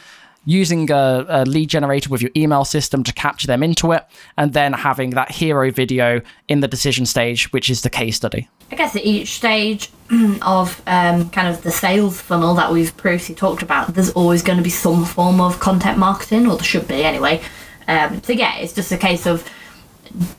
using 0.48 0.90
a, 0.90 1.26
a 1.28 1.44
lead 1.44 1.68
generator 1.68 2.08
with 2.08 2.22
your 2.22 2.30
email 2.34 2.64
system 2.64 3.04
to 3.04 3.12
capture 3.12 3.46
them 3.46 3.62
into 3.62 3.92
it, 3.92 4.06
and 4.38 4.54
then 4.54 4.72
having 4.72 5.10
that 5.10 5.30
hero 5.30 5.70
video 5.70 6.22
in 6.48 6.60
the 6.60 6.68
decision 6.68 7.04
stage, 7.04 7.52
which 7.52 7.68
is 7.68 7.82
the 7.82 7.90
case 7.90 8.16
study. 8.16 8.48
I 8.72 8.76
guess 8.76 8.96
at 8.96 9.04
each 9.04 9.34
stage 9.34 9.90
of 10.42 10.82
um, 10.86 11.28
kind 11.28 11.48
of 11.48 11.62
the 11.62 11.70
sales 11.70 12.18
funnel 12.22 12.54
that 12.54 12.72
we've 12.72 12.96
previously 12.96 13.34
talked 13.34 13.62
about, 13.62 13.92
there's 13.92 14.10
always 14.12 14.42
going 14.42 14.56
to 14.56 14.64
be 14.64 14.70
some 14.70 15.04
form 15.04 15.38
of 15.38 15.60
content 15.60 15.98
marketing, 15.98 16.46
or 16.46 16.56
there 16.56 16.64
should 16.64 16.88
be 16.88 17.04
anyway. 17.04 17.42
Um, 17.86 18.22
so 18.22 18.32
yeah, 18.32 18.56
it's 18.56 18.72
just 18.72 18.90
a 18.90 18.96
case 18.96 19.26
of 19.26 19.46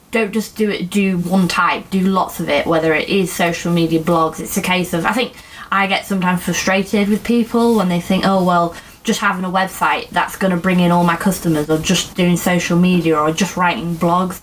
don't 0.09 0.33
just 0.33 0.57
do 0.57 0.71
it 0.71 0.89
do 0.89 1.19
one 1.19 1.47
type 1.47 1.87
do 1.91 2.01
lots 2.01 2.39
of 2.39 2.49
it 2.49 2.65
whether 2.65 2.91
it 2.91 3.07
is 3.07 3.31
social 3.31 3.71
media 3.71 3.99
blogs 3.99 4.39
it's 4.39 4.57
a 4.57 4.61
case 4.63 4.93
of 4.93 5.05
i 5.05 5.11
think 5.11 5.31
i 5.71 5.85
get 5.85 6.07
sometimes 6.07 6.41
frustrated 6.41 7.07
with 7.07 7.23
people 7.23 7.75
when 7.75 7.87
they 7.87 8.01
think 8.01 8.25
oh 8.25 8.43
well 8.43 8.75
just 9.03 9.19
having 9.19 9.45
a 9.45 9.49
website 9.49 10.09
that's 10.09 10.35
going 10.35 10.51
to 10.51 10.57
bring 10.57 10.79
in 10.79 10.91
all 10.91 11.03
my 11.03 11.15
customers 11.15 11.69
or 11.69 11.77
just 11.77 12.15
doing 12.15 12.37
social 12.37 12.77
media 12.77 13.17
or 13.17 13.31
just 13.31 13.57
writing 13.57 13.95
blogs. 13.95 14.41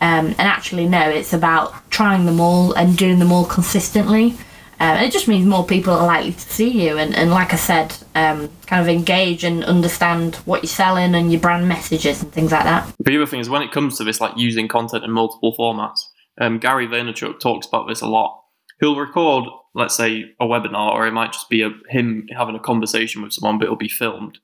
Um, 0.00 0.26
and 0.26 0.40
actually 0.40 0.86
no 0.86 1.10
it's 1.10 1.32
about 1.32 1.90
trying 1.90 2.24
them 2.24 2.40
all 2.40 2.72
and 2.74 2.96
doing 2.96 3.18
them 3.18 3.32
all 3.32 3.44
consistently. 3.44 4.36
Um, 4.80 4.96
it 4.98 5.10
just 5.10 5.26
means 5.26 5.44
more 5.44 5.66
people 5.66 5.92
are 5.92 6.06
likely 6.06 6.32
to 6.32 6.40
see 6.40 6.86
you 6.86 6.98
and, 6.98 7.12
and 7.16 7.32
like 7.32 7.52
i 7.52 7.56
said 7.56 7.96
um, 8.14 8.48
kind 8.66 8.80
of 8.80 8.86
engage 8.86 9.42
and 9.42 9.64
understand 9.64 10.36
what 10.44 10.62
you're 10.62 10.68
selling 10.68 11.16
and 11.16 11.32
your 11.32 11.40
brand 11.40 11.68
messages 11.68 12.22
and 12.22 12.32
things 12.32 12.52
like 12.52 12.62
that. 12.62 12.88
The 13.00 13.16
other 13.16 13.26
thing 13.26 13.40
is 13.40 13.50
when 13.50 13.62
it 13.62 13.72
comes 13.72 13.98
to 13.98 14.04
this, 14.04 14.20
like 14.20 14.36
using 14.36 14.68
content 14.68 15.02
in 15.02 15.10
multiple 15.10 15.52
formats, 15.58 16.00
um, 16.40 16.58
Gary 16.58 16.86
Vaynerchuk 16.86 17.40
talks 17.40 17.66
about 17.66 17.88
this 17.88 18.00
a 18.02 18.06
lot. 18.06 18.44
He'll 18.80 18.96
record, 18.96 19.48
let's 19.74 19.96
say, 19.96 20.34
a 20.40 20.46
webinar, 20.46 20.92
or 20.92 21.06
it 21.06 21.12
might 21.12 21.32
just 21.32 21.48
be 21.48 21.62
a, 21.62 21.70
him 21.88 22.26
having 22.36 22.54
a 22.54 22.60
conversation 22.60 23.22
with 23.22 23.32
someone, 23.32 23.58
but 23.58 23.64
it'll 23.64 23.76
be 23.76 23.88
filmed. 23.88 24.38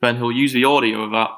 Then 0.00 0.16
he'll 0.16 0.32
use 0.32 0.52
the 0.52 0.64
audio 0.64 1.02
of 1.02 1.10
that 1.12 1.30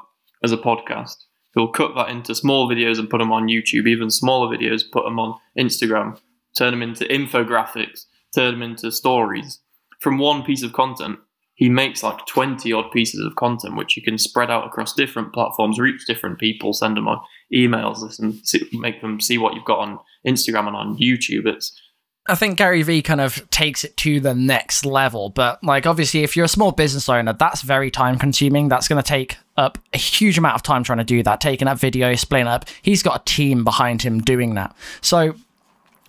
as 0.45 0.53
a 0.53 0.57
podcast. 0.57 1.17
He'll 1.55 1.69
cut 1.69 1.95
that 1.97 2.11
into 2.11 2.35
small 2.35 2.69
videos 2.69 2.99
and 2.99 3.11
put 3.11 3.19
them 3.19 3.33
on 3.33 3.49
YouTube, 3.49 3.89
even 3.89 4.11
smaller 4.11 4.55
videos, 4.55 4.83
put 4.91 5.05
them 5.05 5.19
on 5.19 5.39
Instagram, 5.59 6.19
turn 6.57 6.73
them 6.73 6.83
into 6.83 7.05
infographics, 7.07 8.05
turn 8.35 8.53
them 8.53 8.63
into 8.63 8.93
stories. 8.93 9.61
From 10.01 10.19
one 10.19 10.43
piece 10.43 10.63
of 10.63 10.73
content, 10.73 11.19
he 11.61 11.69
makes 11.69 12.03
like 12.03 12.25
20 12.25 12.73
odd 12.73 12.91
pieces 12.91 13.21
of 13.21 13.37
content 13.37 13.77
which 13.77 13.95
you 13.95 14.03
can 14.03 14.17
spread 14.17 14.51
out 14.51 14.67
across 14.67 14.95
different 14.95 15.33
platforms 15.35 15.79
reach 15.79 16.07
different 16.07 16.39
people 16.39 16.73
send 16.73 16.97
them 16.97 17.07
on 17.07 17.21
emails 17.53 18.19
and 18.19 18.35
make 18.81 19.03
them 19.03 19.21
see 19.21 19.37
what 19.37 19.55
you've 19.55 19.65
got 19.67 19.79
on 19.79 19.99
instagram 20.27 20.67
and 20.67 20.75
on 20.75 20.97
youtube 20.97 21.47
it's 21.47 21.79
I 22.29 22.35
think 22.35 22.59
Gary 22.59 22.83
Vee 22.83 23.03
kind 23.03 23.21
of 23.21 23.49
takes 23.51 23.83
it 23.83 23.97
to 23.99 24.21
the 24.21 24.35
next 24.35 24.85
level. 24.85 25.31
But 25.31 25.63
like, 25.65 25.87
obviously, 25.87 26.23
if 26.23 26.37
you're 26.37 26.45
a 26.45 26.49
small 26.49 26.71
business 26.71 27.09
owner, 27.09 27.33
that's 27.33 27.63
very 27.63 27.91
time 27.91 28.19
consuming. 28.19 28.69
That's 28.69 28.89
going 28.89 29.03
to 29.03 29.09
take 29.09 29.37
up 29.57 29.79
a 29.93 29.99
huge 29.99 30.39
amount 30.39 30.55
of 30.55 30.63
time 30.63 30.85
trying 30.85 30.99
to 30.99 31.05
do 31.05 31.23
that, 31.23 31.41
taking 31.41 31.67
that 31.67 31.79
video, 31.79 32.15
splitting 32.15 32.47
up. 32.47 32.67
He's 32.83 33.03
got 33.03 33.21
a 33.21 33.25
team 33.25 33.65
behind 33.65 34.03
him 34.03 34.21
doing 34.21 34.55
that. 34.55 34.77
So, 35.01 35.35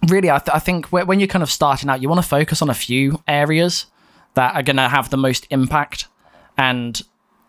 really, 0.07 0.29
I, 0.29 0.39
th- 0.39 0.53
I 0.53 0.59
think 0.59 0.87
when 0.87 1.19
you're 1.19 1.27
kind 1.27 1.43
of 1.43 1.51
starting 1.51 1.89
out, 1.89 2.01
you 2.01 2.09
want 2.09 2.21
to 2.21 2.27
focus 2.27 2.61
on 2.61 2.69
a 2.69 2.75
few 2.75 3.23
areas 3.27 3.85
that 4.33 4.55
are 4.55 4.63
going 4.63 4.77
to 4.77 4.89
have 4.89 5.09
the 5.09 5.17
most 5.17 5.47
impact. 5.49 6.07
And 6.57 7.01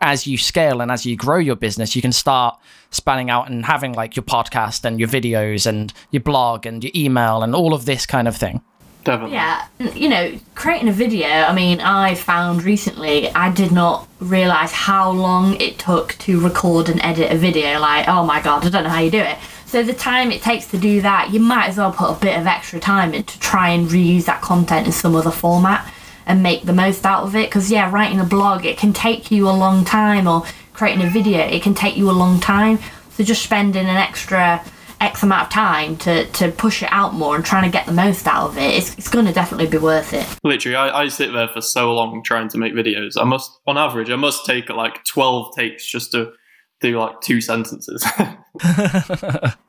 as 0.02 0.26
you 0.26 0.36
scale 0.36 0.82
and 0.82 0.90
as 0.90 1.06
you 1.06 1.16
grow 1.16 1.38
your 1.38 1.56
business, 1.56 1.96
you 1.96 2.02
can 2.02 2.12
start 2.12 2.58
spanning 2.90 3.30
out 3.30 3.48
and 3.48 3.64
having 3.64 3.92
like 3.92 4.16
your 4.16 4.24
podcast 4.24 4.84
and 4.84 4.98
your 4.98 5.08
videos 5.08 5.64
and 5.66 5.92
your 6.10 6.20
blog 6.20 6.66
and 6.66 6.84
your 6.84 6.92
email 6.94 7.42
and 7.42 7.54
all 7.54 7.72
of 7.72 7.86
this 7.86 8.04
kind 8.04 8.28
of 8.28 8.36
thing. 8.36 8.60
definitely 9.04 9.36
Yeah, 9.36 9.66
you 9.94 10.08
know, 10.08 10.38
creating 10.56 10.88
a 10.88 10.92
video, 10.92 11.28
I 11.28 11.54
mean, 11.54 11.80
I 11.80 12.16
found 12.16 12.64
recently 12.64 13.30
I 13.30 13.50
did 13.52 13.70
not 13.70 14.08
realise 14.18 14.72
how 14.72 15.12
long 15.12 15.58
it 15.60 15.78
took 15.78 16.14
to 16.18 16.40
record 16.40 16.88
and 16.88 17.00
edit 17.02 17.30
a 17.30 17.36
video. 17.38 17.78
Like, 17.78 18.08
oh 18.08 18.26
my 18.26 18.42
god, 18.42 18.66
I 18.66 18.70
don't 18.70 18.84
know 18.84 18.90
how 18.90 19.00
you 19.00 19.10
do 19.10 19.20
it. 19.20 19.38
So 19.66 19.82
the 19.82 19.94
time 19.94 20.30
it 20.30 20.42
takes 20.42 20.66
to 20.66 20.78
do 20.78 21.00
that, 21.00 21.30
you 21.32 21.40
might 21.40 21.68
as 21.68 21.78
well 21.78 21.92
put 21.92 22.10
a 22.10 22.20
bit 22.20 22.38
of 22.38 22.46
extra 22.46 22.78
time 22.78 23.14
in 23.14 23.22
to 23.22 23.40
try 23.40 23.70
and 23.70 23.88
reuse 23.88 24.26
that 24.26 24.42
content 24.42 24.86
in 24.86 24.92
some 24.92 25.14
other 25.14 25.30
format 25.30 25.90
and 26.26 26.42
make 26.42 26.62
the 26.62 26.72
most 26.72 27.04
out 27.04 27.24
of 27.24 27.36
it. 27.36 27.48
Because 27.48 27.70
yeah, 27.70 27.90
writing 27.90 28.20
a 28.20 28.24
blog, 28.24 28.64
it 28.64 28.78
can 28.78 28.92
take 28.92 29.30
you 29.30 29.48
a 29.48 29.50
long 29.50 29.84
time, 29.84 30.26
or 30.26 30.44
creating 30.72 31.04
a 31.04 31.10
video, 31.10 31.40
it 31.40 31.62
can 31.62 31.74
take 31.74 31.96
you 31.96 32.10
a 32.10 32.12
long 32.12 32.40
time. 32.40 32.78
So 33.10 33.24
just 33.24 33.42
spending 33.42 33.86
an 33.86 33.96
extra 33.96 34.64
X 35.00 35.22
amount 35.22 35.48
of 35.48 35.52
time 35.52 35.96
to, 35.98 36.26
to 36.26 36.50
push 36.52 36.82
it 36.82 36.88
out 36.92 37.12
more 37.14 37.34
and 37.34 37.44
trying 37.44 37.64
to 37.64 37.70
get 37.70 37.86
the 37.86 37.92
most 37.92 38.26
out 38.26 38.50
of 38.50 38.58
it, 38.58 38.74
it's, 38.74 38.96
it's 38.96 39.08
going 39.08 39.26
to 39.26 39.32
definitely 39.32 39.66
be 39.66 39.78
worth 39.78 40.14
it. 40.14 40.24
literally 40.44 40.76
I, 40.76 41.02
I 41.02 41.08
sit 41.08 41.32
there 41.32 41.48
for 41.48 41.60
so 41.60 41.92
long 41.92 42.22
trying 42.22 42.46
to 42.50 42.58
make 42.58 42.72
videos 42.72 43.14
i 43.20 43.24
must 43.24 43.50
on 43.66 43.76
average 43.76 44.10
i 44.10 44.16
must 44.16 44.46
take 44.46 44.68
like 44.68 45.04
12 45.04 45.56
takes 45.56 45.84
just 45.84 46.12
to 46.12 46.32
do 46.80 47.00
like 47.00 47.20
two 47.20 47.40
sentences 47.40 48.06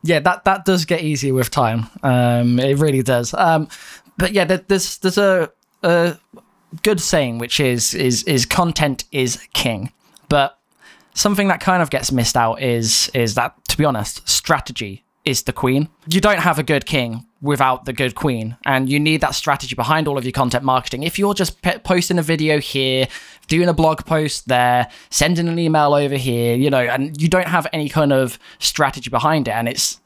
yeah, 0.04 0.20
that 0.20 0.42
that 0.44 0.66
does 0.66 0.84
get 0.86 1.02
easier 1.02 1.34
with 1.34 1.50
time. 1.50 1.86
Um, 2.02 2.60
it 2.60 2.78
really 2.80 3.02
does. 3.02 3.34
Um, 3.34 3.70
but 4.18 4.34
yeah, 4.34 4.44
there, 4.44 4.62
there's 4.68 4.98
there's 4.98 5.18
a, 5.18 5.52
a 5.84 6.18
good 6.82 7.00
saying 7.00 7.38
which 7.38 7.60
is 7.60 7.94
is 7.94 8.24
is 8.24 8.46
content 8.46 9.04
is 9.12 9.40
king. 9.54 9.92
But 10.30 10.58
something 11.14 11.48
that 11.48 11.60
kind 11.60 11.82
of 11.82 11.90
gets 11.90 12.12
missed 12.12 12.36
out 12.36 12.62
is 12.62 13.10
is 13.14 13.36
that 13.36 13.56
to 13.70 13.78
be 13.78 13.86
honest, 13.86 14.28
strategy 14.28 15.04
is 15.26 15.44
the 15.44 15.54
queen. 15.54 15.90
You 16.08 16.20
don't 16.20 16.40
have 16.40 16.60
a 16.60 16.64
good 16.64 16.86
king 16.86 17.26
without 17.42 17.86
the 17.86 17.94
good 17.94 18.16
queen, 18.16 18.58
and 18.66 18.90
you 18.90 19.00
need 19.00 19.22
that 19.22 19.36
strategy 19.36 19.76
behind 19.76 20.08
all 20.08 20.18
of 20.18 20.24
your 20.26 20.32
content 20.32 20.64
marketing. 20.64 21.04
If 21.04 21.18
you're 21.18 21.34
just 21.34 21.62
pe- 21.62 21.80
posting 21.80 22.18
a 22.18 22.22
video 22.22 22.60
here, 22.60 23.08
doing 23.48 23.70
a 23.70 23.74
blog 23.74 24.06
post 24.06 24.48
there, 24.48 24.90
sending 25.10 25.48
an 25.48 25.60
email 25.60 25.94
over 25.94 26.16
here, 26.16 26.56
you 26.56 26.70
know, 26.70 26.82
and 26.82 27.22
you 27.22 27.28
don't 27.30 27.48
have 27.48 27.68
any 27.74 27.90
kind 27.90 28.12
of 28.12 28.38
strategy 28.60 29.10
behind 29.10 29.48
it, 29.48 29.52
and 29.52 29.68
it's 29.68 30.00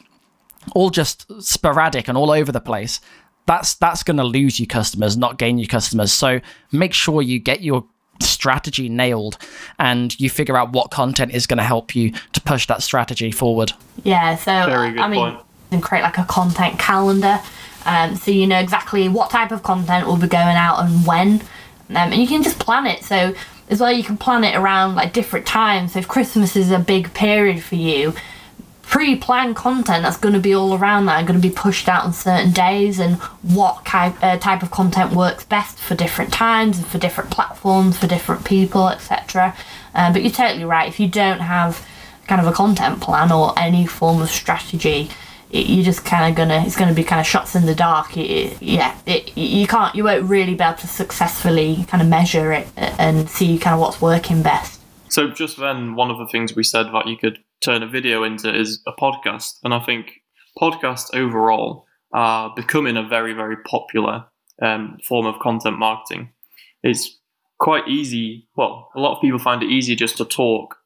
all 0.76 0.90
just 0.90 1.26
sporadic 1.42 2.08
and 2.08 2.18
all 2.18 2.32
over 2.32 2.52
the 2.52 2.62
place, 2.62 3.00
that's 3.48 3.74
that's 3.76 4.04
going 4.04 4.18
to 4.18 4.24
lose 4.24 4.60
you 4.60 4.68
customers, 4.68 5.18
not 5.18 5.40
gain 5.40 5.58
you 5.58 5.68
customers. 5.68 6.12
So 6.12 6.40
make 6.72 6.94
sure 6.94 7.22
you 7.22 7.40
get 7.40 7.62
your 7.62 7.86
strategy 8.22 8.90
nailed 8.90 9.38
and 9.80 10.20
you 10.20 10.30
figure 10.30 10.58
out 10.58 10.72
what 10.72 10.92
content 10.92 11.34
is 11.34 11.48
going 11.48 11.58
to 11.58 11.64
help 11.64 11.96
you 11.96 12.12
to 12.34 12.42
push 12.42 12.68
that 12.68 12.84
strategy 12.84 13.32
forward. 13.32 13.74
Yeah, 14.04 14.36
so 14.36 14.66
Very 14.66 14.92
good 14.92 15.00
I 15.00 15.08
mean, 15.08 15.32
point. 15.32 15.46
and 15.72 15.82
create 15.82 16.02
like 16.02 16.18
a 16.18 16.26
content 16.26 16.78
calendar, 16.80 17.40
um, 17.86 18.16
so 18.16 18.32
you 18.32 18.46
know 18.48 18.60
exactly 18.60 19.08
what 19.08 19.30
type 19.30 19.52
of 19.52 19.64
content 19.64 20.08
will 20.08 20.18
be 20.18 20.28
going 20.28 20.56
out 20.56 20.84
and 20.84 21.06
when, 21.06 21.42
um, 21.90 22.12
and 22.12 22.16
you 22.16 22.28
can 22.28 22.44
just 22.44 22.60
plan 22.60 22.86
it. 22.86 23.04
So 23.04 23.34
as 23.70 23.80
well, 23.80 23.92
you 23.92 24.04
can 24.04 24.18
plan 24.18 24.44
it 24.44 24.56
around 24.56 24.96
like 24.96 25.14
different 25.14 25.46
times. 25.46 25.94
So 25.94 26.00
if 26.00 26.08
Christmas 26.08 26.56
is 26.56 26.72
a 26.72 26.80
big 26.80 27.14
period 27.14 27.62
for 27.64 27.76
you, 27.76 28.14
pre-planned 28.88 29.56
content 29.56 30.04
that's 30.04 30.18
going 30.18 30.34
to 30.34 30.40
be 30.40 30.56
all 30.56 30.74
around 30.74 31.06
that 31.06 31.20
and 31.20 31.28
going 31.28 31.40
to 31.40 31.46
be 31.48 31.54
pushed 31.54 31.90
out 31.90 32.06
on 32.06 32.14
certain 32.14 32.52
days 32.52 33.00
and 33.00 33.16
what 33.44 33.86
type, 33.86 34.16
uh, 34.24 34.38
type 34.38 34.64
of 34.64 34.72
content 34.72 35.14
works 35.14 35.44
best 35.44 35.78
for 35.78 35.94
different 35.94 36.32
times 36.32 36.78
and 36.78 36.88
for 36.88 36.98
different 36.98 37.30
platforms 37.30 37.98
for 37.98 38.08
different 38.08 38.46
people 38.46 38.88
etc 38.88 39.54
uh, 39.94 40.12
but 40.12 40.22
you're 40.22 40.32
totally 40.32 40.64
right 40.64 40.88
if 40.88 41.00
you 41.00 41.08
don't 41.08 41.40
have 41.40 41.86
kind 42.28 42.40
of 42.40 42.48
a 42.48 42.52
content 42.54 43.02
plan 43.02 43.30
or 43.32 43.54
any 43.58 43.86
form 43.86 44.22
of 44.22 44.30
strategy 44.30 45.10
it, 45.52 45.68
you're 45.68 45.84
just 45.84 46.06
kind 46.06 46.30
of 46.32 46.38
gonna 46.38 46.64
it's 46.66 46.76
gonna 46.76 46.94
be 46.94 47.04
kind 47.04 47.20
of 47.20 47.28
shots 47.28 47.56
in 47.56 47.66
the 47.66 47.76
dark. 47.76 48.18
It, 48.18 48.62
yeah 48.62 48.98
it, 49.06 49.38
you 49.38 49.68
can't 49.68 49.96
you 49.96 50.04
won't 50.04 50.30
really 50.30 50.56
be 50.56 50.64
able 50.64 50.78
to 50.78 50.88
successfully 50.88 51.86
kind 51.88 52.02
of 52.02 52.10
measure 52.10 52.52
it 52.52 52.68
and 52.76 53.30
see 53.30 53.58
kind 53.58 53.74
of 53.74 53.80
what's 53.80 54.02
working 54.02 54.44
best. 54.44 54.82
So 55.10 55.30
just 55.30 55.58
then 55.58 55.96
one 55.96 56.12
of 56.12 56.18
the 56.18 56.28
things 56.28 56.56
we 56.56 56.64
said 56.64 56.88
that 56.88 57.08
you 57.08 57.18
could 57.18 57.40
turn 57.62 57.84
a 57.84 57.88
video 57.88 58.24
into 58.24 58.54
is 58.54 58.82
a 58.88 58.92
podcast 58.92 59.56
and 59.64 59.74
i 59.74 59.80
think 59.80 60.22
podcasts 60.60 61.14
overall 61.14 61.86
are 62.14 62.54
becoming 62.56 62.98
a 62.98 63.08
very 63.08 63.34
very 63.34 63.58
popular 63.64 64.26
um, 64.62 64.98
form 65.04 65.26
of 65.26 65.40
content 65.40 65.78
marketing 65.78 66.30
it's 66.84 67.20
quite 67.60 67.88
easy 67.88 68.48
well 68.56 68.90
a 68.96 69.00
lot 69.00 69.16
of 69.16 69.22
people 69.22 69.40
find 69.40 69.64
it 69.64 69.70
easier 69.70 69.96
just 69.96 70.18
to 70.18 70.26
talk 70.26 70.78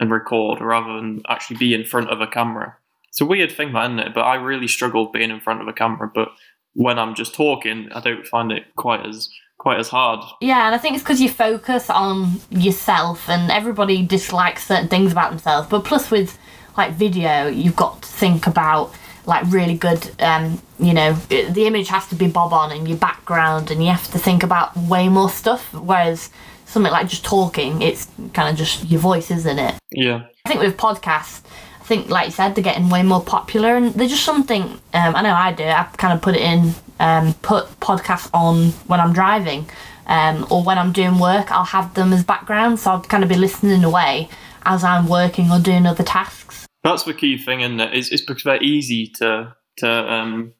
and 0.00 0.10
record 0.10 0.60
rather 0.60 0.94
than 0.96 1.22
actually 1.28 1.56
be 1.56 1.74
in 1.74 1.84
front 1.84 2.10
of 2.10 2.20
a 2.20 2.26
camera 2.26 2.76
it's 3.14 3.20
a 3.20 3.26
weird 3.26 3.52
thing, 3.52 3.72
that, 3.74 3.84
isn't 3.84 4.00
it? 4.00 4.12
But 4.12 4.22
I 4.22 4.34
really 4.34 4.66
struggle 4.66 5.06
being 5.06 5.30
in 5.30 5.38
front 5.38 5.60
of 5.62 5.68
a 5.68 5.72
camera. 5.72 6.10
But 6.12 6.30
when 6.72 6.98
I'm 6.98 7.14
just 7.14 7.32
talking, 7.32 7.88
I 7.94 8.00
don't 8.00 8.26
find 8.26 8.50
it 8.50 8.64
quite 8.74 9.06
as 9.06 9.28
quite 9.64 9.80
as 9.80 9.88
hard. 9.88 10.22
Yeah, 10.42 10.66
and 10.66 10.74
I 10.74 10.78
think 10.78 10.94
it's 10.94 11.02
because 11.02 11.22
you 11.22 11.30
focus 11.30 11.88
on 11.88 12.38
yourself, 12.50 13.30
and 13.30 13.50
everybody 13.50 14.04
dislikes 14.04 14.66
certain 14.66 14.88
things 14.88 15.10
about 15.10 15.30
themselves. 15.30 15.66
But 15.68 15.84
plus, 15.84 16.10
with 16.10 16.38
like 16.76 16.92
video, 16.92 17.48
you've 17.48 17.74
got 17.74 18.02
to 18.02 18.08
think 18.08 18.46
about 18.46 18.92
like 19.24 19.42
really 19.50 19.74
good. 19.74 20.10
Um, 20.20 20.60
you 20.78 20.92
know, 20.92 21.14
the 21.14 21.64
image 21.66 21.88
has 21.88 22.06
to 22.08 22.14
be 22.14 22.28
bob 22.28 22.52
on, 22.52 22.72
and 22.72 22.86
your 22.86 22.98
background, 22.98 23.70
and 23.70 23.82
you 23.82 23.90
have 23.90 24.06
to 24.12 24.18
think 24.18 24.42
about 24.42 24.76
way 24.76 25.08
more 25.08 25.30
stuff. 25.30 25.72
Whereas 25.72 26.28
something 26.66 26.92
like 26.92 27.08
just 27.08 27.24
talking, 27.24 27.80
it's 27.80 28.06
kind 28.34 28.50
of 28.50 28.56
just 28.56 28.84
your 28.90 29.00
voice, 29.00 29.30
isn't 29.30 29.58
it? 29.58 29.76
Yeah. 29.90 30.26
I 30.44 30.48
think 30.50 30.60
with 30.60 30.76
podcasts 30.76 31.40
I 31.84 31.86
think, 31.86 32.08
like 32.08 32.24
you 32.24 32.32
said, 32.32 32.54
they're 32.54 32.64
getting 32.64 32.88
way 32.88 33.02
more 33.02 33.22
popular, 33.22 33.76
and 33.76 33.92
they're 33.92 34.08
just 34.08 34.24
something. 34.24 34.62
Um, 34.62 35.14
I 35.14 35.20
know 35.20 35.34
I 35.34 35.52
do. 35.52 35.64
I 35.64 35.82
kind 35.98 36.14
of 36.14 36.22
put 36.22 36.34
it 36.34 36.40
in, 36.40 36.74
um, 37.00 37.34
put 37.42 37.66
podcasts 37.80 38.30
on 38.32 38.70
when 38.86 39.00
I'm 39.00 39.12
driving, 39.12 39.68
um, 40.06 40.46
or 40.50 40.62
when 40.62 40.78
I'm 40.78 40.92
doing 40.92 41.18
work. 41.18 41.50
I'll 41.50 41.64
have 41.64 41.94
them 41.94 42.12
as 42.12 42.24
background, 42.24 42.80
so 42.80 42.92
I'll 42.92 43.00
kind 43.00 43.22
of 43.22 43.28
be 43.28 43.36
listening 43.36 43.84
away 43.84 44.28
as 44.64 44.84
I'm 44.84 45.08
working 45.08 45.50
or 45.50 45.58
doing 45.58 45.86
other 45.86 46.04
tasks. 46.04 46.66
That's 46.82 47.04
the 47.04 47.14
key 47.14 47.38
thing, 47.38 47.62
and 47.62 47.80
it? 47.80 47.94
it's, 47.94 48.10
it's 48.10 48.22
because 48.22 48.44
they're 48.44 48.62
easy 48.62 49.06
to 49.18 49.54
to 49.78 49.88
um, 49.90 50.52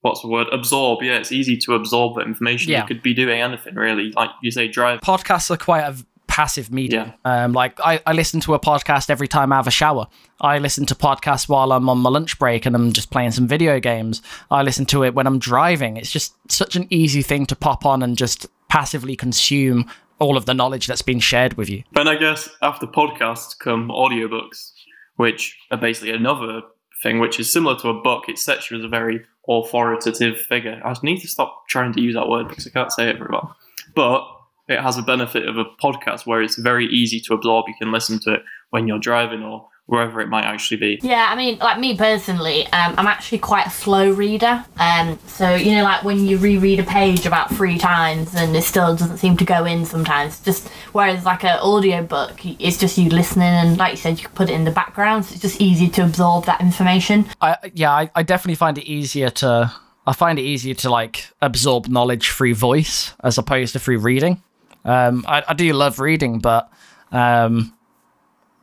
what's 0.00 0.22
the 0.22 0.28
word 0.28 0.46
absorb. 0.52 1.02
Yeah, 1.02 1.18
it's 1.18 1.32
easy 1.32 1.56
to 1.58 1.74
absorb 1.74 2.16
the 2.16 2.22
information. 2.22 2.72
Yeah. 2.72 2.82
You 2.82 2.86
could 2.86 3.02
be 3.02 3.14
doing 3.14 3.40
anything 3.40 3.74
really, 3.74 4.12
like 4.12 4.30
you 4.42 4.50
say, 4.50 4.68
drive. 4.68 5.00
Podcasts 5.00 5.50
are 5.50 5.56
quite 5.56 5.82
a 5.82 5.96
passive 6.36 6.70
medium. 6.70 7.14
Yeah. 7.24 7.44
Um, 7.44 7.54
like 7.54 7.80
I, 7.80 7.98
I 8.04 8.12
listen 8.12 8.40
to 8.40 8.52
a 8.52 8.60
podcast 8.60 9.08
every 9.08 9.26
time 9.26 9.54
I 9.54 9.56
have 9.56 9.66
a 9.66 9.70
shower. 9.70 10.06
I 10.38 10.58
listen 10.58 10.84
to 10.84 10.94
podcasts 10.94 11.48
while 11.48 11.72
I'm 11.72 11.88
on 11.88 11.96
my 11.96 12.10
lunch 12.10 12.38
break 12.38 12.66
and 12.66 12.76
I'm 12.76 12.92
just 12.92 13.10
playing 13.10 13.30
some 13.30 13.46
video 13.46 13.80
games. 13.80 14.20
I 14.50 14.60
listen 14.60 14.84
to 14.86 15.02
it 15.02 15.14
when 15.14 15.26
I'm 15.26 15.38
driving. 15.38 15.96
It's 15.96 16.10
just 16.10 16.34
such 16.52 16.76
an 16.76 16.88
easy 16.90 17.22
thing 17.22 17.46
to 17.46 17.56
pop 17.56 17.86
on 17.86 18.02
and 18.02 18.18
just 18.18 18.48
passively 18.68 19.16
consume 19.16 19.90
all 20.18 20.36
of 20.36 20.44
the 20.44 20.52
knowledge 20.52 20.86
that's 20.86 21.00
been 21.00 21.20
shared 21.20 21.54
with 21.54 21.70
you. 21.70 21.82
And 21.96 22.06
I 22.06 22.16
guess 22.16 22.50
after 22.60 22.86
podcasts 22.86 23.58
come 23.58 23.88
audiobooks, 23.88 24.72
which 25.14 25.56
are 25.70 25.78
basically 25.78 26.10
another 26.10 26.60
thing 27.02 27.18
which 27.18 27.40
is 27.40 27.50
similar 27.50 27.78
to 27.78 27.88
a 27.88 28.02
book. 28.02 28.28
It 28.28 28.38
sets 28.38 28.70
you 28.70 28.76
as 28.76 28.84
a 28.84 28.88
very 28.88 29.24
authoritative 29.48 30.38
figure. 30.38 30.82
I 30.84 30.90
just 30.90 31.02
need 31.02 31.20
to 31.20 31.28
stop 31.28 31.66
trying 31.66 31.94
to 31.94 32.02
use 32.02 32.14
that 32.14 32.28
word 32.28 32.48
because 32.48 32.66
I 32.66 32.70
can't 32.70 32.92
say 32.92 33.08
it 33.08 33.16
very 33.16 33.30
well. 33.30 33.56
But 33.94 34.35
it 34.68 34.80
has 34.80 34.98
a 34.98 35.02
benefit 35.02 35.48
of 35.48 35.56
a 35.58 35.64
podcast 35.82 36.26
where 36.26 36.42
it's 36.42 36.56
very 36.56 36.86
easy 36.86 37.20
to 37.20 37.34
absorb. 37.34 37.66
You 37.68 37.74
can 37.78 37.92
listen 37.92 38.18
to 38.20 38.34
it 38.34 38.42
when 38.70 38.88
you're 38.88 38.98
driving 38.98 39.42
or 39.42 39.68
wherever 39.86 40.20
it 40.20 40.28
might 40.28 40.44
actually 40.44 40.76
be. 40.76 40.98
Yeah, 41.02 41.28
I 41.30 41.36
mean, 41.36 41.58
like 41.58 41.78
me 41.78 41.96
personally, 41.96 42.66
um, 42.66 42.94
I'm 42.98 43.06
actually 43.06 43.38
quite 43.38 43.66
a 43.68 43.70
slow 43.70 44.10
reader. 44.10 44.64
Um, 44.78 45.18
so 45.26 45.54
you 45.54 45.76
know, 45.76 45.84
like 45.84 46.02
when 46.02 46.26
you 46.26 46.38
reread 46.38 46.80
a 46.80 46.84
page 46.84 47.24
about 47.24 47.54
three 47.54 47.78
times 47.78 48.34
and 48.34 48.54
it 48.56 48.62
still 48.62 48.96
doesn't 48.96 49.18
seem 49.18 49.36
to 49.36 49.44
go 49.44 49.64
in 49.64 49.86
sometimes. 49.86 50.40
Just 50.40 50.68
whereas 50.92 51.24
like 51.24 51.44
an 51.44 51.58
audio 51.60 52.02
book, 52.02 52.44
it's 52.44 52.78
just 52.78 52.98
you 52.98 53.08
listening 53.10 53.46
and 53.46 53.78
like 53.78 53.92
you 53.92 53.98
said, 53.98 54.18
you 54.18 54.26
can 54.26 54.34
put 54.34 54.50
it 54.50 54.54
in 54.54 54.64
the 54.64 54.72
background. 54.72 55.24
So 55.24 55.34
it's 55.34 55.42
just 55.42 55.60
easy 55.60 55.88
to 55.90 56.04
absorb 56.04 56.44
that 56.46 56.60
information. 56.60 57.26
I 57.40 57.56
yeah, 57.74 57.92
I, 57.92 58.10
I 58.14 58.22
definitely 58.22 58.56
find 58.56 58.76
it 58.78 58.84
easier 58.84 59.30
to. 59.30 59.72
I 60.08 60.12
find 60.12 60.38
it 60.38 60.42
easier 60.42 60.74
to 60.74 60.90
like 60.90 61.26
absorb 61.42 61.88
knowledge 61.88 62.30
through 62.30 62.54
voice 62.54 63.12
as 63.24 63.38
opposed 63.38 63.72
to 63.72 63.80
through 63.80 63.98
reading. 63.98 64.40
Um, 64.86 65.24
I, 65.26 65.42
I, 65.48 65.54
do 65.54 65.72
love 65.72 65.98
reading, 65.98 66.38
but 66.38 66.70
um, 67.10 67.74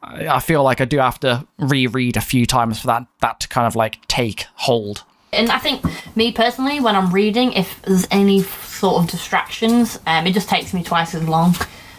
I, 0.01 0.27
I 0.27 0.39
feel 0.39 0.63
like 0.63 0.79
I 0.79 0.85
do 0.85 0.97
have 0.99 1.19
to 1.19 1.45
reread 1.59 2.15
a 2.15 2.21
few 2.21 2.45
times 2.45 2.79
for 2.79 2.87
that 2.87 3.05
that 3.19 3.41
to 3.41 3.49
kind 3.49 3.67
of 3.67 3.75
like 3.75 4.05
take 4.07 4.45
hold. 4.55 5.03
And 5.33 5.51
I 5.51 5.57
think 5.57 5.83
me 6.15 6.31
personally, 6.31 6.79
when 6.79 6.95
I'm 6.95 7.11
reading, 7.11 7.51
if 7.53 7.81
there's 7.81 8.07
any 8.09 8.41
sort 8.41 9.03
of 9.03 9.09
distractions, 9.09 9.99
um, 10.07 10.25
it 10.25 10.33
just 10.33 10.47
takes 10.47 10.73
me 10.73 10.81
twice 10.81 11.13
as 11.13 11.27
long. 11.27 11.55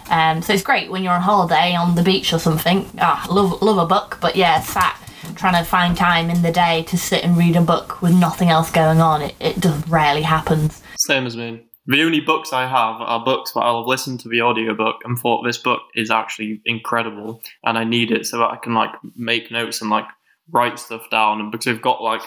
Um, 0.09 0.41
so 0.41 0.55
it's 0.55 0.62
great 0.62 0.91
when 0.91 1.03
you're 1.03 1.12
on 1.12 1.20
holiday 1.20 1.75
on 1.75 1.95
the 1.95 2.03
beach 2.03 2.33
or 2.33 2.39
something. 2.39 2.91
Ah, 2.99 3.27
love 3.29 3.61
love 3.61 3.77
a 3.77 3.87
book, 3.87 4.16
but 4.22 4.37
yeah, 4.37 4.61
sat 4.62 4.99
trying 5.37 5.62
to 5.62 5.68
find 5.68 5.97
time 5.97 6.31
in 6.31 6.41
the 6.41 6.53
day 6.53 6.85
to 6.85 6.97
sit 6.97 7.25
and 7.25 7.37
read 7.37 7.57
a 7.57 7.61
book 7.61 8.01
with 8.01 8.14
nothing 8.14 8.49
else 8.49 8.70
going 8.70 9.03
on. 9.03 9.20
It 9.20 9.35
it 9.39 9.61
just 9.61 9.87
rarely 9.87 10.22
happens. 10.22 10.83
Same 10.97 11.27
as 11.27 11.37
me 11.37 11.66
the 11.87 12.03
only 12.03 12.20
books 12.20 12.53
I 12.53 12.62
have 12.62 13.01
are 13.01 13.24
books 13.24 13.53
that 13.53 13.61
I'll 13.61 13.80
have 13.82 13.87
listened 13.87 14.20
to 14.20 14.28
the 14.28 14.43
audiobook 14.43 14.97
and 15.05 15.18
thought 15.18 15.45
this 15.45 15.59
book 15.59 15.82
is 15.95 16.11
actually 16.11 16.62
incredible 16.64 17.43
and 17.64 17.76
I 17.76 17.85
need 17.85 18.11
it 18.11 18.26
so 18.26 18.39
that 18.39 18.51
I 18.51 18.57
can 18.57 18.74
like 18.74 18.93
make 19.16 19.51
notes 19.51 19.80
and 19.80 19.91
like 19.91 20.07
write 20.51 20.78
stuff 20.78 21.09
down 21.11 21.41
and 21.41 21.51
because 21.51 21.66
they've 21.66 21.80
got 21.80 22.03
like 22.03 22.22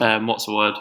um 0.00 0.26
what's 0.26 0.46
the 0.46 0.54
word 0.54 0.74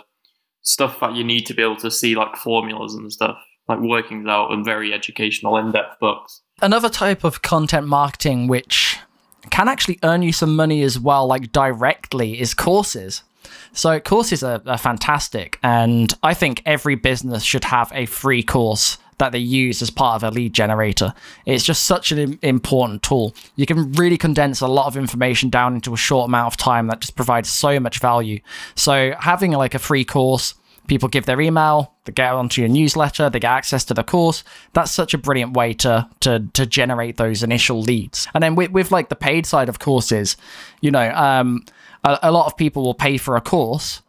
stuff 0.61 0.99
that 0.99 1.15
you 1.15 1.23
need 1.23 1.45
to 1.45 1.53
be 1.53 1.61
able 1.61 1.77
to 1.77 1.91
see 1.91 2.15
like 2.15 2.35
formulas 2.35 2.93
and 2.93 3.11
stuff 3.11 3.37
like 3.67 3.79
workings 3.79 4.27
out 4.27 4.51
and 4.51 4.65
very 4.65 4.93
educational 4.93 5.57
in-depth 5.57 5.99
books. 5.99 6.41
Another 6.61 6.89
type 6.89 7.23
of 7.23 7.41
content 7.41 7.87
marketing 7.87 8.47
which 8.47 8.97
can 9.49 9.67
actually 9.67 9.99
earn 10.03 10.21
you 10.21 10.31
some 10.31 10.55
money 10.55 10.81
as 10.83 10.99
well 10.99 11.27
like 11.27 11.51
directly 11.51 12.39
is 12.39 12.53
courses. 12.53 13.23
So 13.73 13.99
courses 13.99 14.43
are, 14.43 14.61
are 14.65 14.77
fantastic, 14.77 15.59
and 15.63 16.13
I 16.23 16.33
think 16.33 16.61
every 16.65 16.95
business 16.95 17.43
should 17.43 17.65
have 17.65 17.91
a 17.93 18.05
free 18.05 18.43
course 18.43 18.97
that 19.17 19.31
they 19.31 19.39
use 19.39 19.81
as 19.81 19.89
part 19.89 20.15
of 20.15 20.23
a 20.23 20.31
lead 20.31 20.53
generator. 20.53 21.13
It's 21.45 21.63
just 21.63 21.85
such 21.85 22.11
an 22.11 22.37
important 22.41 23.03
tool. 23.03 23.35
You 23.55 23.65
can 23.65 23.91
really 23.93 24.17
condense 24.17 24.61
a 24.61 24.67
lot 24.67 24.87
of 24.87 24.95
information 24.95 25.49
down 25.49 25.75
into 25.75 25.93
a 25.93 25.97
short 25.97 26.27
amount 26.29 26.53
of 26.53 26.57
time 26.57 26.87
that 26.87 27.01
just 27.01 27.15
provides 27.15 27.49
so 27.49 27.79
much 27.79 27.99
value. 27.99 28.39
So 28.75 29.13
having 29.19 29.51
like 29.53 29.73
a 29.73 29.79
free 29.79 30.05
course, 30.05 30.53
people 30.87 31.09
give 31.09 31.25
their 31.25 31.41
email, 31.41 31.93
they 32.05 32.13
get 32.13 32.31
onto 32.31 32.61
your 32.61 32.69
newsletter, 32.69 33.29
they 33.29 33.39
get 33.39 33.51
access 33.51 33.83
to 33.85 33.93
the 33.93 34.03
course. 34.03 34.43
That's 34.73 34.91
such 34.91 35.13
a 35.13 35.17
brilliant 35.17 35.53
way 35.53 35.73
to 35.75 36.07
to 36.21 36.47
to 36.53 36.65
generate 36.65 37.17
those 37.17 37.43
initial 37.43 37.81
leads. 37.81 38.27
And 38.33 38.43
then 38.43 38.55
with, 38.55 38.71
with 38.71 38.91
like 38.91 39.09
the 39.09 39.15
paid 39.15 39.45
side 39.45 39.69
of 39.69 39.79
courses, 39.79 40.37
you 40.81 40.91
know, 40.91 41.11
um, 41.11 41.65
a, 42.07 42.29
a 42.29 42.31
lot 42.31 42.47
of 42.47 42.57
people 42.57 42.83
will 42.83 42.93
pay 42.93 43.17
for 43.17 43.35
a 43.35 43.41
course 43.41 44.01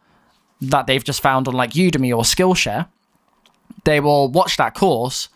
that 0.61 0.87
they've 0.87 1.03
just 1.03 1.21
found 1.21 1.47
on 1.47 1.53
like 1.53 1.71
Udemy 1.71 2.15
or 2.15 2.23
Skillshare. 2.23 2.87
They 3.85 3.99
will 3.99 4.29
watch 4.29 4.57
that 4.57 4.73
course, 4.73 5.29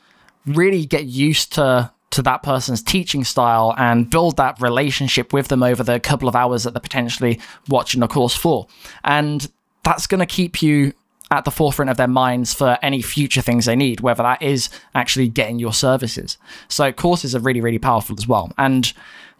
really 0.45 0.85
get 0.85 1.05
used 1.05 1.53
to 1.53 1.91
to 2.11 2.21
that 2.21 2.43
person's 2.43 2.83
teaching 2.83 3.23
style 3.23 3.73
and 3.75 4.07
build 4.07 4.37
that 4.37 4.61
relationship 4.61 5.33
with 5.33 5.47
them 5.47 5.63
over 5.63 5.81
the 5.81 5.99
couple 5.99 6.29
of 6.29 6.35
hours 6.35 6.63
that 6.63 6.75
they're 6.75 6.79
potentially 6.79 7.39
watching 7.67 8.01
the 8.01 8.07
course 8.07 8.35
for. 8.35 8.67
And 9.03 9.49
that's 9.83 10.05
going 10.05 10.19
to 10.19 10.27
keep 10.27 10.61
you 10.61 10.93
at 11.31 11.43
the 11.43 11.49
forefront 11.49 11.89
of 11.89 11.97
their 11.97 12.07
minds 12.07 12.53
for 12.53 12.77
any 12.83 13.01
future 13.01 13.41
things 13.41 13.65
they 13.65 13.75
need, 13.75 14.01
whether 14.01 14.21
that 14.21 14.43
is 14.43 14.69
actually 14.93 15.27
getting 15.27 15.57
your 15.57 15.73
services. 15.73 16.37
So 16.67 16.91
courses 16.91 17.33
are 17.33 17.39
really, 17.39 17.61
really 17.61 17.79
powerful 17.79 18.15
as 18.19 18.27
well. 18.27 18.51
And 18.59 18.93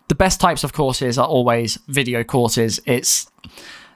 the 0.07 0.15
best 0.15 0.39
types 0.39 0.63
of 0.63 0.73
courses 0.73 1.17
are 1.17 1.27
always 1.27 1.77
video 1.87 2.23
courses. 2.23 2.79
It's 2.85 3.29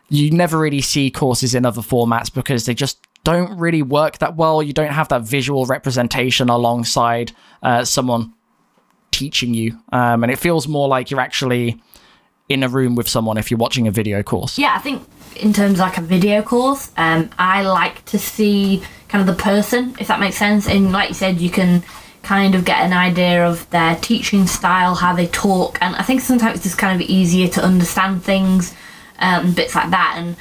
you 0.10 0.32
never 0.32 0.58
really 0.58 0.82
see 0.82 1.12
courses 1.12 1.54
in 1.54 1.66
other 1.66 1.82
formats 1.82 2.34
because 2.34 2.66
they 2.66 2.74
just 2.74 3.06
don't 3.24 3.58
really 3.58 3.82
work 3.82 4.20
that 4.20 4.36
well. 4.36 4.64
You 4.64 4.74
don't 4.74 4.94
have 4.94 5.10
that 5.10 5.24
visual 5.24 5.66
representation 5.66 6.50
alongside 6.50 7.34
uh, 7.62 7.84
someone 7.84 8.34
teaching 9.12 9.54
you, 9.54 9.78
um, 9.92 10.24
and 10.24 10.32
it 10.32 10.38
feels 10.38 10.68
more 10.68 10.88
like 10.88 11.12
you're 11.12 11.20
actually 11.20 11.82
in 12.50 12.64
a 12.64 12.70
room 12.70 12.96
with 12.96 13.10
someone 13.10 13.38
if 13.38 13.52
you're 13.52 13.58
watching 13.58 13.88
a 13.88 13.92
video 13.92 14.24
course. 14.24 14.58
Yeah, 14.58 14.74
I 14.76 14.80
think 14.80 15.06
in 15.36 15.52
terms 15.52 15.74
of 15.74 15.80
like 15.80 15.98
a 15.98 16.02
video 16.02 16.42
course, 16.42 16.92
um, 16.96 17.30
I 17.38 17.64
like 17.64 18.06
to 18.06 18.18
see 18.18 18.82
kind 19.10 19.28
of 19.28 19.36
the 19.36 19.42
person, 19.42 19.96
if 20.00 20.08
that 20.08 20.20
makes 20.20 20.38
sense. 20.38 20.68
And 20.68 20.92
like 20.92 21.10
you 21.10 21.16
said, 21.16 21.42
you 21.42 21.50
can 21.50 21.84
kind 22.28 22.56
of 22.56 22.66
get 22.66 22.80
an 22.80 22.92
idea 22.92 23.48
of 23.48 23.70
their 23.70 23.96
teaching 23.96 24.48
style, 24.48 24.96
how 24.96 25.16
they 25.16 25.28
talk, 25.28 25.78
and 25.82 25.96
I 25.96 26.04
think 26.04 26.20
sometimes 26.20 26.56
it's 26.56 26.66
just 26.66 26.78
kind 26.78 27.02
of 27.02 27.10
easier 27.10 27.48
to 27.48 27.64
understand 27.64 28.22
things 28.22 28.76
um, 29.20 29.54
bits 29.54 29.74
like 29.76 29.92
that. 29.92 30.16
And 30.18 30.36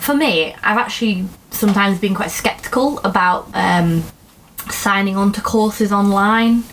for 0.00 0.14
me, 0.14 0.52
I've 0.64 0.78
actually 0.78 1.26
sometimes 1.52 2.00
been 2.00 2.16
quite 2.16 2.32
skeptical 2.32 2.98
about 3.04 3.48
um, 3.54 4.02
signing 4.68 5.16
on 5.16 5.30
to 5.32 5.40
courses 5.40 5.92
online 5.92 6.64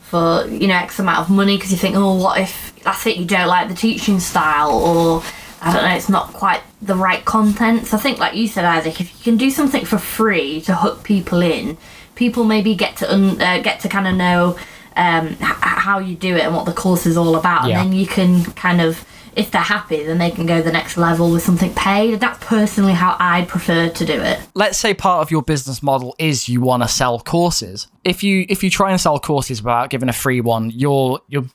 for 0.00 0.46
you 0.46 0.68
know 0.68 0.74
X 0.74 0.98
amount 0.98 1.18
of 1.18 1.28
money 1.28 1.58
because 1.58 1.70
you 1.70 1.76
think, 1.76 1.94
oh, 1.94 2.14
what 2.16 2.40
if 2.40 2.74
that's 2.82 3.06
it? 3.06 3.18
You 3.18 3.26
don't 3.26 3.48
like 3.48 3.68
the 3.68 3.74
teaching 3.74 4.20
style, 4.20 4.72
or 4.72 5.22
I 5.60 5.70
don't 5.70 5.82
know, 5.82 5.96
it's 5.96 6.08
not 6.08 6.32
quite 6.32 6.62
the 6.80 6.96
right 6.96 7.22
content. 7.26 7.88
So 7.88 7.98
I 7.98 8.00
think, 8.00 8.18
like 8.18 8.34
you 8.34 8.48
said, 8.48 8.64
Isaac, 8.64 9.02
if 9.02 9.12
you 9.12 9.22
can 9.22 9.36
do 9.36 9.50
something 9.50 9.84
for 9.84 9.98
free 9.98 10.62
to 10.62 10.74
hook 10.74 11.04
people 11.04 11.42
in, 11.42 11.76
people 12.14 12.44
maybe 12.44 12.74
get 12.74 12.96
to 12.98 13.12
un- 13.12 13.40
uh, 13.40 13.60
get 13.62 13.80
to 13.80 13.88
kind 13.88 14.06
of 14.06 14.14
know 14.14 14.56
um, 14.96 15.28
h- 15.28 15.36
how 15.40 15.98
you 15.98 16.14
do 16.14 16.36
it 16.36 16.42
and 16.42 16.54
what 16.54 16.66
the 16.66 16.72
course 16.72 17.06
is 17.06 17.16
all 17.16 17.34
about, 17.36 17.68
Yeah. 17.68 17.80
and 17.82 17.90
then 17.92 17.98
you 17.98 18.06
can 18.06 18.44
kind 18.52 18.80
of. 18.80 19.04
If 19.36 19.50
they're 19.50 19.60
happy, 19.62 20.04
then 20.04 20.18
they 20.18 20.30
can 20.30 20.46
go 20.46 20.62
the 20.62 20.70
next 20.70 20.96
level 20.96 21.32
with 21.32 21.42
something 21.42 21.74
paid. 21.74 22.20
That's 22.20 22.38
personally 22.44 22.92
how 22.92 23.16
I 23.18 23.42
prefer 23.46 23.88
to 23.88 24.06
do 24.06 24.12
it. 24.22 24.38
let's 24.54 24.78
say 24.78 24.94
part 24.94 25.22
of 25.22 25.32
your 25.32 25.42
business 25.42 25.82
model 25.82 26.14
is 26.20 26.48
you 26.48 26.60
want 26.60 26.84
to 26.84 26.88
sell 26.88 27.18
courses. 27.18 27.88
If 28.04 28.22
you 28.22 28.46
if 28.48 28.62
you 28.62 28.70
try 28.70 28.92
and 28.92 29.00
sell 29.00 29.18
courses 29.18 29.60
without 29.60 29.90
giving 29.90 30.08
a 30.08 30.12
free 30.12 30.40
one, 30.40 30.70
you're 30.70 31.18
you're 31.26 31.46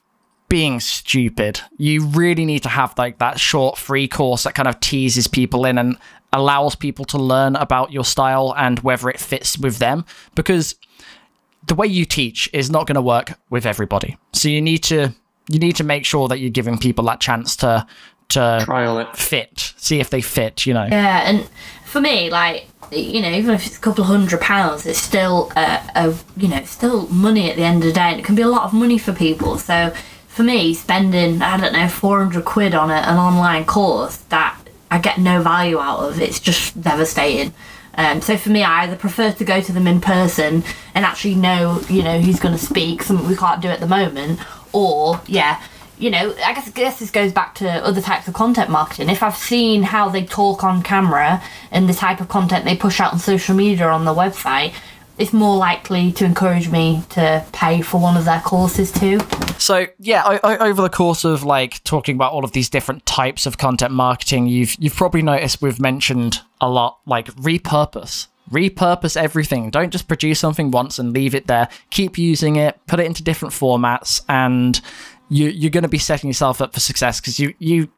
being 0.49 0.82
stupid. 0.82 1.62
You 1.78 2.05
really 2.07 2.43
need 2.43 2.64
to 2.64 2.70
have 2.70 2.93
like 2.97 3.20
that 3.20 3.39
short 3.39 3.78
free 3.78 4.10
course 4.10 4.43
that 4.43 4.55
kind 4.55 4.68
of 4.68 4.78
teases 4.82 5.28
people 5.28 5.64
in 5.64 5.78
and 5.78 5.95
allows 6.32 6.75
people 6.75 7.05
to 7.05 7.17
learn 7.17 7.55
about 7.55 7.91
your 7.91 8.05
style 8.05 8.53
and 8.57 8.80
whether 8.80 9.09
it 9.09 9.19
fits 9.19 9.57
with 9.57 9.77
them 9.77 10.05
because 10.36 10.75
the 11.67 11.75
way 11.75 11.88
you 11.88 12.05
teach 12.05 12.49
is 12.53 12.69
not 12.69 12.88
going 12.88 12.95
to 12.95 13.01
work 13.01 13.39
with 13.49 13.65
everybody. 13.65 14.17
So 14.34 14.49
you 14.49 14.61
need 14.61 14.84
to 14.84 15.13
you 15.49 15.59
need 15.59 15.75
to 15.77 15.84
make 15.84 16.05
sure 16.05 16.27
that 16.27 16.39
you're 16.39 16.51
giving 16.51 16.77
people 16.77 17.05
that 17.05 17.19
chance 17.19 17.55
to 17.57 17.86
to 18.30 18.61
Trial 18.63 18.99
it. 18.99 19.15
fit, 19.17 19.73
see 19.77 19.99
if 19.99 20.11
they 20.11 20.21
fit, 20.21 20.65
you 20.65 20.73
know. 20.73 20.86
Yeah, 20.86 21.21
and 21.30 21.49
for 21.86 21.99
me, 21.99 22.30
like 22.30 22.67
you 22.91 23.21
know, 23.21 23.30
even 23.30 23.53
if 23.53 23.65
it's 23.65 23.77
a 23.77 23.80
couple 23.80 24.03
of 24.03 24.07
hundred 24.07 24.41
pounds, 24.41 24.86
it's 24.86 24.99
still 24.99 25.51
a, 25.55 25.82
a 25.95 26.15
you 26.38 26.47
know, 26.47 26.63
still 26.63 27.07
money 27.07 27.49
at 27.49 27.55
the 27.55 27.63
end 27.63 27.77
of 27.77 27.88
the 27.88 27.93
day, 27.93 28.11
and 28.11 28.19
it 28.19 28.25
can 28.25 28.36
be 28.36 28.41
a 28.41 28.47
lot 28.47 28.63
of 28.63 28.73
money 28.73 28.97
for 28.97 29.13
people. 29.13 29.57
So 29.57 29.91
for 30.27 30.43
me, 30.43 30.73
spending 30.73 31.41
I 31.41 31.57
don't 31.57 31.73
know 31.73 31.88
four 31.88 32.19
hundred 32.19 32.45
quid 32.45 32.75
on 32.75 32.91
a, 32.91 32.93
an 32.93 33.17
online 33.17 33.65
course 33.65 34.17
that 34.30 34.59
I 34.92 35.00
get 35.00 35.18
no 35.18 35.42
value 35.42 35.80
out 35.80 36.00
of, 36.00 36.20
it's 36.20 36.40
just 36.40 36.82
devastating. 36.82 37.54
Um, 37.96 38.22
so 38.22 38.38
for 38.38 38.50
me, 38.50 38.64
I 38.64 38.84
either 38.84 38.96
prefer 38.96 39.32
to 39.32 39.44
go 39.44 39.62
to 39.62 39.72
them 39.72 39.88
in 39.88 40.00
person 40.00 40.64
and 40.96 41.06
actually 41.06 41.36
know, 41.36 41.82
you 41.90 42.02
know, 42.02 42.20
who's 42.20 42.40
going 42.40 42.58
to 42.58 42.64
speak, 42.64 43.04
something 43.04 43.28
we 43.28 43.36
can't 43.36 43.62
do 43.62 43.68
at 43.68 43.80
the 43.80 43.88
moment, 43.88 44.40
or 44.72 45.20
yeah, 45.28 45.62
you 45.98 46.10
know, 46.10 46.34
I 46.46 46.54
guess, 46.54 46.68
I 46.68 46.72
guess 46.72 47.00
this 47.00 47.12
goes 47.12 47.34
back 47.34 47.56
to 47.56 47.70
other 47.86 48.02
types 48.02 48.28
of 48.28 48.34
content 48.34 48.70
marketing. 48.70 49.10
If 49.10 49.22
I've 49.22 49.36
seen 49.36 49.84
how 49.84 50.08
they 50.08 50.24
talk 50.24 50.64
on 50.64 50.82
camera 50.82 51.44
and 51.72 51.90
the 51.90 51.94
type 51.94 52.22
of 52.22 52.30
content 52.30 52.64
they 52.64 52.78
push 52.78 53.02
out 53.02 53.12
on 53.12 53.20
social 53.20 53.54
media 53.54 53.88
or 53.88 53.92
on 53.92 54.06
the 54.06 54.14
website, 54.14 54.74
it's 55.20 55.34
more 55.34 55.57
likely 55.57 56.11
to 56.13 56.26
encourage 56.26 56.70
me 56.70 57.03
to 57.09 57.45
pay 57.51 57.82
for 57.82 57.99
one 57.99 58.17
of 58.17 58.26
their 58.26 58.39
courses 58.39 58.91
too. 58.91 59.20
So 59.57 59.86
yeah, 59.99 60.24
o- 60.26 60.39
o- 60.49 60.57
over 60.57 60.82
the 60.82 60.89
course 60.89 61.26
of 61.26 61.43
like 61.43 61.84
talking 61.84 62.15
about 62.15 62.32
all 62.32 62.45
of 62.45 62.53
these 62.53 62.70
different 62.70 63.05
types 63.05 63.45
of 63.45 63.57
content 63.57 63.93
marketing, 63.93 64.47
you've 64.47 64.76
you've 64.80 64.95
probably 64.95 65.22
noticed 65.22 65.61
we've 65.61 65.80
mentioned 65.80 66.41
a 66.61 66.70
lot 66.70 66.99
like 67.05 67.28
repurpose. 67.36 68.28
Repurpose 68.49 69.15
everything. 69.15 69.70
Don't 69.70 69.91
just 69.91 70.07
produce 70.07 70.39
something 70.39 70.72
once 70.72 70.97
and 70.97 71.13
leave 71.13 71.36
it 71.36 71.45
there. 71.47 71.67
Keep 71.91 72.17
using 72.17 72.55
it. 72.55 72.80
Put 72.88 72.99
it 72.99 73.05
into 73.05 73.22
different 73.22 73.53
formats, 73.53 74.22
and 74.28 74.80
you 75.30 75.49
you're 75.49 75.70
going 75.70 75.84
to 75.84 75.88
be 75.89 75.99
setting 75.99 76.30
yourself 76.30 76.61
up 76.61 76.74
for 76.74 76.80
success 76.80 77.20
because 77.20 77.39
you 77.39 77.53
you 77.59 77.89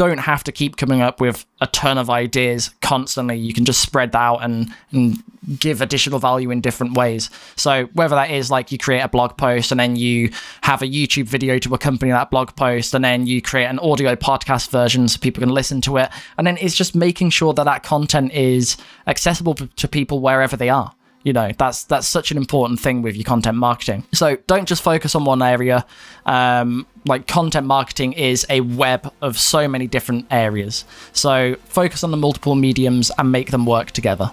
don't 0.00 0.18
have 0.18 0.42
to 0.44 0.50
keep 0.50 0.78
coming 0.78 1.02
up 1.02 1.20
with 1.20 1.44
a 1.60 1.66
ton 1.66 1.98
of 1.98 2.08
ideas 2.08 2.70
constantly. 2.80 3.36
You 3.36 3.52
can 3.52 3.66
just 3.66 3.82
spread 3.82 4.12
that 4.12 4.18
out 4.18 4.38
and, 4.38 4.74
and 4.92 5.22
give 5.58 5.82
additional 5.82 6.18
value 6.18 6.50
in 6.50 6.62
different 6.62 6.94
ways. 6.94 7.28
So 7.56 7.84
whether 7.92 8.14
that 8.14 8.30
is 8.30 8.50
like 8.50 8.72
you 8.72 8.78
create 8.78 9.00
a 9.00 9.08
blog 9.08 9.36
post 9.36 9.70
and 9.70 9.78
then 9.78 9.96
you 9.96 10.30
have 10.62 10.80
a 10.80 10.86
YouTube 10.86 11.26
video 11.26 11.58
to 11.58 11.74
accompany 11.74 12.12
that 12.12 12.30
blog 12.30 12.56
post, 12.56 12.94
and 12.94 13.04
then 13.04 13.26
you 13.26 13.42
create 13.42 13.66
an 13.66 13.78
audio 13.78 14.16
podcast 14.16 14.70
version 14.70 15.06
so 15.06 15.18
people 15.18 15.42
can 15.42 15.50
listen 15.50 15.82
to 15.82 15.98
it, 15.98 16.08
and 16.38 16.46
then 16.46 16.56
it's 16.62 16.76
just 16.76 16.94
making 16.94 17.28
sure 17.28 17.52
that 17.52 17.64
that 17.64 17.82
content 17.82 18.32
is 18.32 18.78
accessible 19.06 19.54
to 19.54 19.86
people 19.86 20.20
wherever 20.20 20.56
they 20.56 20.70
are. 20.70 20.94
You 21.22 21.32
know, 21.34 21.50
that's 21.58 21.84
that's 21.84 22.06
such 22.06 22.30
an 22.30 22.36
important 22.38 22.80
thing 22.80 23.02
with 23.02 23.14
your 23.14 23.24
content 23.24 23.56
marketing. 23.56 24.04
So 24.12 24.36
don't 24.46 24.66
just 24.66 24.82
focus 24.82 25.14
on 25.14 25.24
one 25.24 25.42
area. 25.42 25.84
Um, 26.24 26.86
like 27.04 27.26
content 27.26 27.66
marketing 27.66 28.14
is 28.14 28.46
a 28.48 28.60
web 28.60 29.12
of 29.20 29.38
so 29.38 29.68
many 29.68 29.86
different 29.86 30.26
areas. 30.30 30.84
So 31.12 31.56
focus 31.64 32.04
on 32.04 32.10
the 32.10 32.16
multiple 32.16 32.54
mediums 32.54 33.10
and 33.18 33.30
make 33.30 33.50
them 33.50 33.66
work 33.66 33.90
together. 33.90 34.32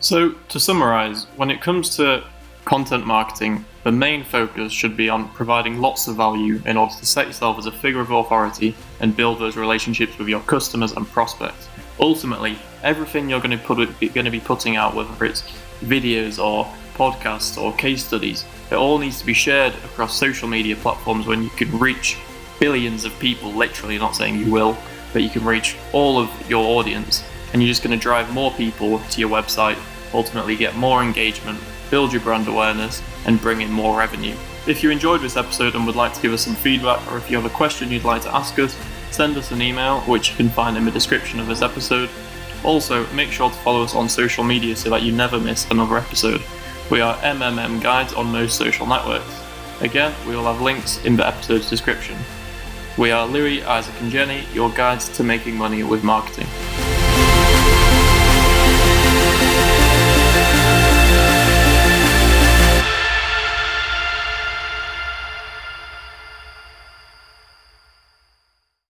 So, 0.00 0.30
to 0.48 0.60
summarize, 0.60 1.24
when 1.36 1.50
it 1.50 1.60
comes 1.60 1.96
to 1.96 2.24
content 2.64 3.06
marketing, 3.06 3.64
the 3.84 3.92
main 3.92 4.24
focus 4.24 4.72
should 4.72 4.96
be 4.96 5.08
on 5.08 5.28
providing 5.30 5.78
lots 5.78 6.08
of 6.08 6.16
value 6.16 6.60
in 6.64 6.76
order 6.76 6.94
to 6.94 7.06
set 7.06 7.26
yourself 7.26 7.58
as 7.58 7.66
a 7.66 7.72
figure 7.72 8.00
of 8.00 8.10
authority 8.10 8.74
and 9.00 9.14
build 9.14 9.38
those 9.38 9.56
relationships 9.56 10.18
with 10.18 10.28
your 10.28 10.40
customers 10.40 10.92
and 10.92 11.06
prospects. 11.08 11.68
Ultimately, 12.00 12.58
everything 12.82 13.28
you're 13.28 13.40
going 13.40 13.58
to 13.58 13.64
put 13.64 13.76
going 14.14 14.24
to 14.24 14.30
be 14.30 14.40
putting 14.40 14.76
out, 14.76 14.94
whether 14.94 15.24
it's 15.24 15.42
videos 15.84 16.42
or 16.42 16.64
podcasts 16.94 17.60
or 17.60 17.72
case 17.76 18.04
studies, 18.04 18.44
it 18.70 18.76
all 18.76 18.98
needs 18.98 19.18
to 19.20 19.26
be 19.26 19.34
shared 19.34 19.74
across 19.84 20.18
social 20.18 20.48
media 20.48 20.76
platforms 20.76 21.26
when 21.26 21.42
you 21.42 21.50
can 21.50 21.78
reach 21.78 22.16
billions 22.60 23.04
of 23.04 23.18
people. 23.18 23.52
Literally, 23.52 23.98
not 23.98 24.16
saying 24.16 24.38
you 24.38 24.50
will, 24.50 24.76
but 25.12 25.22
you 25.22 25.30
can 25.30 25.44
reach 25.44 25.76
all 25.92 26.18
of 26.18 26.30
your 26.50 26.78
audience, 26.78 27.22
and 27.52 27.62
you're 27.62 27.68
just 27.68 27.82
going 27.82 27.96
to 27.96 28.02
drive 28.02 28.32
more 28.32 28.50
people 28.52 28.98
to 28.98 29.20
your 29.20 29.30
website, 29.30 29.78
ultimately 30.12 30.56
get 30.56 30.74
more 30.76 31.02
engagement, 31.02 31.58
build 31.90 32.12
your 32.12 32.22
brand 32.22 32.48
awareness, 32.48 33.02
and 33.26 33.40
bring 33.40 33.60
in 33.60 33.70
more 33.70 33.98
revenue. 33.98 34.34
If 34.66 34.82
you 34.82 34.90
enjoyed 34.90 35.20
this 35.20 35.36
episode 35.36 35.74
and 35.74 35.86
would 35.86 35.94
like 35.94 36.14
to 36.14 36.22
give 36.22 36.32
us 36.32 36.44
some 36.44 36.54
feedback, 36.54 37.06
or 37.12 37.18
if 37.18 37.30
you 37.30 37.36
have 37.36 37.46
a 37.46 37.54
question 37.54 37.90
you'd 37.90 38.04
like 38.04 38.22
to 38.22 38.34
ask 38.34 38.58
us, 38.58 38.76
send 39.10 39.36
us 39.36 39.52
an 39.52 39.62
email, 39.62 40.00
which 40.02 40.30
you 40.30 40.36
can 40.36 40.48
find 40.48 40.76
in 40.76 40.84
the 40.84 40.90
description 40.90 41.38
of 41.38 41.46
this 41.46 41.62
episode. 41.62 42.08
Also, 42.64 43.06
make 43.12 43.30
sure 43.30 43.50
to 43.50 43.56
follow 43.56 43.82
us 43.82 43.94
on 43.94 44.08
social 44.08 44.42
media 44.42 44.74
so 44.74 44.88
that 44.90 45.02
you 45.02 45.12
never 45.12 45.38
miss 45.38 45.70
another 45.70 45.98
episode. 45.98 46.42
We 46.90 47.00
are 47.02 47.16
MMM 47.18 47.82
Guides 47.82 48.14
on 48.14 48.32
most 48.32 48.56
social 48.56 48.86
networks. 48.86 49.40
Again, 49.80 50.14
we 50.26 50.34
will 50.34 50.44
have 50.44 50.62
links 50.62 51.04
in 51.04 51.16
the 51.16 51.26
episode's 51.26 51.68
description. 51.68 52.16
We 52.96 53.10
are 53.10 53.26
Louis, 53.26 53.62
Isaac, 53.64 53.94
and 54.00 54.10
Jenny, 54.10 54.44
your 54.54 54.70
guides 54.70 55.08
to 55.10 55.22
making 55.22 55.56
money 55.56 55.82
with 55.82 56.04
marketing. 56.04 56.46